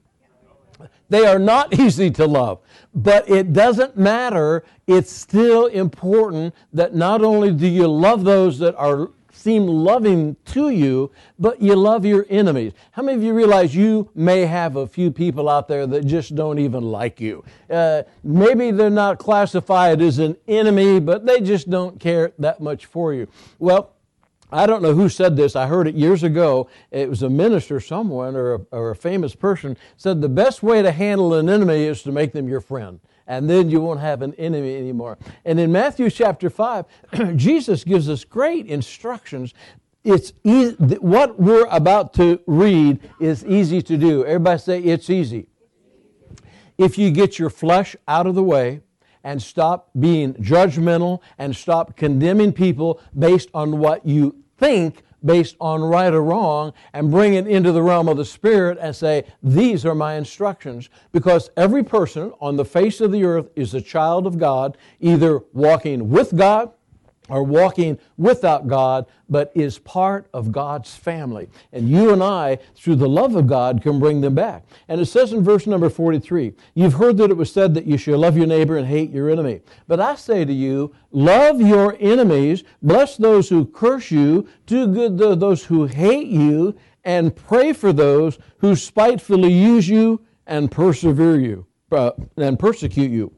They 1.09 1.27
are 1.27 1.41
not 1.41 1.75
easy 1.81 2.13
to 2.13 2.25
love. 2.25 2.61
But 2.95 3.29
it 3.29 3.53
doesn't 3.53 3.97
matter. 3.97 4.65
It's 4.87 5.13
still 5.13 5.67
important 5.67 6.55
that 6.73 6.95
not 6.95 7.23
only 7.23 7.53
do 7.53 7.67
you 7.67 7.87
love 7.87 8.25
those 8.25 8.59
that 8.59 8.75
are 8.77 9.11
seem 9.39 9.67
loving 9.67 10.37
to 10.45 10.71
you, 10.71 11.11
but 11.39 11.63
you 11.63 11.75
love 11.77 12.05
your 12.05 12.27
enemies. 12.29 12.73
How 12.91 13.03
many 13.03 13.17
of 13.17 13.23
you 13.23 13.33
realize 13.33 13.75
you 13.75 14.11
may 14.15 14.45
have 14.47 14.77
a 14.77 14.87
few 14.87 15.11
people 15.11 15.49
out 15.49 15.69
there 15.69 15.87
that 15.87 16.05
just 16.07 16.35
don't 16.35 16.59
even 16.59 16.83
like 16.83 17.21
you? 17.21 17.45
Uh, 17.71 18.03
maybe 18.25 18.71
they're 18.71 18.91
not 18.91 19.19
classified 19.19 20.03
as 20.03 20.19
an 20.19 20.37
enemy, 20.49 20.99
but 20.99 21.25
they 21.25 21.41
just 21.41 21.71
don't 21.71 22.01
care 22.01 22.33
that 22.39 22.61
much 22.61 22.87
for 22.87 23.15
you. 23.15 23.29
Well, 23.59 23.95
I 24.51 24.67
don't 24.67 24.83
know 24.83 24.95
who 24.95 25.09
said 25.09 25.37
this. 25.37 25.55
I 25.57 25.67
heard 25.67 25.87
it 25.87 25.95
years 25.95 26.23
ago. 26.23 26.69
It 26.91 27.09
was 27.09 27.23
a 27.23 27.29
minister, 27.29 27.81
someone, 27.81 28.35
or 28.35 28.55
a, 28.55 28.59
or 28.71 28.91
a 28.91 28.97
famous 28.97 29.35
person 29.35 29.77
said 29.97 30.21
the 30.21 30.29
best 30.29 30.63
way 30.63 30.81
to 30.83 30.91
handle 30.91 31.35
an 31.35 31.49
enemy 31.49 31.85
is 31.85 32.03
to 32.05 32.13
make 32.13 32.33
them 32.33 32.49
your 32.49 32.61
friend 32.61 33.01
and 33.29 33.49
then 33.49 33.69
you 33.69 33.81
won't 33.81 34.01
have 34.01 34.23
an 34.23 34.35
enemy 34.35 34.75
anymore. 34.77 35.19
And 35.45 35.61
in 35.61 35.71
Matthew 35.71 36.11
chapter 36.11 36.51
5, 36.51 36.87
Jesus 37.37 37.85
gives 37.85 38.09
us 38.09 38.25
great 38.25 38.67
instructions. 38.67 39.53
It's 40.03 40.33
easy, 40.43 40.75
what 40.97 41.39
we're 41.39 41.67
about 41.67 42.15
to 42.15 42.41
read 42.47 43.01
is 43.21 43.45
easy 43.45 43.83
to 43.83 43.97
do. 43.99 44.25
Everybody 44.25 44.59
say 44.59 44.81
it's 44.81 45.11
easy. 45.11 45.47
If 46.79 46.97
you 46.97 47.11
get 47.11 47.39
your 47.39 47.51
flesh 47.51 47.95
out 48.07 48.27
of 48.27 48.35
the 48.35 48.43
way, 48.43 48.81
and 49.25 49.43
stop 49.43 49.91
being 49.99 50.35
judgmental 50.35 51.21
and 51.39 51.55
stop 51.55 51.97
condemning 51.97 52.53
people 52.53 53.01
based 53.19 53.49
on 53.55 53.79
what 53.79 54.07
you 54.07 54.37
think 54.59 55.03
based 55.25 55.57
on 55.61 55.83
right 55.83 56.15
or 56.15 56.23
wrong 56.23 56.73
and 56.93 57.11
bring 57.11 57.35
it 57.35 57.47
into 57.47 57.73
the 57.73 57.83
realm 57.83 58.09
of 58.09 58.17
the 58.17 58.25
Spirit 58.25 58.79
and 58.81 58.95
say, 58.95 59.25
These 59.43 59.85
are 59.85 59.95
my 59.95 60.15
instructions. 60.15 60.89
Because 61.13 61.51
every 61.57 61.83
person 61.83 62.33
on 62.41 62.57
the 62.57 62.65
face 62.65 63.01
of 63.01 63.13
the 63.13 63.25
earth 63.25 63.49
is 63.57 63.75
a 63.75 63.81
child 63.81 64.27
of 64.27 64.39
God, 64.39 64.77
either 65.01 65.41
walking 65.53 66.09
with 66.09 66.37
God 66.37 66.71
are 67.29 67.43
walking 67.43 67.99
without 68.17 68.67
God, 68.67 69.07
but 69.29 69.53
is 69.55 69.79
part 69.79 70.29
of 70.33 70.53
God's 70.53 70.95
family. 70.95 71.49
And 71.73 71.89
you 71.89 72.13
and 72.13 72.23
I, 72.23 72.59
through 72.75 72.97
the 72.97 73.09
love 73.09 73.35
of 73.37 73.47
God, 73.47 73.83
can 73.83 73.99
bring 73.99 74.21
them 74.21 74.35
back. 74.35 74.65
And 74.89 75.01
it 75.01 75.07
says 75.07 75.33
in 75.33 75.45
verse 75.45 75.67
number 75.67 75.91
43 75.91 76.55
You've 76.75 76.95
heard 76.95 77.17
that 77.19 77.31
it 77.31 77.37
was 77.37 77.53
said 77.53 77.75
that 77.75 77.87
you 77.87 77.97
shall 77.97 78.19
love 78.19 78.37
your 78.37 78.47
neighbor 78.47 78.77
and 78.77 78.87
hate 78.87 79.11
your 79.11 79.31
enemy. 79.31 79.61
But 79.87 80.01
I 80.01 80.15
say 80.15 80.45
to 80.45 80.53
you, 80.53 80.95
love 81.11 81.61
your 81.61 81.97
enemies, 82.01 82.65
bless 82.83 83.17
those 83.17 83.49
who 83.49 83.67
curse 83.67 84.11
you, 84.11 84.49
do 84.67 84.87
good 84.87 85.19
to 85.19 85.37
those 85.37 85.65
who 85.65 85.87
hate 85.87 86.29
you, 86.29 86.77
and 87.05 87.35
pray 87.35 87.73
for 87.73 87.93
those 87.93 88.39
who 88.59 88.75
spitefully 88.77 89.53
use 89.53 89.89
you 89.89 90.21
and 90.47 90.71
persevere 90.71 91.39
you, 91.39 91.67
uh, 91.93 92.13
and 92.37 92.59
persecute 92.59 93.11
you 93.11 93.38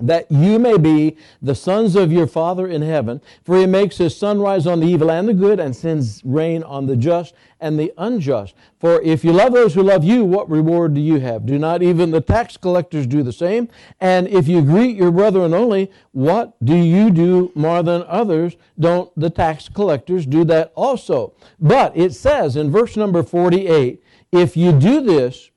that 0.00 0.30
you 0.30 0.58
may 0.58 0.78
be 0.78 1.16
the 1.42 1.54
sons 1.54 1.96
of 1.96 2.12
your 2.12 2.26
Father 2.26 2.66
in 2.66 2.82
heaven. 2.82 3.20
For 3.44 3.58
he 3.58 3.66
makes 3.66 3.98
his 3.98 4.16
sun 4.16 4.40
rise 4.40 4.66
on 4.66 4.80
the 4.80 4.86
evil 4.86 5.10
and 5.10 5.28
the 5.28 5.34
good, 5.34 5.60
and 5.60 5.74
sends 5.74 6.24
rain 6.24 6.62
on 6.62 6.86
the 6.86 6.96
just 6.96 7.34
and 7.60 7.78
the 7.78 7.92
unjust. 7.98 8.54
For 8.78 9.00
if 9.02 9.24
you 9.24 9.32
love 9.32 9.52
those 9.52 9.74
who 9.74 9.82
love 9.82 10.02
you, 10.02 10.24
what 10.24 10.50
reward 10.50 10.94
do 10.94 11.00
you 11.00 11.20
have? 11.20 11.44
Do 11.46 11.58
not 11.58 11.82
even 11.82 12.10
the 12.10 12.20
tax 12.20 12.56
collectors 12.56 13.06
do 13.06 13.22
the 13.22 13.32
same? 13.32 13.68
And 14.00 14.26
if 14.28 14.48
you 14.48 14.62
greet 14.62 14.96
your 14.96 15.10
brethren 15.10 15.52
only, 15.52 15.90
what 16.12 16.62
do 16.64 16.74
you 16.74 17.10
do 17.10 17.52
more 17.54 17.82
than 17.82 18.04
others? 18.08 18.56
Don't 18.78 19.12
the 19.18 19.30
tax 19.30 19.68
collectors 19.68 20.26
do 20.26 20.44
that 20.44 20.72
also? 20.74 21.34
But 21.58 21.96
it 21.96 22.14
says 22.14 22.56
in 22.56 22.70
verse 22.70 22.96
number 22.96 23.22
48 23.22 24.02
if 24.32 24.56
you 24.56 24.72
do 24.72 25.00
this, 25.00 25.50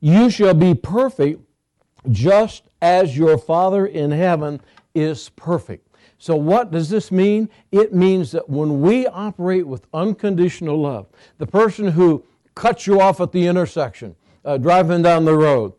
you 0.00 0.30
shall 0.30 0.54
be 0.54 0.74
perfect 0.74 1.40
just 2.10 2.64
as 2.80 3.16
your 3.16 3.38
Father 3.38 3.86
in 3.86 4.10
heaven 4.10 4.60
is 4.94 5.28
perfect. 5.30 5.86
So, 6.18 6.34
what 6.34 6.70
does 6.70 6.88
this 6.88 7.12
mean? 7.12 7.50
It 7.70 7.92
means 7.94 8.32
that 8.32 8.48
when 8.48 8.80
we 8.80 9.06
operate 9.06 9.66
with 9.66 9.86
unconditional 9.92 10.80
love, 10.80 11.06
the 11.38 11.46
person 11.46 11.88
who 11.88 12.24
cuts 12.54 12.86
you 12.86 13.00
off 13.00 13.20
at 13.20 13.32
the 13.32 13.46
intersection, 13.46 14.16
uh, 14.44 14.56
driving 14.56 15.02
down 15.02 15.26
the 15.26 15.36
road, 15.36 15.74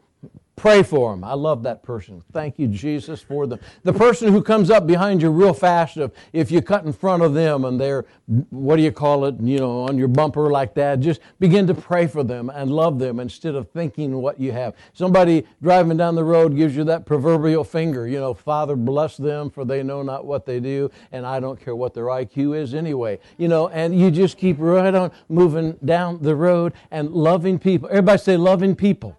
Pray 0.57 0.81
for 0.81 1.11
them. 1.11 1.23
I 1.23 1.35
love 1.35 1.61
that 1.63 1.83
person. 1.83 2.23
Thank 2.33 2.57
you, 2.57 2.67
Jesus, 2.67 3.21
for 3.21 3.45
them. 3.45 3.59
The 3.83 3.93
person 3.93 4.33
who 4.33 4.41
comes 4.41 4.71
up 4.71 4.87
behind 4.87 5.21
you 5.21 5.29
real 5.29 5.53
fast, 5.53 5.97
if, 5.97 6.09
if 6.33 6.49
you 6.49 6.63
cut 6.63 6.83
in 6.83 6.93
front 6.93 7.21
of 7.21 7.35
them 7.35 7.63
and 7.63 7.79
they're, 7.79 8.05
what 8.49 8.77
do 8.77 8.81
you 8.81 8.91
call 8.91 9.25
it, 9.25 9.35
you 9.39 9.59
know, 9.59 9.81
on 9.81 9.99
your 9.99 10.07
bumper 10.07 10.49
like 10.49 10.73
that, 10.73 10.99
just 10.99 11.21
begin 11.39 11.67
to 11.67 11.75
pray 11.75 12.07
for 12.07 12.23
them 12.23 12.49
and 12.49 12.71
love 12.71 12.97
them 12.97 13.19
instead 13.19 13.53
of 13.53 13.69
thinking 13.69 14.19
what 14.19 14.39
you 14.39 14.51
have. 14.51 14.73
Somebody 14.93 15.45
driving 15.61 15.95
down 15.95 16.15
the 16.15 16.23
road 16.23 16.55
gives 16.55 16.75
you 16.75 16.83
that 16.85 17.05
proverbial 17.05 17.63
finger, 17.63 18.07
you 18.07 18.19
know, 18.19 18.33
Father, 18.33 18.75
bless 18.75 19.15
them, 19.15 19.51
for 19.51 19.63
they 19.63 19.83
know 19.83 20.01
not 20.01 20.25
what 20.25 20.47
they 20.47 20.59
do, 20.59 20.89
and 21.11 21.23
I 21.23 21.39
don't 21.39 21.63
care 21.63 21.75
what 21.75 21.93
their 21.93 22.05
IQ 22.05 22.57
is 22.57 22.73
anyway. 22.73 23.19
You 23.37 23.47
know, 23.47 23.67
and 23.67 23.97
you 23.97 24.09
just 24.09 24.39
keep 24.39 24.57
right 24.57 24.95
on 24.95 25.11
moving 25.29 25.77
down 25.85 26.23
the 26.23 26.35
road 26.35 26.73
and 26.89 27.11
loving 27.11 27.59
people. 27.59 27.89
Everybody 27.89 28.17
say, 28.17 28.37
loving 28.37 28.75
people. 28.75 29.15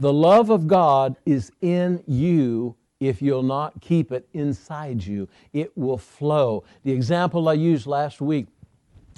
The 0.00 0.12
love 0.12 0.48
of 0.48 0.66
God 0.66 1.16
is 1.26 1.52
in 1.60 2.02
you 2.06 2.74
if 3.00 3.20
you'll 3.20 3.42
not 3.42 3.82
keep 3.82 4.10
it 4.12 4.26
inside 4.32 5.04
you. 5.04 5.28
It 5.52 5.76
will 5.76 5.98
flow. 5.98 6.64
The 6.84 6.92
example 6.92 7.50
I 7.50 7.52
used 7.52 7.86
last 7.86 8.22
week 8.22 8.46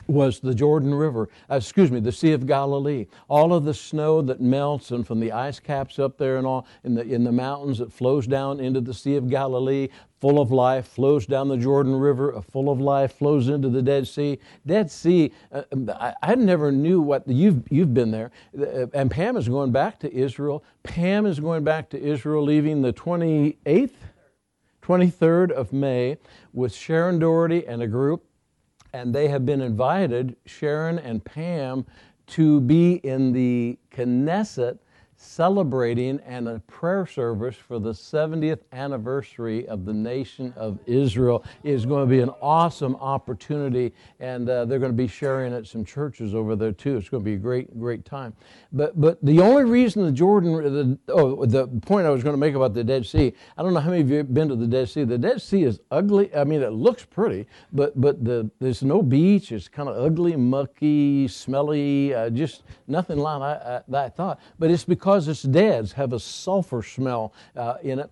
was 0.09 0.41
the 0.41 0.55
Jordan 0.55 0.93
River, 0.93 1.29
uh, 1.49 1.55
excuse 1.55 1.93
me, 1.93 2.01
the 2.01 2.11
Sea 2.11 2.33
of 2.33 2.49
Galilee. 2.49 3.07
All 3.29 3.55
of 3.55 3.65
the 3.65 3.75
snow 3.75 4.23
that 4.23 4.41
melts 4.41 4.91
and 4.91 5.07
from 5.07 5.21
the 5.21 5.31
ice 5.31 5.61
caps 5.61 6.01
up 6.01 6.19
there 6.19 6.37
and 6.37 6.47
all 6.47 6.67
in 6.83 6.95
the, 6.95 7.03
in 7.03 7.23
the 7.23 7.31
mountains 7.31 7.79
that 7.79 7.93
flows 7.93 8.27
down 8.27 8.59
into 8.59 8.81
the 8.81 8.93
Sea 8.93 9.15
of 9.15 9.31
Galilee, 9.31 9.89
full 10.23 10.41
of 10.41 10.53
life, 10.53 10.87
flows 10.87 11.27
down 11.27 11.49
the 11.49 11.57
Jordan 11.57 11.97
River, 11.97 12.31
a 12.31 12.41
full 12.41 12.71
of 12.71 12.81
life, 12.81 13.13
flows 13.13 13.49
into 13.49 13.69
the 13.69 13.83
Dead 13.83 14.07
Sea. 14.07 14.39
Dead 14.65 14.89
Sea, 14.89 15.33
uh, 15.51 15.63
I, 15.89 16.15
I, 16.23 16.35
never 16.37 16.71
knew 16.71 17.01
what, 17.01 17.27
you've, 17.27 17.65
you've 17.73 17.93
been 17.93 18.13
there, 18.13 18.31
uh, 18.57 18.87
and 18.95 19.11
Pam 19.11 19.37
is 19.37 19.49
going 19.49 19.73
back 19.73 19.99
to 19.99 20.15
Israel. 20.15 20.63
Pam 20.85 21.27
is 21.27 21.41
going 21.41 21.65
back 21.65 21.91
to 21.91 22.01
Israel 22.01 22.45
leaving 22.45 22.83
the 22.83 22.93
28th, 22.93 23.91
23rd 24.81 25.51
of 25.51 25.73
May 25.73 26.19
with 26.53 26.73
Sharon 26.73 27.19
Daugherty 27.19 27.67
and 27.67 27.83
a 27.83 27.89
group 27.89 28.25
and 28.93 29.13
they 29.13 29.27
have 29.27 29.45
been 29.45 29.61
invited, 29.63 30.37
Sharon 30.47 30.99
and 30.99 31.25
Pam, 31.25 31.85
to 32.29 32.61
be 32.61 32.95
in 32.97 33.33
the 33.33 33.77
Knesset 33.91 34.79
celebrating 35.23 36.21
and 36.27 36.49
a 36.49 36.59
prayer 36.61 37.07
service 37.07 37.55
for 37.55 37.79
the 37.79 37.93
70th 37.93 38.61
anniversary 38.73 39.67
of 39.69 39.85
the 39.85 39.93
nation 39.93 40.53
of 40.57 40.79
Israel 40.85 41.45
is 41.63 41.87
going 41.87 42.07
to 42.07 42.11
be 42.11 42.21
an 42.21 42.31
awesome 42.41 42.97
opportunity, 42.97 43.95
and 44.19 44.49
uh, 44.51 44.65
they're 44.65 44.81
going 44.81 44.91
to 44.93 44.97
be 44.97 45.07
sharing 45.07 45.55
at 45.55 45.67
some 45.67 45.85
churches 45.85 46.35
over 46.35 46.57
there 46.57 46.73
too. 46.73 46.97
It's 46.97 47.09
going 47.09 47.23
to 47.23 47.25
be 47.25 47.35
a 47.35 47.39
great, 47.39 47.79
great 47.79 48.05
time. 48.05 48.35
But 48.73 49.01
but 49.01 49.25
the 49.25 49.41
only 49.41 49.65
reason 49.65 50.05
the 50.05 50.13
Jordan, 50.13 50.53
the, 50.53 50.99
oh, 51.09 51.47
the 51.47 51.69
point 51.69 52.07
I 52.07 52.11
was 52.11 52.23
going 52.23 52.35
to 52.35 52.41
make 52.41 52.55
about 52.55 52.75
the 52.75 52.85
Dead 52.85 53.07
Sea, 53.07 53.33
I 53.57 53.63
don't 53.63 53.75
know 53.75 53.81
how 53.81 53.91
many 53.91 54.03
of 54.03 54.11
you 54.11 54.17
have 54.19 54.35
been 54.35 54.49
to 54.49 54.57
the 54.57 54.67
Dead 54.67 54.89
Sea. 54.89 55.05
The 55.05 55.19
Dead 55.19 55.41
Sea 55.41 55.63
is 55.63 55.81
ugly. 55.91 56.35
I 56.35 56.45
mean, 56.45 56.63
it 56.63 56.73
looks 56.73 57.05
pretty, 57.05 57.47
but 57.73 57.99
but 58.01 58.25
the 58.25 58.51
there's 58.59 58.83
no 58.83 59.03
beach. 59.03 59.53
It's 59.53 59.69
kind 59.69 59.89
of 59.89 59.97
ugly, 59.97 60.37
mucky, 60.37 61.29
smelly, 61.29 62.13
uh, 62.13 62.31
just 62.31 62.65
nothing 62.89 63.19
like 63.19 63.41
I, 63.41 63.83
I, 63.93 64.05
I 64.05 64.09
thought. 64.09 64.41
But 64.59 64.71
it's 64.71 64.85
because 64.85 65.12
because 65.13 65.29
its 65.29 65.43
deads 65.43 65.93
have 65.93 66.15
a 66.15 66.19
sulfur 66.19 66.83
smell 66.83 67.35
uh, 67.55 67.75
in 67.83 67.99
it. 67.99 68.11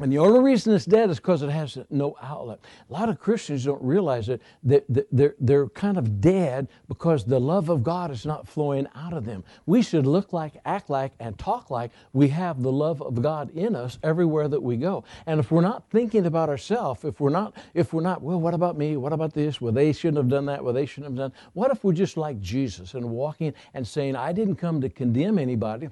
And 0.00 0.10
the 0.10 0.18
only 0.18 0.40
reason 0.40 0.74
it's 0.74 0.86
dead 0.86 1.10
is 1.10 1.18
because 1.18 1.42
it 1.42 1.50
has 1.50 1.78
no 1.88 2.16
outlet. 2.20 2.58
A 2.90 2.92
lot 2.92 3.08
of 3.08 3.20
Christians 3.20 3.64
don't 3.64 3.80
realize 3.80 4.28
it, 4.28 4.42
that 4.64 4.84
they're, 5.12 5.36
they're 5.38 5.68
kind 5.68 5.98
of 5.98 6.20
dead 6.20 6.66
because 6.88 7.24
the 7.24 7.38
love 7.38 7.68
of 7.68 7.84
God 7.84 8.10
is 8.10 8.26
not 8.26 8.48
flowing 8.48 8.88
out 8.96 9.12
of 9.12 9.24
them. 9.24 9.44
We 9.66 9.82
should 9.82 10.04
look 10.04 10.32
like, 10.32 10.54
act 10.64 10.90
like, 10.90 11.12
and 11.20 11.38
talk 11.38 11.70
like 11.70 11.92
we 12.12 12.26
have 12.28 12.60
the 12.60 12.72
love 12.72 13.00
of 13.02 13.22
God 13.22 13.50
in 13.50 13.76
us 13.76 14.00
everywhere 14.02 14.48
that 14.48 14.60
we 14.60 14.76
go. 14.76 15.04
And 15.26 15.38
if 15.38 15.52
we're 15.52 15.60
not 15.60 15.84
thinking 15.90 16.26
about 16.26 16.48
ourselves, 16.48 17.04
if 17.04 17.20
we're 17.20 17.30
not, 17.30 17.54
if 17.74 17.92
we're 17.92 18.02
not, 18.02 18.22
well, 18.22 18.40
what 18.40 18.54
about 18.54 18.76
me? 18.76 18.96
What 18.96 19.12
about 19.12 19.32
this? 19.34 19.60
Well, 19.60 19.72
they 19.72 19.92
shouldn't 19.92 20.16
have 20.16 20.28
done 20.28 20.46
that. 20.46 20.64
Well, 20.64 20.74
they 20.74 20.86
shouldn't 20.86 21.12
have 21.12 21.30
done. 21.30 21.38
What 21.52 21.70
if 21.70 21.84
we're 21.84 21.92
just 21.92 22.16
like 22.16 22.40
Jesus 22.40 22.94
and 22.94 23.08
walking 23.08 23.54
and 23.74 23.86
saying, 23.86 24.16
I 24.16 24.32
didn't 24.32 24.56
come 24.56 24.80
to 24.80 24.88
condemn 24.88 25.38
anybody. 25.38 25.90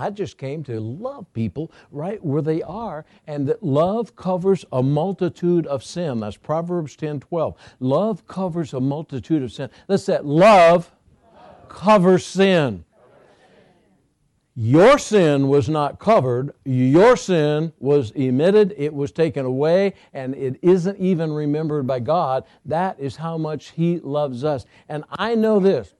I 0.00 0.10
just 0.10 0.38
came 0.38 0.64
to 0.64 0.80
love 0.80 1.30
people 1.34 1.70
right 1.90 2.24
where 2.24 2.40
they 2.40 2.62
are, 2.62 3.04
and 3.26 3.46
that 3.48 3.62
love 3.62 4.16
covers 4.16 4.64
a 4.72 4.82
multitude 4.82 5.66
of 5.66 5.84
sin. 5.84 6.20
That's 6.20 6.36
Proverbs 6.38 6.96
10 6.96 7.20
12. 7.20 7.54
Love 7.80 8.26
covers 8.26 8.72
a 8.72 8.80
multitude 8.80 9.42
of 9.42 9.52
sin. 9.52 9.68
That 9.88 10.24
love 10.24 10.90
covers 11.68 12.24
sin. 12.24 12.84
Your 14.56 14.98
sin 14.98 15.48
was 15.48 15.68
not 15.68 15.98
covered. 15.98 16.52
Your 16.64 17.16
sin 17.16 17.72
was 17.78 18.10
emitted, 18.10 18.74
it 18.76 18.92
was 18.92 19.12
taken 19.12 19.46
away, 19.46 19.94
and 20.12 20.34
it 20.34 20.58
isn't 20.60 20.98
even 20.98 21.32
remembered 21.32 21.86
by 21.86 22.00
God. 22.00 22.44
That 22.64 22.98
is 22.98 23.16
how 23.16 23.38
much 23.38 23.70
He 23.70 24.00
loves 24.00 24.44
us. 24.44 24.66
And 24.88 25.04
I 25.12 25.34
know 25.34 25.60
this 25.60 25.94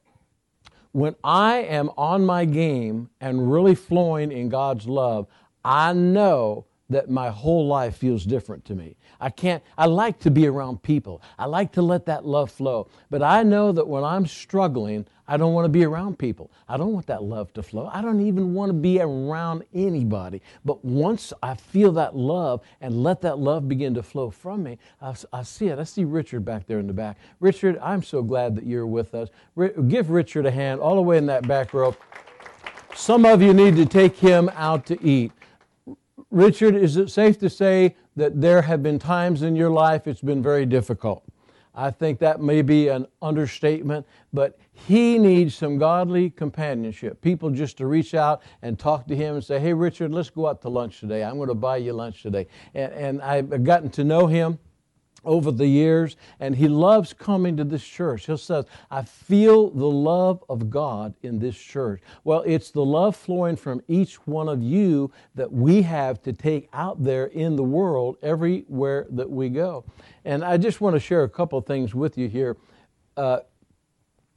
when 0.92 1.14
I 1.22 1.58
am 1.58 1.90
on 1.96 2.24
my 2.24 2.44
game 2.44 3.10
and 3.20 3.50
really 3.50 3.74
flowing 3.74 4.32
in 4.32 4.48
God's 4.48 4.86
love, 4.86 5.26
I 5.64 5.92
know 5.92 6.66
that 6.88 7.08
my 7.08 7.30
whole 7.30 7.66
life 7.66 7.96
feels 7.96 8.24
different 8.24 8.64
to 8.64 8.74
me. 8.74 8.96
I 9.20 9.30
can't, 9.30 9.62
I 9.78 9.86
like 9.86 10.18
to 10.20 10.30
be 10.30 10.46
around 10.46 10.82
people. 10.82 11.22
I 11.38 11.46
like 11.46 11.72
to 11.72 11.82
let 11.82 12.06
that 12.06 12.26
love 12.26 12.50
flow. 12.50 12.88
But 13.10 13.22
I 13.22 13.44
know 13.44 13.70
that 13.72 13.86
when 13.86 14.02
I'm 14.02 14.26
struggling, 14.26 15.06
I 15.30 15.36
don't 15.36 15.54
want 15.54 15.64
to 15.64 15.68
be 15.68 15.84
around 15.84 16.18
people. 16.18 16.50
I 16.68 16.76
don't 16.76 16.92
want 16.92 17.06
that 17.06 17.22
love 17.22 17.52
to 17.52 17.62
flow. 17.62 17.88
I 17.92 18.02
don't 18.02 18.20
even 18.20 18.52
want 18.52 18.70
to 18.70 18.74
be 18.74 19.00
around 19.00 19.62
anybody. 19.72 20.42
But 20.64 20.84
once 20.84 21.32
I 21.40 21.54
feel 21.54 21.92
that 21.92 22.16
love 22.16 22.62
and 22.80 23.04
let 23.04 23.20
that 23.20 23.38
love 23.38 23.68
begin 23.68 23.94
to 23.94 24.02
flow 24.02 24.30
from 24.30 24.64
me, 24.64 24.76
I, 25.00 25.14
I 25.32 25.44
see 25.44 25.68
it. 25.68 25.78
I 25.78 25.84
see 25.84 26.02
Richard 26.02 26.44
back 26.44 26.66
there 26.66 26.80
in 26.80 26.88
the 26.88 26.92
back. 26.92 27.16
Richard, 27.38 27.78
I'm 27.78 28.02
so 28.02 28.24
glad 28.24 28.56
that 28.56 28.66
you're 28.66 28.88
with 28.88 29.14
us. 29.14 29.28
Give 29.86 30.10
Richard 30.10 30.46
a 30.46 30.50
hand 30.50 30.80
all 30.80 30.96
the 30.96 31.02
way 31.02 31.16
in 31.16 31.26
that 31.26 31.46
back 31.46 31.72
row. 31.72 31.94
Some 32.96 33.24
of 33.24 33.40
you 33.40 33.54
need 33.54 33.76
to 33.76 33.86
take 33.86 34.16
him 34.16 34.50
out 34.56 34.84
to 34.86 35.00
eat. 35.00 35.30
Richard, 36.32 36.74
is 36.74 36.96
it 36.96 37.08
safe 37.08 37.38
to 37.38 37.48
say 37.48 37.94
that 38.16 38.40
there 38.40 38.62
have 38.62 38.82
been 38.82 38.98
times 38.98 39.42
in 39.42 39.54
your 39.54 39.70
life 39.70 40.08
it's 40.08 40.22
been 40.22 40.42
very 40.42 40.66
difficult? 40.66 41.22
I 41.74 41.90
think 41.90 42.18
that 42.18 42.40
may 42.40 42.62
be 42.62 42.88
an 42.88 43.06
understatement, 43.22 44.06
but 44.32 44.58
he 44.72 45.18
needs 45.18 45.54
some 45.54 45.78
godly 45.78 46.30
companionship. 46.30 47.20
People 47.20 47.50
just 47.50 47.76
to 47.78 47.86
reach 47.86 48.14
out 48.14 48.42
and 48.62 48.78
talk 48.78 49.06
to 49.06 49.16
him 49.16 49.36
and 49.36 49.44
say, 49.44 49.60
Hey, 49.60 49.72
Richard, 49.72 50.12
let's 50.12 50.30
go 50.30 50.48
out 50.48 50.62
to 50.62 50.68
lunch 50.68 51.00
today. 51.00 51.22
I'm 51.22 51.36
going 51.36 51.48
to 51.48 51.54
buy 51.54 51.76
you 51.76 51.92
lunch 51.92 52.22
today. 52.22 52.48
And, 52.74 52.92
and 52.92 53.22
I've 53.22 53.62
gotten 53.64 53.90
to 53.90 54.04
know 54.04 54.26
him 54.26 54.58
over 55.24 55.50
the 55.50 55.66
years, 55.66 56.16
and 56.38 56.56
he 56.56 56.68
loves 56.68 57.12
coming 57.12 57.56
to 57.56 57.64
this 57.64 57.84
church. 57.84 58.26
He 58.26 58.36
says, 58.36 58.64
I 58.90 59.02
feel 59.02 59.70
the 59.70 59.90
love 59.90 60.42
of 60.48 60.70
God 60.70 61.14
in 61.22 61.38
this 61.38 61.56
church. 61.56 62.00
Well, 62.24 62.42
it's 62.46 62.70
the 62.70 62.84
love 62.84 63.16
flowing 63.16 63.56
from 63.56 63.82
each 63.88 64.16
one 64.26 64.48
of 64.48 64.62
you 64.62 65.10
that 65.34 65.52
we 65.52 65.82
have 65.82 66.22
to 66.22 66.32
take 66.32 66.68
out 66.72 67.02
there 67.02 67.26
in 67.26 67.56
the 67.56 67.62
world 67.62 68.16
everywhere 68.22 69.06
that 69.10 69.28
we 69.28 69.48
go. 69.48 69.84
And 70.24 70.44
I 70.44 70.56
just 70.56 70.80
want 70.80 70.96
to 70.96 71.00
share 71.00 71.22
a 71.22 71.28
couple 71.28 71.60
things 71.60 71.94
with 71.94 72.16
you 72.16 72.28
here. 72.28 72.56
Uh, 73.16 73.40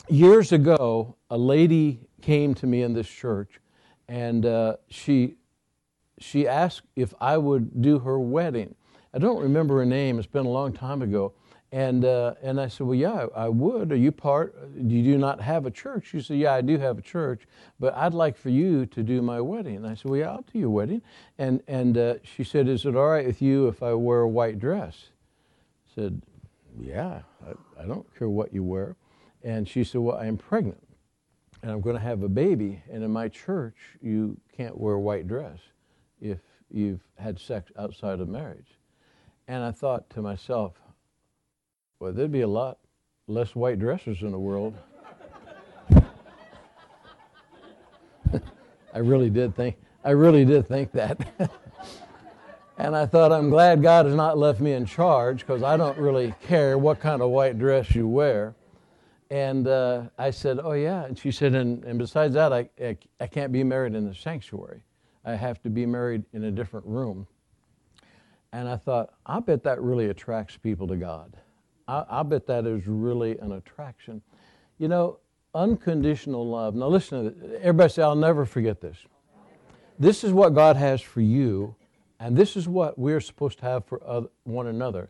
years 0.09 0.51
ago, 0.51 1.15
a 1.29 1.37
lady 1.37 1.99
came 2.21 2.53
to 2.55 2.67
me 2.67 2.81
in 2.81 2.93
this 2.93 3.07
church, 3.07 3.59
and 4.07 4.45
uh, 4.45 4.75
she, 4.89 5.35
she 6.19 6.47
asked 6.47 6.83
if 6.95 7.13
I 7.19 7.37
would 7.37 7.81
do 7.81 7.99
her 7.99 8.19
wedding. 8.19 8.75
I 9.13 9.19
don't 9.19 9.41
remember 9.41 9.77
her 9.77 9.85
name. 9.85 10.17
It's 10.17 10.27
been 10.27 10.45
a 10.45 10.49
long 10.49 10.73
time 10.73 11.01
ago. 11.01 11.33
And, 11.71 12.05
uh, 12.05 12.35
and 12.43 12.61
I 12.61 12.67
said, 12.67 12.85
Well, 12.85 12.95
yeah, 12.95 13.25
I 13.35 13.49
would. 13.49 13.91
Are 13.91 13.95
you 13.95 14.11
part? 14.11 14.55
Do 14.87 14.95
you 14.95 15.17
not 15.17 15.41
have 15.41 15.65
a 15.65 15.71
church? 15.71 16.09
She 16.11 16.21
said, 16.21 16.37
Yeah, 16.37 16.53
I 16.53 16.61
do 16.61 16.77
have 16.77 16.99
a 16.99 17.01
church, 17.01 17.47
but 17.79 17.95
I'd 17.95 18.13
like 18.13 18.37
for 18.37 18.49
you 18.49 18.85
to 18.85 19.01
do 19.01 19.23
my 19.23 19.41
wedding. 19.41 19.77
And 19.77 19.87
I 19.87 19.95
said, 19.95 20.05
Well, 20.05 20.19
yeah, 20.19 20.29
I'll 20.29 20.45
do 20.53 20.59
your 20.59 20.69
wedding. 20.69 21.01
And, 21.39 21.63
and 21.67 21.97
uh, 21.97 22.15
she 22.21 22.43
said, 22.43 22.67
Is 22.67 22.85
it 22.85 22.95
all 22.95 23.07
right 23.07 23.25
with 23.25 23.41
you 23.41 23.67
if 23.67 23.81
I 23.81 23.93
wear 23.93 24.19
a 24.19 24.29
white 24.29 24.59
dress? 24.59 25.05
I 25.87 25.95
said, 25.95 26.21
Yeah, 26.79 27.21
I, 27.43 27.81
I 27.81 27.85
don't 27.87 28.05
care 28.15 28.29
what 28.29 28.53
you 28.53 28.63
wear. 28.63 28.95
And 29.43 29.67
she 29.67 29.83
said, 29.83 30.01
Well, 30.01 30.17
I'm 30.17 30.37
pregnant 30.37 30.83
and 31.63 31.71
I'm 31.71 31.81
going 31.81 31.95
to 31.95 32.01
have 32.01 32.21
a 32.21 32.29
baby. 32.29 32.83
And 32.91 33.03
in 33.03 33.09
my 33.09 33.29
church, 33.29 33.77
you 33.99 34.37
can't 34.55 34.77
wear 34.77 34.95
a 34.95 34.99
white 34.99 35.27
dress 35.27 35.57
if 36.21 36.39
you've 36.69 37.01
had 37.17 37.39
sex 37.39 37.71
outside 37.79 38.19
of 38.19 38.27
marriage. 38.27 38.77
And 39.47 39.63
I 39.63 39.71
thought 39.71 40.09
to 40.11 40.21
myself, 40.21 40.73
well, 41.99 42.13
there'd 42.13 42.31
be 42.31 42.41
a 42.41 42.47
lot 42.47 42.79
less 43.27 43.55
white 43.55 43.79
dresses 43.79 44.21
in 44.21 44.31
the 44.31 44.39
world. 44.39 44.75
I 48.93 48.99
really 48.99 49.29
did 49.29 49.55
think 49.55 49.77
I 50.05 50.11
really 50.11 50.43
did 50.43 50.67
think 50.67 50.91
that. 50.91 51.17
and 52.77 52.95
I 52.95 53.05
thought 53.05 53.31
I'm 53.31 53.49
glad 53.49 53.81
God 53.81 54.05
has 54.05 54.15
not 54.15 54.37
left 54.37 54.59
me 54.59 54.73
in 54.73 54.85
charge 54.85 55.39
because 55.39 55.63
I 55.63 55.77
don't 55.77 55.97
really 55.97 56.33
care 56.43 56.77
what 56.77 56.99
kind 56.99 57.21
of 57.21 57.29
white 57.29 57.57
dress 57.57 57.95
you 57.95 58.07
wear. 58.07 58.53
And 59.29 59.67
uh, 59.67 60.03
I 60.17 60.31
said, 60.31 60.59
Oh, 60.61 60.73
yeah. 60.73 61.05
And 61.05 61.17
she 61.17 61.31
said, 61.31 61.55
And, 61.55 61.85
and 61.85 61.97
besides 61.97 62.33
that, 62.33 62.51
I, 62.51 62.69
I, 62.81 62.97
I 63.21 63.27
can't 63.27 63.53
be 63.53 63.63
married 63.63 63.95
in 63.95 64.07
the 64.07 64.13
sanctuary. 64.13 64.83
I 65.23 65.35
have 65.35 65.61
to 65.63 65.69
be 65.69 65.85
married 65.85 66.25
in 66.33 66.43
a 66.43 66.51
different 66.51 66.85
room. 66.85 67.25
And 68.53 68.69
I 68.69 68.77
thought, 68.77 69.15
I 69.25 69.39
bet 69.39 69.63
that 69.63 69.81
really 69.81 70.09
attracts 70.09 70.55
people 70.55 70.87
to 70.87 70.95
God. 70.95 71.35
I, 71.87 72.05
I 72.07 72.23
bet 72.23 72.45
that 72.47 72.67
is 72.67 72.87
really 72.87 73.37
an 73.39 73.53
attraction. 73.53 74.21
You 74.77 74.87
know, 74.87 75.17
unconditional 75.55 76.47
love. 76.47 76.75
Now, 76.75 76.87
listen. 76.87 77.35
Everybody 77.55 77.89
say, 77.91 78.03
I'll 78.03 78.15
never 78.15 78.45
forget 78.45 78.79
this. 78.79 78.97
This 79.99 80.23
is 80.23 80.31
what 80.31 80.53
God 80.53 80.75
has 80.75 81.01
for 81.01 81.21
you, 81.21 81.75
and 82.19 82.35
this 82.37 82.55
is 82.55 82.67
what 82.67 82.97
we're 82.97 83.21
supposed 83.21 83.59
to 83.59 83.65
have 83.65 83.85
for 83.85 84.27
one 84.43 84.67
another. 84.67 85.09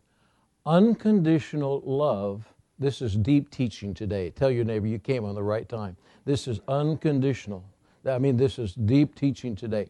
Unconditional 0.66 1.82
love. 1.86 2.46
This 2.80 3.02
is 3.02 3.16
deep 3.16 3.50
teaching 3.50 3.94
today. 3.94 4.30
Tell 4.30 4.52
your 4.52 4.66
neighbor 4.66 4.88
you 4.88 5.00
came 5.00 5.26
on 5.26 5.36
the 5.36 5.44
right 5.44 5.68
time. 5.68 5.96
This 6.26 6.48
is 6.48 6.60
unconditional. 6.68 7.64
I 8.06 8.18
mean, 8.20 8.36
this 8.36 8.58
is 8.58 8.74
deep 8.74 9.16
teaching 9.16 9.56
today. 9.56 9.88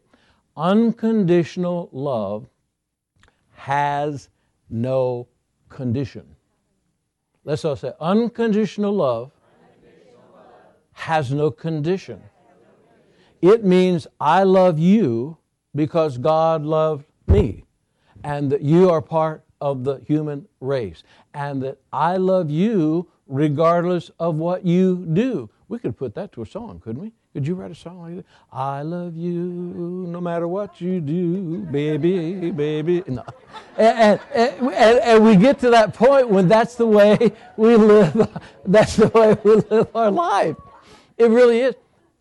Unconditional 0.58 1.89
love 1.91 2.47
has 3.54 4.30
no 4.70 5.28
condition. 5.70 6.36
Let's 7.43 7.66
all 7.66 7.76
say 7.76 7.91
unconditional 7.99 8.93
love, 8.93 9.32
has 10.93 11.32
no 11.32 11.51
condition. 11.51 12.22
It 13.41 13.66
means 13.66 14.08
I 14.20 14.43
love 14.43 14.80
you 14.80 15.38
because 15.76 16.18
God 16.18 16.64
loved 16.64 17.06
me, 17.28 17.66
and 18.24 18.51
that 18.51 18.62
you 18.62 18.89
are 18.89 19.01
part 19.01 19.43
of 19.60 19.84
the 19.84 19.97
human 20.08 20.47
race, 20.62 21.04
and 21.34 21.62
that 21.64 21.80
I 21.91 22.18
love 22.18 22.49
you 22.49 23.10
regardless 23.28 24.12
of 24.20 24.36
what 24.36 24.66
you 24.66 25.06
do. 25.14 25.49
We 25.68 25.80
could 25.80 25.97
put 25.97 26.14
that 26.16 26.32
to 26.34 26.43
a 26.43 26.45
song, 26.45 26.80
couldn't 26.80 27.01
we? 27.01 27.12
Could 27.34 27.47
you 27.47 27.55
write 27.55 27.71
a 27.71 27.75
song 27.75 27.99
like 27.99 28.15
that? 28.17 28.25
I 28.51 28.84
love 28.84 29.15
you 29.15 29.34
no 29.34 30.21
matter 30.21 30.47
what 30.47 30.79
you 30.79 31.01
do, 31.01 31.65
baby, 31.71 32.51
baby. 32.51 33.03
No. 33.07 33.23
And, 33.75 34.19
and, 34.36 34.51
and, 34.61 34.99
and, 34.99 35.25
we 35.25 35.36
get 35.36 35.57
to 35.61 35.71
that 35.71 35.95
point 35.95 36.29
when 36.29 36.47
that's 36.47 36.75
the 36.75 36.86
way 36.86 37.31
we 37.57 37.75
live. 37.75 38.29
That's 38.65 38.97
the 38.97 39.07
way 39.07 39.36
we 39.43 39.55
live 39.55 39.88
our 39.95 40.11
life. 40.11 40.55
It 41.17 41.31
really 41.31 41.61
is. 41.61 41.73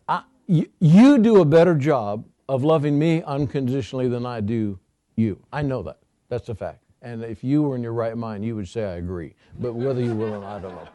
I, 0.07 0.23
you, 0.47 0.67
you 0.79 1.19
do 1.19 1.41
a 1.41 1.45
better 1.45 1.75
job 1.75 2.25
of 2.49 2.63
loving 2.63 2.97
me 2.97 3.21
unconditionally 3.21 4.07
than 4.07 4.25
I 4.25 4.41
do 4.41 4.79
you. 5.15 5.39
I 5.51 5.61
know 5.61 5.83
that. 5.83 5.99
That's 6.29 6.49
a 6.49 6.55
fact. 6.55 6.79
And 7.03 7.23
if 7.23 7.43
you 7.43 7.61
were 7.61 7.75
in 7.75 7.83
your 7.83 7.93
right 7.93 8.17
mind, 8.17 8.43
you 8.43 8.55
would 8.55 8.67
say, 8.67 8.83
I 8.83 8.95
agree. 8.95 9.35
But 9.59 9.73
whether 9.73 10.01
you 10.01 10.15
will 10.15 10.33
or 10.33 10.39
not, 10.39 10.57
I 10.57 10.59
don't 10.59 10.75
know. 10.75 10.87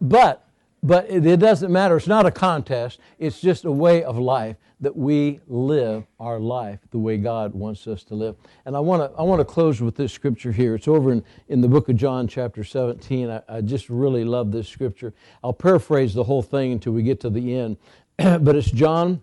But 0.00 0.48
but 0.82 1.08
it 1.08 1.38
doesn't 1.38 1.72
matter. 1.72 1.96
It's 1.96 2.06
not 2.06 2.26
a 2.26 2.30
contest. 2.30 2.98
It's 3.18 3.40
just 3.40 3.64
a 3.64 3.72
way 3.72 4.02
of 4.02 4.18
life 4.18 4.56
that 4.80 4.96
we 4.96 5.38
live 5.46 6.04
our 6.18 6.40
life 6.40 6.80
the 6.90 6.98
way 6.98 7.16
God 7.16 7.54
wants 7.54 7.86
us 7.86 8.02
to 8.02 8.16
live. 8.16 8.34
And 8.66 8.76
I 8.76 8.80
want 8.80 9.00
to 9.00 9.16
I 9.16 9.22
want 9.22 9.38
to 9.38 9.44
close 9.44 9.80
with 9.80 9.94
this 9.94 10.12
scripture 10.12 10.50
here. 10.50 10.74
It's 10.74 10.88
over 10.88 11.12
in, 11.12 11.24
in 11.48 11.60
the 11.60 11.68
book 11.68 11.88
of 11.88 11.96
John, 11.96 12.26
chapter 12.26 12.64
17. 12.64 13.30
I, 13.30 13.42
I 13.48 13.60
just 13.60 13.88
really 13.88 14.24
love 14.24 14.50
this 14.50 14.68
scripture. 14.68 15.14
I'll 15.44 15.52
paraphrase 15.52 16.14
the 16.14 16.24
whole 16.24 16.42
thing 16.42 16.72
until 16.72 16.92
we 16.92 17.04
get 17.04 17.20
to 17.20 17.30
the 17.30 17.56
end. 17.56 17.76
but 18.16 18.56
it's 18.56 18.70
John 18.70 19.22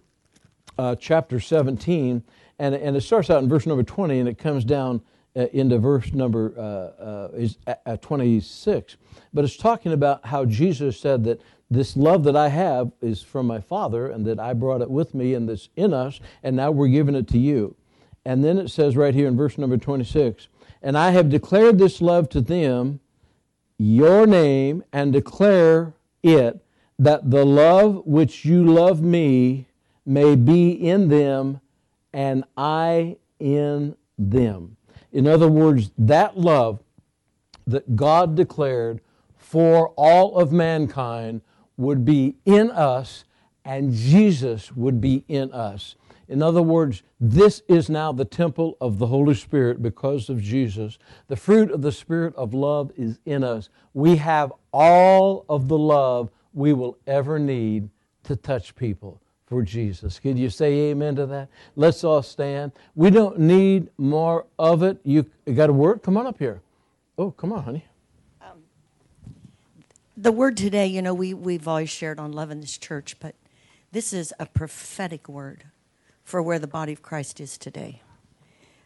uh, 0.77 0.95
chapter 0.95 1.41
17, 1.41 2.23
and, 2.57 2.75
and 2.75 2.95
it 2.95 3.01
starts 3.01 3.29
out 3.29 3.43
in 3.43 3.49
verse 3.49 3.65
number 3.65 3.83
20, 3.83 4.17
and 4.17 4.29
it 4.29 4.37
comes 4.37 4.63
down 4.63 5.01
uh, 5.35 5.47
into 5.53 5.77
verse 5.77 6.13
number 6.13 6.53
uh, 6.57 7.01
uh, 7.01 7.29
is, 7.33 7.57
uh, 7.67 7.97
26. 7.97 8.97
But 9.33 9.45
it's 9.45 9.57
talking 9.57 9.93
about 9.93 10.25
how 10.25 10.45
Jesus 10.45 10.99
said 10.99 11.23
that 11.25 11.41
this 11.71 11.95
love 11.95 12.23
that 12.23 12.35
I 12.35 12.49
have 12.49 12.91
is 13.01 13.21
from 13.21 13.45
my 13.45 13.61
Father, 13.61 14.07
and 14.07 14.25
that 14.25 14.39
I 14.39 14.53
brought 14.53 14.81
it 14.81 14.89
with 14.89 15.13
me, 15.13 15.35
and 15.35 15.47
that's 15.47 15.69
in 15.75 15.93
us, 15.93 16.19
and 16.41 16.55
now 16.55 16.71
we're 16.71 16.87
giving 16.87 17.15
it 17.15 17.27
to 17.29 17.37
you. 17.37 17.75
And 18.25 18.43
then 18.43 18.57
it 18.57 18.69
says 18.69 18.97
right 18.97 19.13
here 19.13 19.27
in 19.27 19.37
verse 19.37 19.57
number 19.57 19.77
26 19.77 20.47
And 20.81 20.97
I 20.97 21.11
have 21.11 21.29
declared 21.29 21.77
this 21.77 22.01
love 22.01 22.27
to 22.29 22.41
them, 22.41 22.99
your 23.77 24.25
name, 24.25 24.83
and 24.91 25.13
declare 25.13 25.93
it, 26.23 26.59
that 26.97 27.29
the 27.29 27.45
love 27.45 28.01
which 28.05 28.45
you 28.45 28.63
love 28.63 29.01
me 29.01 29.67
may 30.05 30.35
be 30.35 30.71
in 30.71 31.07
them, 31.07 31.61
and 32.11 32.43
I 32.57 33.17
in 33.39 33.95
them. 34.17 34.75
In 35.11 35.27
other 35.27 35.47
words, 35.47 35.91
that 35.97 36.37
love 36.37 36.83
that 37.65 37.95
God 37.95 38.35
declared 38.35 39.01
for 39.37 39.89
all 39.89 40.37
of 40.37 40.51
mankind 40.51 41.41
would 41.77 42.05
be 42.05 42.35
in 42.45 42.69
us 42.71 43.25
and 43.65 43.93
Jesus 43.93 44.71
would 44.71 44.99
be 44.99 45.23
in 45.27 45.51
us. 45.51 45.95
In 46.27 46.43
other 46.43 46.61
words, 46.61 47.01
this 47.19 47.63
is 47.67 47.89
now 47.89 48.11
the 48.11 48.25
temple 48.25 48.77
of 48.79 48.99
the 48.99 49.07
Holy 49.07 49.33
Spirit 49.33 49.81
because 49.81 50.29
of 50.29 50.41
Jesus. 50.41 50.99
The 51.27 51.35
fruit 51.35 51.71
of 51.71 51.81
the 51.81 51.91
Spirit 51.91 52.35
of 52.35 52.53
love 52.53 52.91
is 52.95 53.19
in 53.25 53.43
us. 53.43 53.69
We 53.93 54.17
have 54.17 54.53
all 54.71 55.45
of 55.49 55.67
the 55.67 55.77
love 55.77 56.29
we 56.53 56.73
will 56.73 56.97
ever 57.07 57.39
need 57.39 57.89
to 58.23 58.35
touch 58.35 58.75
people 58.75 59.21
for 59.49 59.63
Jesus. 59.63 60.19
Could 60.19 60.37
you 60.37 60.49
say 60.49 60.91
amen 60.91 61.15
to 61.15 61.25
that? 61.25 61.49
Let's 61.75 62.03
all 62.03 62.21
stand. 62.21 62.71
We 62.95 63.09
don't 63.09 63.39
need 63.39 63.89
more 63.97 64.45
of 64.59 64.83
it. 64.83 64.99
You 65.03 65.25
got 65.53 65.71
a 65.71 65.73
word? 65.73 66.03
Come 66.03 66.17
on 66.17 66.27
up 66.27 66.37
here. 66.37 66.61
Oh, 67.17 67.31
come 67.31 67.51
on, 67.51 67.63
honey. 67.63 67.85
Um, 68.41 68.63
the 70.15 70.31
word 70.31 70.55
today, 70.55 70.85
you 70.85 71.01
know, 71.01 71.15
we, 71.15 71.33
we've 71.33 71.67
always 71.67 71.89
shared 71.89 72.19
on 72.19 72.31
Love 72.31 72.51
in 72.51 72.61
this 72.61 72.77
church, 72.77 73.17
but 73.19 73.33
this 73.91 74.13
is 74.13 74.31
a 74.39 74.45
prophetic 74.45 75.27
word 75.27 75.65
for 76.23 76.43
where 76.43 76.59
the 76.59 76.67
body 76.67 76.93
of 76.93 77.01
Christ 77.01 77.39
is 77.39 77.57
today. 77.57 78.03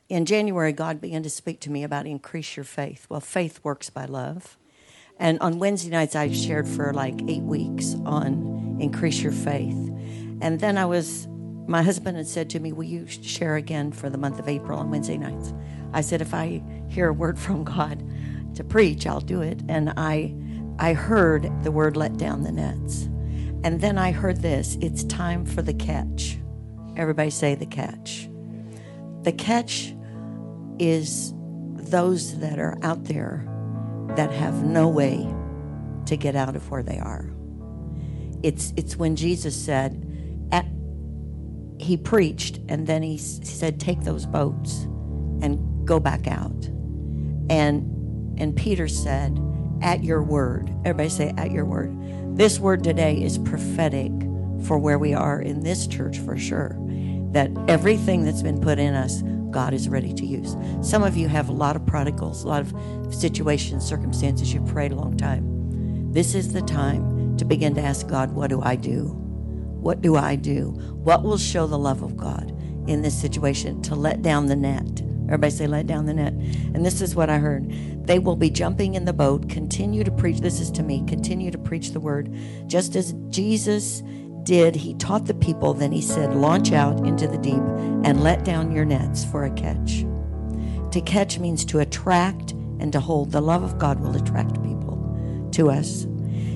In 0.07 0.25
January, 0.25 0.71
God 0.71 1.01
began 1.01 1.23
to 1.23 1.29
speak 1.29 1.59
to 1.61 1.69
me 1.69 1.83
about 1.83 2.07
increase 2.07 2.55
your 2.55 2.63
faith. 2.63 3.05
Well, 3.09 3.19
faith 3.19 3.59
works 3.63 3.89
by 3.89 4.05
love. 4.05 4.57
And 5.19 5.39
on 5.41 5.59
Wednesday 5.59 5.89
nights, 5.89 6.15
I 6.15 6.31
shared 6.31 6.67
for 6.67 6.93
like 6.93 7.21
eight 7.27 7.43
weeks 7.43 7.95
on 8.05 8.77
increase 8.79 9.21
your 9.21 9.31
faith. 9.31 9.92
And 10.43 10.59
then 10.59 10.77
I 10.77 10.83
was, 10.85 11.25
my 11.67 11.81
husband 11.81 12.17
had 12.17 12.27
said 12.27 12.49
to 12.49 12.59
me, 12.59 12.73
Will 12.73 12.83
you 12.83 13.07
share 13.07 13.55
again 13.55 13.93
for 13.93 14.09
the 14.09 14.17
month 14.17 14.39
of 14.39 14.49
April 14.49 14.77
on 14.77 14.91
Wednesday 14.91 15.17
nights? 15.17 15.53
I 15.93 16.01
said, 16.01 16.21
If 16.21 16.33
I 16.33 16.61
hear 16.89 17.07
a 17.07 17.13
word 17.13 17.39
from 17.45 17.63
God 17.63 18.03
to 18.55 18.63
preach, 18.63 19.07
I'll 19.07 19.21
do 19.21 19.41
it. 19.41 19.61
And 19.69 19.93
I, 19.95 20.35
I 20.79 20.91
heard 20.91 21.49
the 21.63 21.71
word 21.71 21.95
let 21.95 22.17
down 22.17 22.43
the 22.43 22.51
nets. 22.51 23.03
And 23.63 23.79
then 23.79 23.97
I 23.97 24.11
heard 24.11 24.41
this 24.41 24.77
it's 24.81 25.05
time 25.05 25.45
for 25.45 25.61
the 25.61 25.73
catch. 25.73 26.37
Everybody 26.97 27.29
say 27.29 27.55
the 27.55 27.65
catch. 27.65 28.29
The 29.21 29.31
catch 29.31 29.95
is 30.77 31.33
those 31.75 32.37
that 32.39 32.59
are 32.59 32.77
out 32.83 33.05
there 33.05 33.47
that 34.17 34.29
have 34.31 34.61
no 34.61 34.89
way 34.89 35.25
to 36.07 36.17
get 36.17 36.35
out 36.35 36.57
of 36.57 36.69
where 36.69 36.83
they 36.83 36.99
are. 36.99 37.29
It's, 38.43 38.73
it's 38.75 38.97
when 38.97 39.15
Jesus 39.15 39.55
said, 39.55 40.12
he 41.83 41.97
preached 41.97 42.59
and 42.69 42.87
then 42.87 43.03
he 43.03 43.17
said 43.17 43.79
take 43.79 44.01
those 44.01 44.25
boats 44.25 44.83
and 45.41 45.85
go 45.85 45.99
back 45.99 46.27
out. 46.27 46.65
And 47.49 47.89
and 48.39 48.55
peter 48.55 48.87
said 48.87 49.39
at 49.81 50.03
your 50.03 50.23
word 50.23 50.69
everybody 50.85 51.09
say 51.09 51.33
at 51.37 51.51
your 51.51 51.65
word. 51.65 51.93
This 52.37 52.59
word 52.59 52.83
today 52.83 53.21
is 53.21 53.37
prophetic 53.37 54.11
for 54.65 54.79
where 54.79 54.97
we 54.97 55.13
are 55.13 55.41
in 55.41 55.61
this 55.61 55.87
church 55.87 56.19
for 56.19 56.37
sure 56.37 56.77
that 57.31 57.51
everything 57.67 58.23
that's 58.23 58.41
been 58.41 58.61
put 58.61 58.79
in 58.79 58.93
us 58.93 59.21
god 59.51 59.73
is 59.73 59.89
ready 59.89 60.13
to 60.13 60.25
use. 60.25 60.55
Some 60.81 61.03
of 61.03 61.17
you 61.17 61.27
have 61.27 61.49
a 61.49 61.53
lot 61.53 61.75
of 61.75 61.85
prodigals 61.85 62.43
a 62.43 62.47
lot 62.47 62.61
of 62.61 63.13
situations 63.13 63.85
circumstances 63.85 64.53
you've 64.53 64.67
prayed 64.67 64.91
a 64.93 64.95
long 64.95 65.17
time. 65.17 66.11
This 66.13 66.35
is 66.35 66.53
the 66.53 66.61
time 66.61 67.37
to 67.37 67.45
begin 67.45 67.75
to 67.75 67.81
ask 67.81 68.07
god 68.07 68.31
what 68.31 68.49
do 68.49 68.61
i 68.61 68.75
do 68.75 69.22
what 69.83 70.01
do 70.01 70.15
I 70.15 70.35
do? 70.35 70.69
What 71.03 71.23
will 71.23 71.37
show 71.37 71.67
the 71.67 71.77
love 71.77 72.01
of 72.01 72.15
God 72.15 72.57
in 72.87 73.01
this 73.01 73.19
situation 73.19 73.81
to 73.83 73.95
let 73.95 74.21
down 74.21 74.47
the 74.47 74.55
net? 74.55 75.01
Everybody 75.25 75.51
say, 75.51 75.67
let 75.67 75.87
down 75.87 76.05
the 76.05 76.13
net. 76.13 76.33
And 76.73 76.85
this 76.85 77.01
is 77.01 77.15
what 77.15 77.29
I 77.29 77.37
heard. 77.37 77.69
They 78.07 78.19
will 78.19 78.35
be 78.35 78.49
jumping 78.49 78.95
in 78.95 79.05
the 79.05 79.13
boat, 79.13 79.49
continue 79.49 80.03
to 80.03 80.11
preach. 80.11 80.39
This 80.39 80.59
is 80.59 80.71
to 80.71 80.83
me, 80.83 81.03
continue 81.05 81.51
to 81.51 81.57
preach 81.57 81.91
the 81.91 81.99
word. 81.99 82.33
Just 82.67 82.95
as 82.95 83.13
Jesus 83.29 84.03
did, 84.43 84.75
he 84.75 84.93
taught 84.95 85.25
the 85.25 85.33
people, 85.33 85.73
then 85.73 85.91
he 85.91 86.01
said, 86.01 86.33
launch 86.33 86.71
out 86.71 87.05
into 87.05 87.27
the 87.27 87.37
deep 87.37 87.63
and 88.03 88.23
let 88.23 88.43
down 88.43 88.71
your 88.71 88.85
nets 88.85 89.23
for 89.25 89.45
a 89.45 89.51
catch. 89.51 90.05
To 90.91 91.01
catch 91.01 91.39
means 91.39 91.65
to 91.65 91.79
attract 91.79 92.51
and 92.51 92.91
to 92.93 92.99
hold. 92.99 93.31
The 93.31 93.41
love 93.41 93.63
of 93.63 93.79
God 93.79 93.99
will 93.99 94.15
attract 94.15 94.61
people 94.63 95.49
to 95.53 95.69
us. 95.71 96.05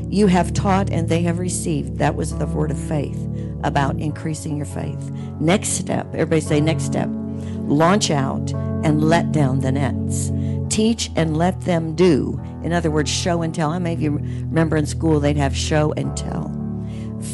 You 0.10 0.28
have 0.28 0.54
taught 0.54 0.90
and 0.90 1.10
they 1.10 1.22
have 1.24 1.40
received. 1.40 1.98
That 1.98 2.16
was 2.16 2.38
the 2.38 2.46
word 2.48 2.72
of 2.72 2.80
faith 2.80 3.28
about 3.64 4.00
increasing 4.00 4.56
your 4.56 4.66
faith. 4.66 5.12
Next 5.40 5.70
step, 5.70 6.08
everybody 6.14 6.42
say, 6.42 6.62
next 6.62 6.84
step. 6.84 7.10
Launch 7.12 8.10
out 8.10 8.52
and 8.84 9.04
let 9.04 9.32
down 9.32 9.60
the 9.60 9.72
nets. 9.72 10.32
Teach 10.74 11.12
and 11.16 11.36
let 11.36 11.60
them 11.62 11.96
do. 11.96 12.40
In 12.64 12.72
other 12.72 12.92
words, 12.92 13.10
show 13.10 13.42
and 13.42 13.54
tell. 13.54 13.72
How 13.72 13.80
many 13.80 13.96
of 13.96 14.02
you 14.02 14.12
remember 14.12 14.78
in 14.78 14.86
school 14.86 15.20
they'd 15.20 15.38
have 15.38 15.56
show 15.56 15.94
and 15.98 16.16
tell? 16.16 16.54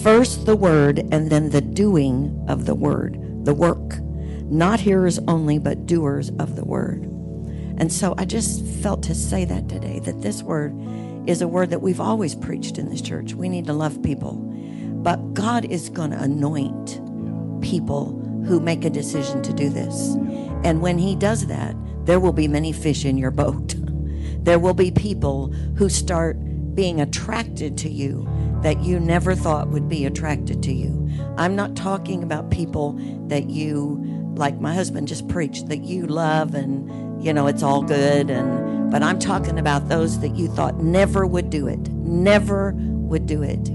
First 0.01 0.45
the 0.45 0.55
word 0.55 0.99
and 1.11 1.29
then 1.29 1.49
the 1.49 1.61
doing 1.61 2.43
of 2.47 2.65
the 2.65 2.75
word, 2.75 3.19
the 3.45 3.53
work. 3.53 3.99
Not 4.45 4.79
hearers 4.79 5.19
only, 5.27 5.59
but 5.59 5.85
doers 5.85 6.29
of 6.39 6.55
the 6.55 6.65
word. 6.65 7.03
And 7.77 7.91
so 7.91 8.13
I 8.17 8.25
just 8.25 8.65
felt 8.65 9.03
to 9.03 9.15
say 9.15 9.45
that 9.45 9.67
today 9.67 9.99
that 9.99 10.21
this 10.21 10.43
word 10.43 10.73
is 11.25 11.41
a 11.41 11.47
word 11.47 11.69
that 11.69 11.81
we've 11.81 12.01
always 12.01 12.35
preached 12.35 12.77
in 12.77 12.89
this 12.89 13.01
church. 13.01 13.33
We 13.33 13.49
need 13.49 13.65
to 13.65 13.73
love 13.73 14.01
people. 14.03 14.33
But 15.03 15.33
God 15.33 15.65
is 15.65 15.89
going 15.89 16.11
to 16.11 16.21
anoint 16.21 17.01
people 17.61 18.19
who 18.47 18.59
make 18.59 18.85
a 18.85 18.89
decision 18.89 19.41
to 19.43 19.53
do 19.53 19.69
this. 19.69 20.15
And 20.63 20.81
when 20.81 20.97
He 20.97 21.15
does 21.15 21.47
that, 21.47 21.75
there 22.05 22.19
will 22.19 22.33
be 22.33 22.47
many 22.47 22.71
fish 22.71 23.05
in 23.05 23.17
your 23.17 23.31
boat. 23.31 23.75
there 24.43 24.59
will 24.59 24.73
be 24.73 24.91
people 24.91 25.47
who 25.77 25.89
start 25.89 26.37
being 26.75 26.99
attracted 26.99 27.77
to 27.79 27.89
you 27.89 28.27
that 28.61 28.81
you 28.81 28.99
never 28.99 29.35
thought 29.35 29.67
would 29.69 29.89
be 29.89 30.05
attracted 30.05 30.63
to 30.63 30.73
you. 30.73 31.09
I'm 31.37 31.55
not 31.55 31.75
talking 31.75 32.23
about 32.23 32.49
people 32.49 32.93
that 33.27 33.49
you, 33.49 34.01
like 34.35 34.59
my 34.59 34.73
husband 34.73 35.07
just 35.07 35.27
preached, 35.27 35.67
that 35.67 35.83
you 35.83 36.07
love 36.07 36.55
and, 36.55 37.23
you 37.23 37.33
know, 37.33 37.47
it's 37.47 37.61
all 37.61 37.83
good 37.83 38.29
and 38.29 38.62
but 38.93 39.01
I'm 39.01 39.17
talking 39.17 39.57
about 39.57 39.89
those 39.89 40.19
that 40.19 40.35
you 40.35 40.47
thought 40.47 40.75
never 40.75 41.25
would 41.25 41.49
do 41.49 41.65
it, 41.65 41.79
never 41.89 42.75
would 42.77 43.25
do 43.25 43.41
it. 43.41 43.69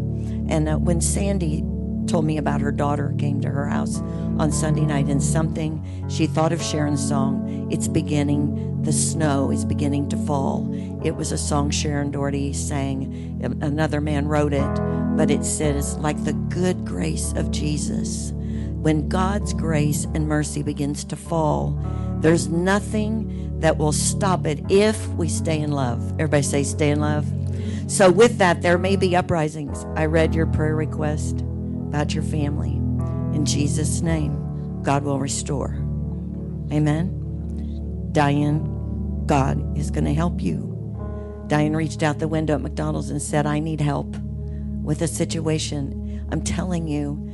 And 0.48 0.68
uh, 0.68 0.78
when 0.78 1.00
Sandy 1.00 1.64
told 2.06 2.24
me 2.24 2.38
about 2.38 2.60
her 2.60 2.70
daughter 2.70 3.12
came 3.18 3.40
to 3.40 3.48
her 3.48 3.66
house 3.66 3.98
on 4.38 4.52
Sunday 4.52 4.86
night 4.86 5.06
and 5.06 5.20
something 5.20 6.08
she 6.08 6.28
thought 6.28 6.52
of 6.52 6.62
Sharon's 6.62 7.04
song, 7.04 7.68
It's 7.68 7.88
Beginning, 7.88 8.80
the 8.84 8.92
snow 8.92 9.50
is 9.50 9.64
beginning 9.64 10.08
to 10.10 10.16
fall. 10.18 10.72
It 11.04 11.16
was 11.16 11.32
a 11.32 11.38
song 11.38 11.72
Sharon 11.72 12.12
Daugherty 12.12 12.52
sang. 12.52 13.40
Another 13.60 14.00
man 14.00 14.28
wrote 14.28 14.52
it, 14.52 14.80
but 15.16 15.32
it 15.32 15.44
says, 15.44 15.98
like 15.98 16.22
the 16.22 16.34
good 16.34 16.84
grace 16.84 17.32
of 17.32 17.50
Jesus. 17.50 18.32
When 18.88 19.06
God's 19.06 19.52
grace 19.52 20.06
and 20.14 20.26
mercy 20.26 20.62
begins 20.62 21.04
to 21.04 21.14
fall, 21.14 21.78
there's 22.20 22.48
nothing 22.48 23.60
that 23.60 23.76
will 23.76 23.92
stop 23.92 24.46
it 24.46 24.64
if 24.70 25.06
we 25.08 25.28
stay 25.28 25.60
in 25.60 25.72
love. 25.72 26.12
Everybody 26.12 26.42
say, 26.42 26.62
stay 26.62 26.90
in 26.90 26.98
love. 26.98 27.30
So, 27.86 28.10
with 28.10 28.38
that, 28.38 28.62
there 28.62 28.78
may 28.78 28.96
be 28.96 29.14
uprisings. 29.14 29.84
I 29.94 30.06
read 30.06 30.34
your 30.34 30.46
prayer 30.46 30.74
request 30.74 31.42
about 31.42 32.14
your 32.14 32.22
family. 32.22 32.76
In 33.36 33.44
Jesus' 33.44 34.00
name, 34.00 34.82
God 34.82 35.04
will 35.04 35.18
restore. 35.18 35.74
Amen. 36.72 38.08
Diane, 38.12 39.26
God 39.26 39.76
is 39.76 39.90
going 39.90 40.06
to 40.06 40.14
help 40.14 40.40
you. 40.40 41.44
Diane 41.46 41.76
reached 41.76 42.02
out 42.02 42.20
the 42.20 42.26
window 42.26 42.54
at 42.54 42.62
McDonald's 42.62 43.10
and 43.10 43.20
said, 43.20 43.44
I 43.44 43.58
need 43.58 43.82
help 43.82 44.16
with 44.82 45.02
a 45.02 45.08
situation. 45.08 46.26
I'm 46.32 46.40
telling 46.40 46.88
you, 46.88 47.27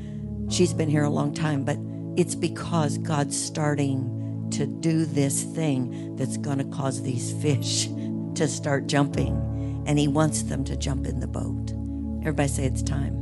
she's 0.49 0.73
been 0.73 0.89
here 0.89 1.05
a 1.05 1.11
long 1.11 1.33
time, 1.33 1.65
but 1.65 1.79
it's 2.17 2.35
because 2.35 2.99
God's 2.99 3.41
starting 3.41 4.49
to 4.53 4.67
do 4.67 5.05
this 5.05 5.43
thing 5.43 6.17
that's 6.17 6.37
going 6.37 6.59
to 6.59 6.65
cause 6.65 7.03
these 7.03 7.33
fish 7.43 7.87
to 8.35 8.49
start 8.49 8.87
jumping. 8.87 9.41
And 9.87 9.99
he 9.99 10.09
wants 10.09 10.43
them 10.45 10.65
to 10.65 10.77
jump 10.77 11.07
in 11.07 11.21
the 11.21 11.27
boat. 11.27 11.73
Everybody 12.21 12.49
say 12.49 12.65
it's 12.65 12.83
time. 12.83 13.21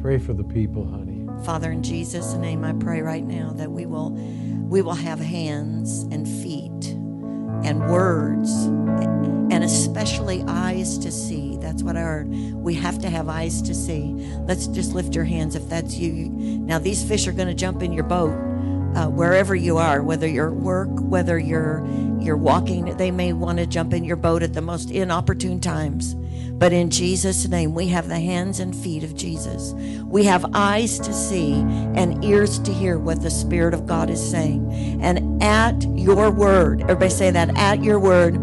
Pray 0.00 0.18
for 0.18 0.32
the 0.32 0.44
people, 0.44 0.86
honey. 0.86 1.26
Father, 1.44 1.70
in 1.70 1.82
Jesus' 1.82 2.34
name, 2.34 2.64
I 2.64 2.72
pray 2.74 3.02
right 3.02 3.24
now 3.24 3.52
that 3.56 3.70
we 3.70 3.86
will, 3.86 4.10
we 4.68 4.80
will 4.82 4.94
have 4.94 5.18
hands 5.18 6.02
and 6.10 6.26
feet 6.26 6.94
and 7.64 7.90
words 7.90 8.50
and 9.64 9.72
especially 9.72 10.44
eyes 10.46 10.98
to 10.98 11.10
see. 11.10 11.56
That's 11.56 11.82
what 11.82 11.96
I 11.96 12.00
heard. 12.00 12.28
We 12.28 12.74
have 12.74 12.98
to 12.98 13.08
have 13.08 13.30
eyes 13.30 13.62
to 13.62 13.74
see. 13.74 14.12
Let's 14.46 14.66
just 14.66 14.92
lift 14.92 15.14
your 15.14 15.24
hands 15.24 15.56
if 15.56 15.66
that's 15.70 15.96
you. 15.96 16.28
Now, 16.28 16.78
these 16.78 17.02
fish 17.02 17.26
are 17.26 17.32
going 17.32 17.48
to 17.48 17.54
jump 17.54 17.82
in 17.82 17.90
your 17.90 18.04
boat. 18.04 18.34
Uh, 18.94 19.08
wherever 19.08 19.54
you 19.54 19.78
are, 19.78 20.02
whether 20.02 20.28
you're 20.28 20.50
at 20.50 20.56
work, 20.56 20.90
whether 20.92 21.38
you're 21.38 21.82
you're 22.20 22.36
walking, 22.36 22.94
they 22.96 23.10
may 23.10 23.32
want 23.32 23.58
to 23.58 23.66
jump 23.66 23.94
in 23.94 24.04
your 24.04 24.16
boat 24.16 24.42
at 24.42 24.52
the 24.52 24.60
most 24.60 24.90
inopportune 24.90 25.60
times. 25.60 26.14
But 26.14 26.72
in 26.72 26.90
Jesus' 26.90 27.48
name, 27.48 27.74
we 27.74 27.88
have 27.88 28.08
the 28.08 28.20
hands 28.20 28.60
and 28.60 28.76
feet 28.76 29.02
of 29.02 29.14
Jesus. 29.14 29.72
We 30.04 30.24
have 30.24 30.44
eyes 30.54 30.98
to 31.00 31.12
see 31.12 31.54
and 31.54 32.22
ears 32.24 32.58
to 32.60 32.72
hear 32.72 32.98
what 32.98 33.22
the 33.22 33.30
Spirit 33.30 33.74
of 33.74 33.86
God 33.86 34.10
is 34.10 34.22
saying. 34.30 35.00
And 35.02 35.42
at 35.42 35.82
your 35.96 36.30
word, 36.30 36.82
everybody 36.82 37.10
say 37.10 37.30
that, 37.30 37.56
at 37.58 37.82
your 37.82 37.98
word, 37.98 38.38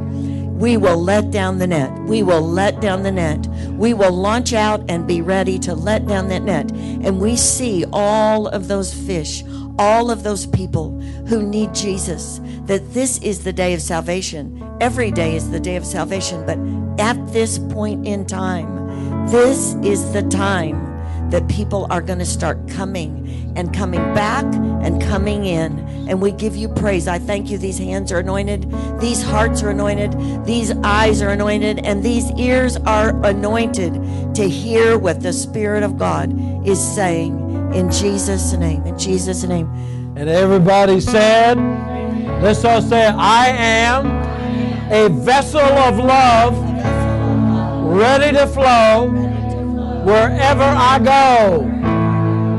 we 0.62 0.78
will 0.78 1.02
let 1.02 1.32
down 1.32 1.58
the 1.58 1.66
net. 1.66 1.92
We 2.04 2.22
will 2.22 2.42
let 2.42 2.80
down 2.82 3.02
the 3.02 3.12
net. 3.12 3.48
We 3.72 3.96
will 3.96 4.12
launch 4.12 4.54
out 4.54 4.86
and 4.90 5.08
be 5.08 5.24
ready 5.24 5.58
to 5.58 5.74
let 5.74 6.06
down 6.06 6.28
that 6.28 6.44
net. 6.44 6.72
And 6.72 7.20
we 7.20 7.36
see 7.36 7.84
all 7.92 8.48
of 8.48 8.68
those 8.68 8.94
fish, 8.94 9.44
all 9.80 10.12
of 10.12 10.22
those 10.22 10.46
people 10.46 10.92
who 11.28 11.42
need 11.42 11.74
Jesus, 11.74 12.40
that 12.66 12.94
this 12.94 13.18
is 13.24 13.44
the 13.44 13.52
day 13.52 13.74
of 13.74 13.82
salvation. 13.82 14.64
Every 14.80 15.10
day 15.10 15.36
is 15.36 15.50
the 15.50 15.60
day 15.60 15.78
of 15.78 15.86
salvation, 15.86 16.46
but 16.46 16.60
at 17.04 17.18
this 17.34 17.58
point 17.58 18.06
in 18.06 18.28
time, 18.28 19.28
this 19.30 19.74
is 19.84 20.14
the 20.14 20.22
time 20.30 20.91
that 21.32 21.48
people 21.48 21.88
are 21.90 22.02
going 22.02 22.20
to 22.20 22.26
start 22.26 22.68
coming 22.68 23.54
and 23.56 23.74
coming 23.74 24.02
back 24.14 24.46
and 24.54 25.02
coming 25.02 25.46
in. 25.46 25.80
And 26.08 26.22
we 26.22 26.32
give 26.32 26.56
you 26.56 26.68
praise. 26.68 27.08
I 27.08 27.20
thank 27.20 27.50
you. 27.50 27.58
These 27.58 27.78
hands 27.78 28.12
are 28.12 28.20
anointed, 28.20 28.70
these 29.00 29.24
hearts 29.24 29.64
are 29.64 29.70
anointed, 29.70 30.46
these 30.46 30.72
eyes 30.84 31.22
are 31.22 31.30
anointed, 31.30 31.80
and 31.86 32.04
these 32.04 32.32
ears 32.32 32.78
are 32.78 33.10
anointed 33.26 33.94
to 34.36 34.48
hear 34.48 34.98
what 34.98 35.22
the 35.22 35.34
Spirit 35.34 35.84
of 35.84 35.98
God 35.98 36.32
is 36.68 36.80
saying 36.80 37.74
in 37.74 37.90
Jesus' 37.92 38.54
name. 38.54 38.84
In 38.86 38.98
Jesus' 38.98 39.44
name. 39.44 39.68
And 40.18 40.30
everybody 40.30 41.00
said, 41.00 41.58
let's 42.42 42.66
all 42.66 42.82
say, 42.82 43.08
I 43.08 43.48
am 43.48 44.08
a 44.92 45.08
vessel 45.08 45.62
of 45.62 45.98
love 45.98 46.58
ready 47.86 48.38
to 48.38 48.48
flow 48.48 49.31
wherever 50.04 50.64
I 50.64 51.00
go. 51.00 51.81